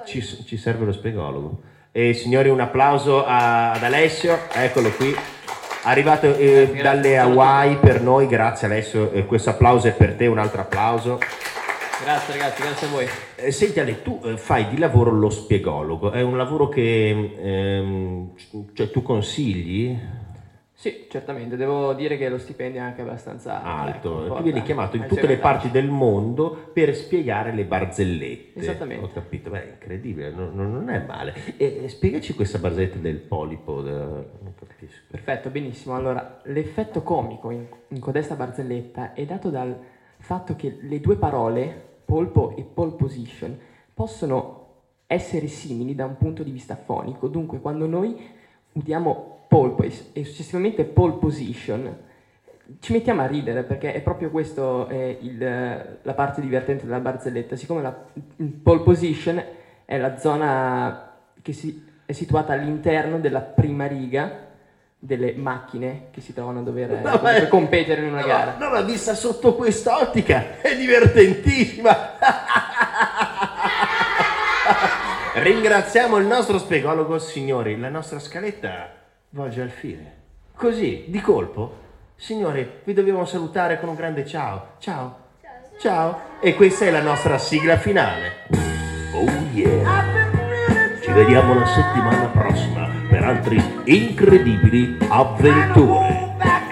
ci, 0.05 0.23
ci 0.23 0.57
serve 0.57 0.85
lo 0.85 0.93
spiegologo. 0.93 1.61
E 1.93 2.13
signori, 2.15 2.49
un 2.49 2.61
applauso 2.61 3.25
a- 3.25 3.73
ad 3.73 3.83
Alessio, 3.83 4.39
eccolo 4.53 4.91
qui. 4.91 5.15
Arrivato 5.85 6.35
eh, 6.37 6.81
dalle 6.83 7.19
Hawaii 7.19 7.77
per 7.77 8.01
noi, 8.01 8.27
grazie 8.27 8.67
Alessio, 8.67 9.11
eh, 9.13 9.27
questo 9.27 9.51
applauso 9.51 9.87
è 9.89 9.93
per 9.93 10.15
te, 10.15 10.27
un 10.27 10.39
altro 10.39 10.63
applauso. 10.63 11.19
Grazie 12.03 12.33
ragazzi, 12.39 12.63
grazie 12.63 12.87
a 12.87 12.91
voi. 12.91 13.07
Eh, 13.37 13.51
senti 13.53 13.81
Ale, 13.81 14.03
tu 14.03 14.21
eh, 14.25 14.37
fai 14.37 14.69
di 14.69 14.79
lavoro 14.79 15.11
lo 15.11 15.31
spiegologo, 15.31 16.11
è 16.11 16.23
un 16.23 16.37
lavoro 16.37 16.69
che 16.69 17.35
ehm, 17.41 18.31
cioè, 18.73 18.91
tu 18.91 19.03
consigli? 19.03 19.97
Sì, 20.77 21.07
certamente, 21.09 21.57
devo 21.57 21.93
dire 21.95 22.19
che 22.19 22.29
lo 22.29 22.37
stipendio 22.37 22.81
è 22.81 22.85
anche 22.85 23.03
abbastanza 23.03 23.63
Alto, 23.63 24.27
ecco, 24.27 24.35
tu 24.35 24.43
vieni 24.43 24.61
chiamato 24.63 24.97
in 24.97 25.07
tutte 25.07 25.27
le 25.27 25.39
parti 25.39 25.71
del 25.71 25.89
mondo 25.89 26.69
per 26.73 26.95
spiegare 26.97 27.53
le 27.53 27.65
barzellette. 27.65 28.59
Esattamente. 28.59 29.05
Ho 29.05 29.11
capito, 29.13 29.51
beh, 29.51 29.65
è 29.65 29.71
incredibile, 29.71 30.31
non, 30.33 30.53
non- 30.55 30.91
è 30.91 30.99
male. 30.99 31.33
E, 31.57 31.85
e 31.85 31.89
spiegaci 31.89 32.35
questa 32.35 32.59
barzelletta 32.59 32.99
del 32.99 33.19
polipo, 33.19 33.81
da- 33.83 33.93
non 33.93 34.53
capisco. 34.59 35.03
Perfetto, 35.11 35.49
benissimo. 35.49 35.95
Allora, 35.95 36.41
l'effetto 36.45 37.03
comico 37.03 37.51
in, 37.51 37.65
in 37.89 38.01
codesta 38.01 38.35
barzelletta 38.35 39.15
è 39.15 39.25
dato 39.25 39.51
dal 39.51 39.79
fatto 40.19 40.57
che 40.57 40.77
le 40.81 41.01
due 41.01 41.17
parole, 41.17 41.83
polpo 42.05 42.57
e 42.57 42.63
pole 42.65 42.91
position, 42.93 43.57
possono 43.95 44.63
essere 45.07 45.47
simili 45.47 45.95
da 45.95 46.05
un 46.05 46.17
punto 46.17 46.43
di 46.43 46.51
vista 46.51 46.75
fonico. 46.75 47.29
Dunque, 47.29 47.61
quando 47.61 47.87
noi 47.87 48.17
usiamo 48.73 49.34
polpo 49.55 49.85
e, 49.85 49.93
e 50.15 50.25
successivamente 50.25 50.83
pole 50.83 51.13
position, 51.13 51.97
ci 52.81 52.93
mettiamo 52.93 53.23
a 53.23 53.27
ridere 53.27 53.63
perché 53.63 53.93
è 53.93 54.01
proprio 54.01 54.31
questo 54.31 54.89
eh, 54.89 55.17
il- 55.21 55.99
la 56.03 56.15
parte 56.15 56.41
divertente 56.41 56.87
della 56.87 56.99
barzelletta. 56.99 57.55
Siccome 57.55 57.81
la 57.81 57.95
il 58.39 58.49
pole 58.51 58.81
position 58.81 59.41
è 59.85 59.97
la 59.97 60.19
zona 60.19 61.13
che 61.41 61.53
si- 61.53 61.85
è 62.05 62.11
situata 62.11 62.53
all'interno 62.53 63.21
della 63.21 63.43
prima 63.43 63.87
riga 63.87 64.43
delle 64.99 65.35
macchine 65.35 66.07
che 66.11 66.21
si 66.21 66.33
trovano 66.35 66.59
a 66.59 66.63
dover 66.63 66.91
eh, 66.91 67.01
No, 67.01 67.21
ma- 67.23 67.47
competere 67.47 68.01
in 68.01 68.09
una 68.09 68.23
No, 68.23 68.27
gara. 68.27 68.57
No, 68.59 68.71
ma 68.71 68.81
vista 68.81 69.15
sotto 69.15 69.55
quest'ottica 69.55 70.61
è 70.63 70.75
divertentissima. 70.77 71.97
Ringraziamo 75.35 76.17
il 76.17 76.27
nostro 76.27 76.59
spiegologo, 76.59 77.19
signori. 77.21 77.79
La 77.79 77.89
nostra 77.89 78.19
scaletta 78.19 79.03
volge 79.35 79.63
al 79.63 79.71
fine. 79.71 80.13
Così, 80.55 81.07
di 81.09 81.21
colpo, 81.21 81.83
Signori, 82.15 82.81
vi 82.85 82.93
dobbiamo 82.93 83.25
salutare 83.25 83.81
con 83.81 83.89
un 83.89 83.97
grande 83.97 84.25
ciao. 84.25 84.77
Ciao. 84.79 85.23
Ciao. 85.79 86.21
E 86.41 86.55
questa 86.55 86.85
è 86.85 86.91
la 86.93 87.03
nostra 87.03 87.37
sigla 87.39 87.77
finale. 87.77 88.47
Oh 89.13 89.29
yeah. 89.53 90.05
Ci 91.03 91.11
vediamo 91.11 91.59
la 91.59 91.67
settimana 91.67 92.27
prossima 92.29 92.89
per 93.11 93.25
altri 93.25 93.61
incredibili 93.85 94.97
avventure. 95.09 96.64